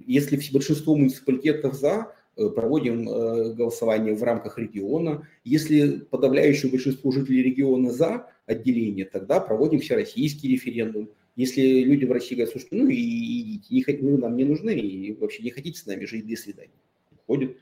[0.00, 5.26] Если большинство муниципалитетов за, э, проводим э, голосование в рамках региона.
[5.44, 11.10] Если подавляющее большинство жителей региона за отделение, тогда проводим всероссийский референдум.
[11.36, 15.42] Если люди в России говорят, слушайте, ну и идите, вы нам не нужны, и вообще
[15.42, 16.70] не хотите с нами жить, до свидания.
[17.12, 17.56] Уходит.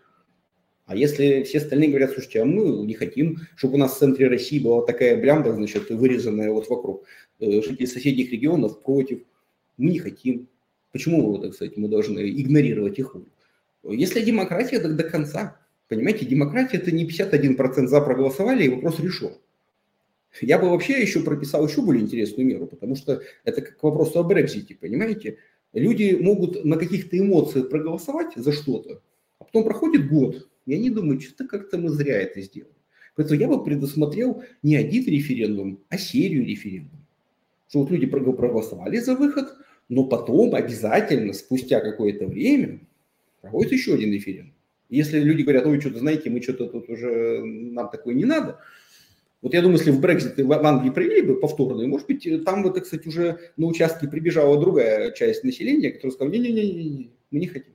[0.87, 4.29] А если все остальные говорят, слушайте, а мы не хотим, чтобы у нас в центре
[4.29, 7.05] России была такая блямба, значит, вырезанная вот вокруг,
[7.39, 9.21] э, жители соседних регионов против,
[9.77, 10.49] мы не хотим.
[10.91, 13.27] Почему, так сказать, мы должны игнорировать их волю?
[13.85, 15.59] Если демократия, так до конца.
[15.89, 19.33] Понимаете, демократия это не 51% за проголосовали и вопрос решен.
[20.41, 24.19] Я бы вообще еще прописал еще более интересную меру, потому что это как к вопросу
[24.19, 25.39] о Брексите, понимаете?
[25.75, 29.03] Люди могут на каких-то эмоциях проголосовать за что-то,
[29.39, 32.75] а потом проходит год, и они думают, что-то как-то мы зря это сделали.
[33.17, 37.05] Поэтому я бы предусмотрел не один референдум, а серию референдумов.
[37.69, 39.55] Что вот люди проголосовали за выход,
[39.89, 42.81] но потом обязательно, спустя какое-то время,
[43.41, 44.55] проводится еще один референдум.
[44.89, 48.59] Если люди говорят, ой, что-то знаете, мы что-то тут уже, нам такое не надо,
[49.43, 52.71] вот я думаю, если в Брексит в Англии провели бы повторный, может быть, там бы,
[52.71, 57.75] так сказать, уже на участке прибежала другая часть населения, которая сказала, не-не-не, мы не хотим.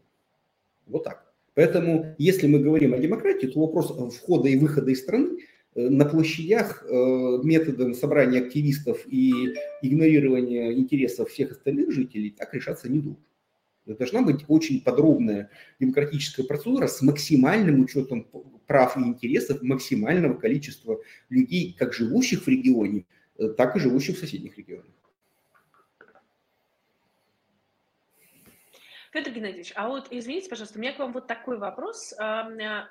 [0.88, 1.27] Вот так.
[1.58, 5.40] Поэтому, если мы говорим о демократии, то вопрос входа и выхода из страны
[5.74, 12.88] э, на площадях э, методом собрания активистов и игнорирования интересов всех остальных жителей так решаться
[12.88, 13.24] не должен.
[13.88, 18.28] Должна быть очень подробная демократическая процедура с максимальным учетом
[18.68, 23.08] прав и интересов максимального количества людей, как живущих в регионе,
[23.40, 24.86] э, так и живущих в соседних регионах.
[29.18, 32.14] Петр Геннадьевич, а вот извините, пожалуйста, у меня к вам вот такой вопрос.
[32.22, 32.44] Э,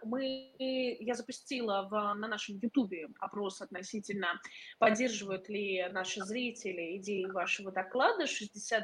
[0.02, 4.40] мы, я запустила в, на нашем Ютубе опрос относительно,
[4.80, 8.24] поддерживают ли наши зрители идеи вашего доклада.
[8.24, 8.82] 62%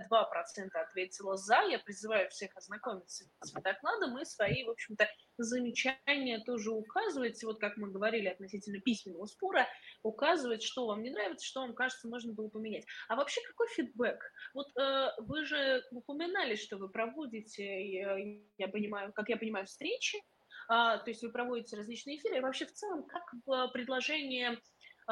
[0.72, 1.62] ответило «за».
[1.68, 5.08] Я призываю всех ознакомиться с докладом и свои, в общем-то,
[5.38, 7.42] замечания тоже указывать.
[7.44, 9.66] Вот как мы говорили относительно письменного спора,
[10.02, 12.84] указывать, что вам не нравится, что вам кажется, можно было поменять.
[13.08, 14.20] А вообще какой фидбэк?
[14.54, 20.16] Вот э, вы же упоминали, что вы проводите, э, я понимаю, как я понимаю, встречи,
[20.16, 20.22] э,
[20.68, 22.38] то есть вы проводите различные эфиры.
[22.38, 24.58] И вообще в целом, как э, предложение э,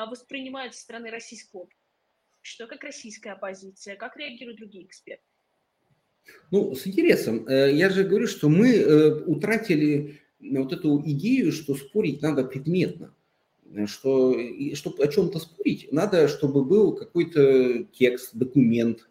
[0.06, 1.68] воспринимают со стороны российского
[2.42, 5.29] что как российская оппозиция, как реагируют другие эксперты?
[6.50, 7.46] Ну, с интересом.
[7.46, 13.14] Э, я же говорю, что мы э, утратили вот эту идею, что спорить надо предметно.
[13.86, 14.36] что
[14.74, 19.08] чтобы о чем-то спорить, надо, чтобы был какой-то текст, документ,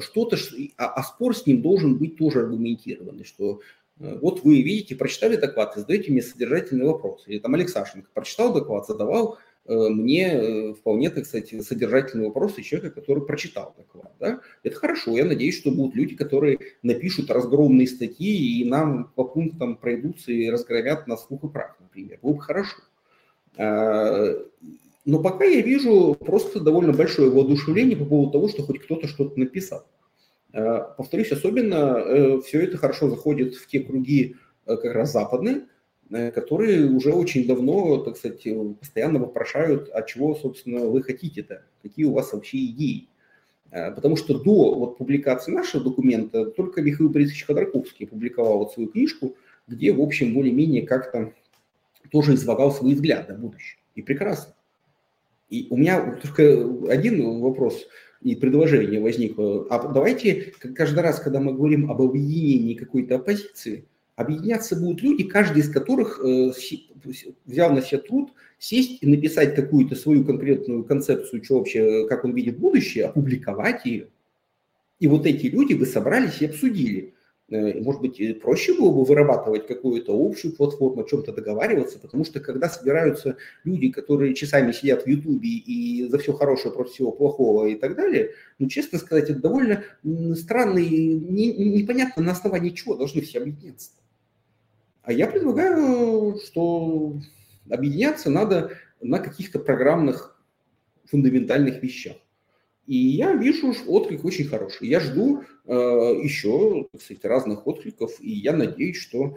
[0.00, 0.36] что-то,
[0.76, 3.60] а, а спор с ним должен быть тоже аргументированный, что
[3.98, 7.22] вот вы видите, прочитали доклад и задаете мне содержательный вопрос.
[7.28, 13.00] Или там Алексашенко прочитал доклад, задавал Э, мне э, вполне, так сказать, содержательные вопросы человека,
[13.00, 14.12] который прочитал доклад.
[14.20, 14.40] Да?
[14.62, 15.16] Это хорошо.
[15.16, 20.50] Я надеюсь, что будут люди, которые напишут разгромные статьи и нам по пунктам пройдутся и
[20.50, 22.18] разгромят на слух и прах, например.
[22.20, 22.76] Было бы хорошо.
[23.56, 24.34] А,
[25.06, 29.40] но пока я вижу просто довольно большое воодушевление по поводу того, что хоть кто-то что-то
[29.40, 29.86] написал.
[30.52, 34.36] А, повторюсь, особенно э, все это хорошо заходит в те круги
[34.66, 35.73] как раз западные, Э,
[36.34, 38.46] которые уже очень давно, так сказать,
[38.78, 43.08] постоянно вопрошают, а чего, собственно, вы хотите-то, какие у вас вообще идеи.
[43.74, 48.88] Э, потому что до вот, публикации нашего документа только Михаил Борисович Ходорковский публиковал вот свою
[48.88, 49.36] книжку,
[49.66, 51.32] где, в общем, более-менее как-то
[52.12, 53.78] тоже излагал свои взгляды на будущее.
[53.96, 54.54] И прекрасно.
[55.50, 56.42] И у меня только
[56.88, 57.86] один вопрос
[58.20, 59.66] и предложение возникло.
[59.70, 63.86] А давайте каждый раз, когда мы говорим об объединении какой-то оппозиции,
[64.16, 66.52] Объединяться будут люди, каждый из которых э,
[67.44, 72.32] взял на себя труд сесть и написать какую-то свою конкретную концепцию, что вообще, как он
[72.32, 74.08] видит будущее, опубликовать ее.
[75.00, 77.14] И вот эти люди бы собрались и обсудили.
[77.48, 82.38] Э, может быть, проще было бы вырабатывать какую-то общую платформу, о чем-то договариваться, потому что
[82.38, 87.66] когда собираются люди, которые часами сидят в Ютубе и за все хорошее против всего плохого
[87.66, 88.30] и так далее,
[88.60, 89.82] ну, честно сказать, это довольно
[90.36, 93.90] странно и не, непонятно, на основании чего должны все объединяться.
[95.04, 97.18] А я предлагаю, что
[97.70, 100.42] объединяться надо на каких-то программных
[101.04, 102.16] фундаментальных вещах.
[102.86, 104.88] И я вижу отклик очень хороший.
[104.88, 109.36] Я жду э, еще, кстати, разных откликов, и я надеюсь, что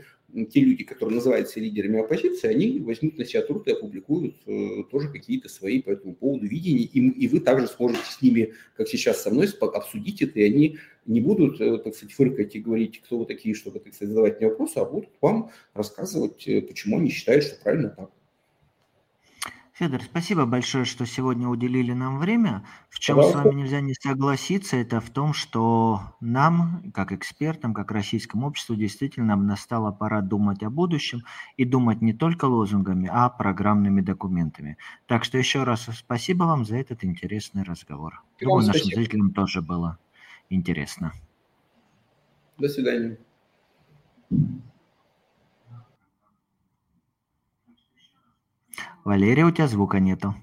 [0.52, 5.10] те люди, которые называются лидерами оппозиции, они возьмут на себя труд и опубликуют э, тоже
[5.10, 9.24] какие-то свои по этому поводу видения, и, и вы также сможете с ними, как сейчас
[9.24, 13.20] со мной, обсудить это, и они не будут, э, так сказать, фыркать и говорить, кто
[13.20, 17.10] вы такие, чтобы, так сказать, задавать мне вопросы, а будут вам рассказывать, э, почему они
[17.10, 18.12] считают, что правильно так.
[19.78, 22.66] Федор, спасибо большое, что сегодня уделили нам время.
[22.90, 27.92] В чем с вами нельзя не согласиться, это в том, что нам, как экспертам, как
[27.92, 31.22] российскому обществу, действительно настала пора думать о будущем
[31.58, 34.78] и думать не только лозунгами, а программными документами.
[35.06, 38.24] Так что еще раз спасибо вам за этот интересный разговор.
[38.42, 40.00] Думаю, нашим зрителям тоже было
[40.50, 41.14] интересно.
[42.58, 43.20] До свидания.
[49.08, 50.36] Валерия, у тебя звука нету.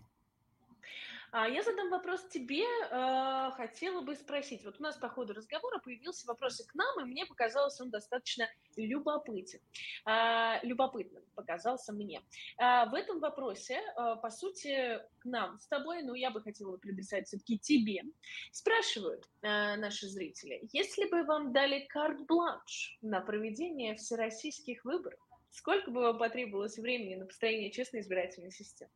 [1.32, 2.62] А я задам вопрос тебе.
[2.91, 4.65] Э, хотела бы спросить.
[4.65, 7.91] Вот у нас по ходу разговора появился вопрос и к нам, и мне показалось он
[7.91, 9.59] достаточно любопытен.
[10.07, 12.23] Э, любопытным показался мне.
[12.57, 17.59] В этом вопросе, по сути, к нам с тобой, но я бы хотела предписать все-таки
[17.59, 18.03] тебе,
[18.51, 25.19] спрашивают наши зрители, если бы вам дали карт-бланш на проведение всероссийских выборов,
[25.55, 28.90] Сколько бы вам потребовалось времени на построение честной избирательной системы?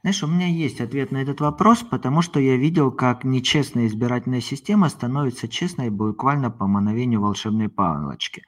[0.00, 4.40] Знаешь, у меня есть ответ на этот вопрос, потому что я видел, как нечестная избирательная
[4.40, 8.44] система становится честной буквально по мановению волшебной палочки.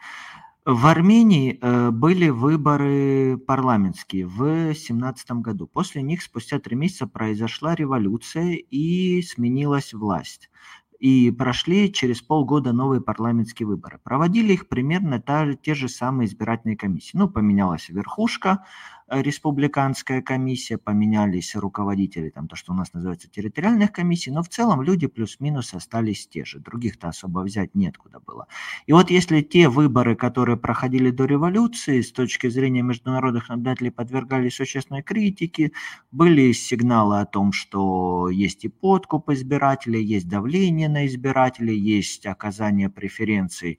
[0.64, 5.66] В Армении э, были выборы парламентские в 2017 году.
[5.66, 10.48] После них спустя три месяца произошла революция и сменилась власть
[10.98, 14.00] и прошли через полгода новые парламентские выборы.
[14.02, 17.16] Проводили их примерно та, те же самые избирательные комиссии.
[17.16, 18.64] Ну, поменялась верхушка,
[19.10, 24.82] республиканская комиссия, поменялись руководители, там то, что у нас называется территориальных комиссий, но в целом
[24.82, 28.46] люди плюс-минус остались те же, других-то особо взять неоткуда было.
[28.86, 34.56] И вот если те выборы, которые проходили до революции, с точки зрения международных наблюдателей подвергались
[34.56, 35.72] существенной критике,
[36.10, 42.90] были сигналы о том, что есть и подкуп избирателей, есть давление на избирателей, есть оказание
[42.90, 43.78] преференций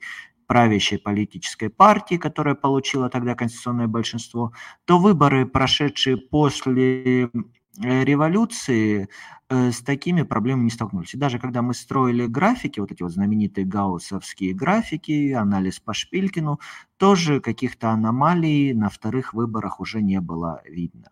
[0.50, 4.52] правящей политической партии, которая получила тогда конституционное большинство,
[4.84, 7.30] то выборы, прошедшие после
[7.78, 9.08] революции,
[9.48, 11.14] э, с такими проблемами не столкнулись.
[11.14, 16.60] И даже когда мы строили графики, вот эти вот знаменитые гауссовские графики, анализ по Шпилькину,
[16.96, 21.10] тоже каких-то аномалий на вторых выборах уже не было видно.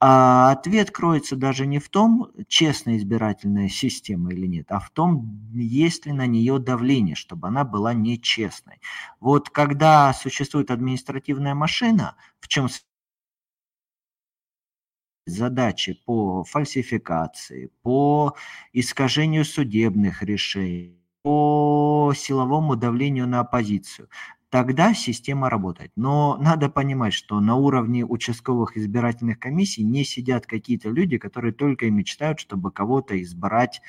[0.00, 5.50] А ответ кроется даже не в том, честная избирательная система или нет, а в том,
[5.52, 8.80] есть ли на нее давление, чтобы она была нечестной.
[9.20, 12.68] Вот когда существует административная машина, в чем
[15.28, 18.34] задачи по фальсификации, по
[18.72, 24.08] искажению судебных решений, по силовому давлению на оппозицию,
[24.50, 25.92] тогда система работает.
[25.96, 31.86] Но надо понимать, что на уровне участковых избирательных комиссий не сидят какие-то люди, которые только
[31.86, 33.82] и мечтают, чтобы кого-то избрать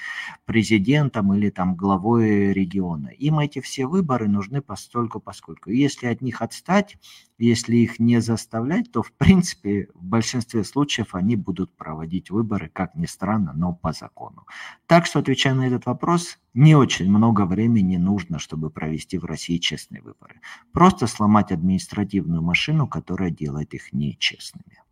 [0.46, 3.08] президентом или там главой региона.
[3.08, 5.70] Им эти все выборы нужны постольку поскольку.
[5.70, 6.98] Если от них отстать,
[7.40, 12.96] если их не заставлять, то в принципе в большинстве случаев они будут проводить выборы, как
[12.96, 14.46] ни странно, но по закону.
[14.88, 19.58] Так что, отвечая на этот вопрос, не очень много времени нужно, чтобы провести в России
[19.58, 20.42] честные выборы.
[20.74, 24.84] Просто сломать административную машину, которая делает их нечестными.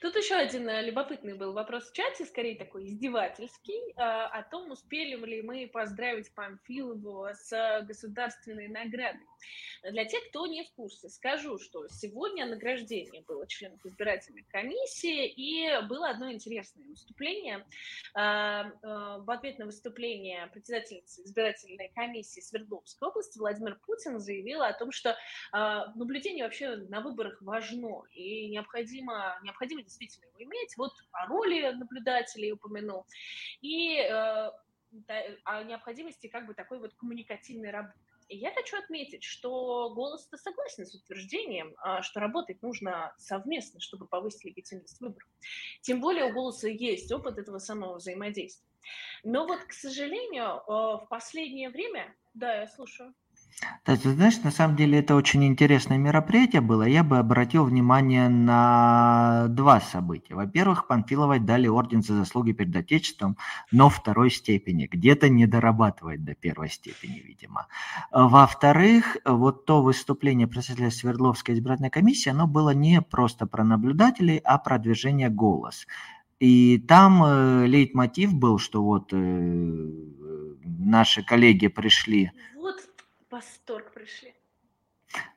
[0.00, 4.70] Тут еще один э, любопытный был вопрос в чате, скорее такой издевательский, э, о том,
[4.70, 9.26] успели ли мы поздравить Памфилову с государственной наградой.
[9.82, 15.68] Для тех, кто не в курсе, скажу, что сегодня награждение было членов избирательной комиссии, и
[15.86, 17.64] было одно интересное выступление.
[18.14, 24.92] Э, в ответ на выступление председательницы избирательной комиссии Свердловской области Владимир Путин заявил о том,
[24.92, 25.16] что
[25.52, 30.76] наблюдение вообще на выборах важно, и необходимо, необходимо действительно его иметь.
[30.76, 33.06] Вот о роли наблюдателей упомянул.
[33.62, 34.50] И э,
[35.44, 37.98] о необходимости как бы такой вот коммуникативной работы.
[38.28, 44.06] И я хочу отметить, что голос-то согласен с утверждением, а, что работать нужно совместно, чтобы
[44.06, 45.28] повысить легитимность выборов.
[45.82, 48.66] Тем более у голоса есть опыт этого самого взаимодействия.
[49.22, 52.14] Но вот, к сожалению, э, в последнее время...
[52.34, 53.14] Да, я слушаю.
[53.86, 56.82] Да, ты знаешь, на самом деле это очень интересное мероприятие было.
[56.82, 60.34] Я бы обратил внимание на два события.
[60.34, 63.36] Во-первых, Панфиловой дали орден за заслуги перед Отечеством,
[63.72, 64.86] но второй степени.
[64.86, 67.68] Где-то не дорабатывает до первой степени, видимо.
[68.12, 74.58] Во-вторых, вот то выступление председателя Свердловской избирательной комиссии, оно было не просто про наблюдателей, а
[74.58, 75.86] про движение «Голос».
[76.38, 79.90] И там э, лейтмотив был, что вот э,
[80.64, 82.32] наши коллеги пришли
[83.30, 84.34] восторг пришли.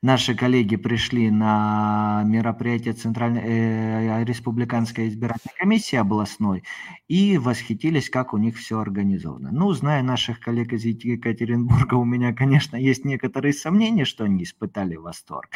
[0.01, 6.63] Наши коллеги пришли на мероприятие Центральной э, Республиканской избирательной комиссии областной
[7.07, 9.51] и восхитились, как у них все организовано.
[9.51, 14.95] Ну, зная наших коллег из Екатеринбурга, у меня, конечно, есть некоторые сомнения, что они испытали
[14.95, 15.49] восторг.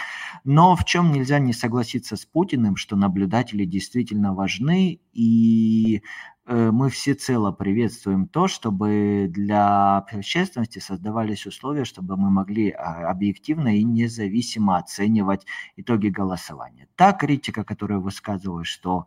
[0.44, 6.04] Но в чем нельзя не согласиться с Путиным, что наблюдатели действительно важны, и
[6.46, 13.84] мы всецело приветствуем то, чтобы для общественности создавались условия, чтобы мы могли а, объективно и
[13.84, 15.46] независимо оценивать
[15.78, 16.90] итоги голосования.
[16.96, 19.06] Та критика, которую высказываю, что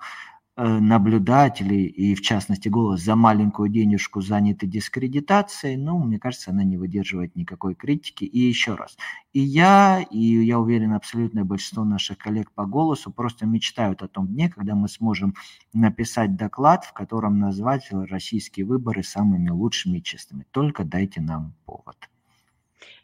[0.58, 6.64] Э, наблюдатели и, в частности, голос за маленькую денежку заняты дискредитацией, ну, мне кажется, она
[6.64, 8.24] не выдерживает никакой критики.
[8.24, 8.96] И еще раз,
[9.34, 14.28] и я, и я уверен, абсолютное большинство наших коллег по голосу просто мечтают о том
[14.28, 15.34] дне, когда мы сможем
[15.74, 20.46] написать доклад, в котором назвать российские выборы самыми лучшими и честными.
[20.52, 21.96] Только дайте нам повод.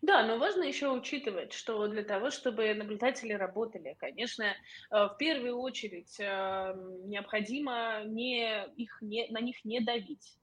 [0.03, 4.55] Да, но важно еще учитывать, что для того, чтобы наблюдатели работали, конечно, э,
[4.91, 10.39] в первую очередь эм, необходимо не, их не, на них не давить.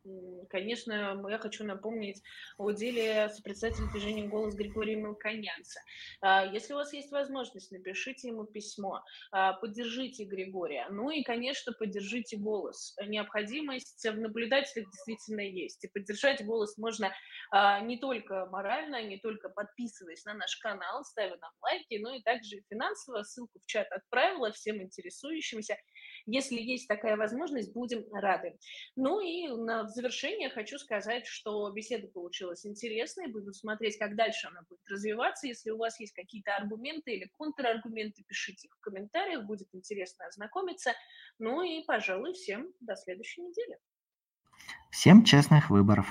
[0.50, 2.22] Конечно, я хочу напомнить
[2.58, 5.82] о деле сопредседателя движения «Голос» Григория Мелконянца.
[6.22, 10.88] А, если у вас есть возможность, напишите ему письмо, а, поддержите Григория.
[10.90, 12.96] Ну и, конечно, поддержите «Голос».
[13.06, 15.84] Необходимость в наблюдателях действительно есть.
[15.84, 17.12] И поддержать «Голос» можно
[17.82, 22.62] не только морально, не только подписываясь на наш канал, ставя нам лайки, но и также
[22.70, 23.24] финансово.
[23.24, 25.78] Ссылку в чат отправила всем интересующимся.
[26.26, 28.58] Если есть такая возможность, будем рады.
[28.96, 33.28] Ну и на завершение хочу сказать, что беседа получилась интересной.
[33.28, 35.48] Буду смотреть, как дальше она будет развиваться.
[35.48, 39.46] Если у вас есть какие-то аргументы или контраргументы, пишите их в комментариях.
[39.46, 40.94] Будет интересно ознакомиться.
[41.40, 43.80] Ну и, пожалуй, всем до следующей недели.
[44.92, 46.08] Всем честных выборов.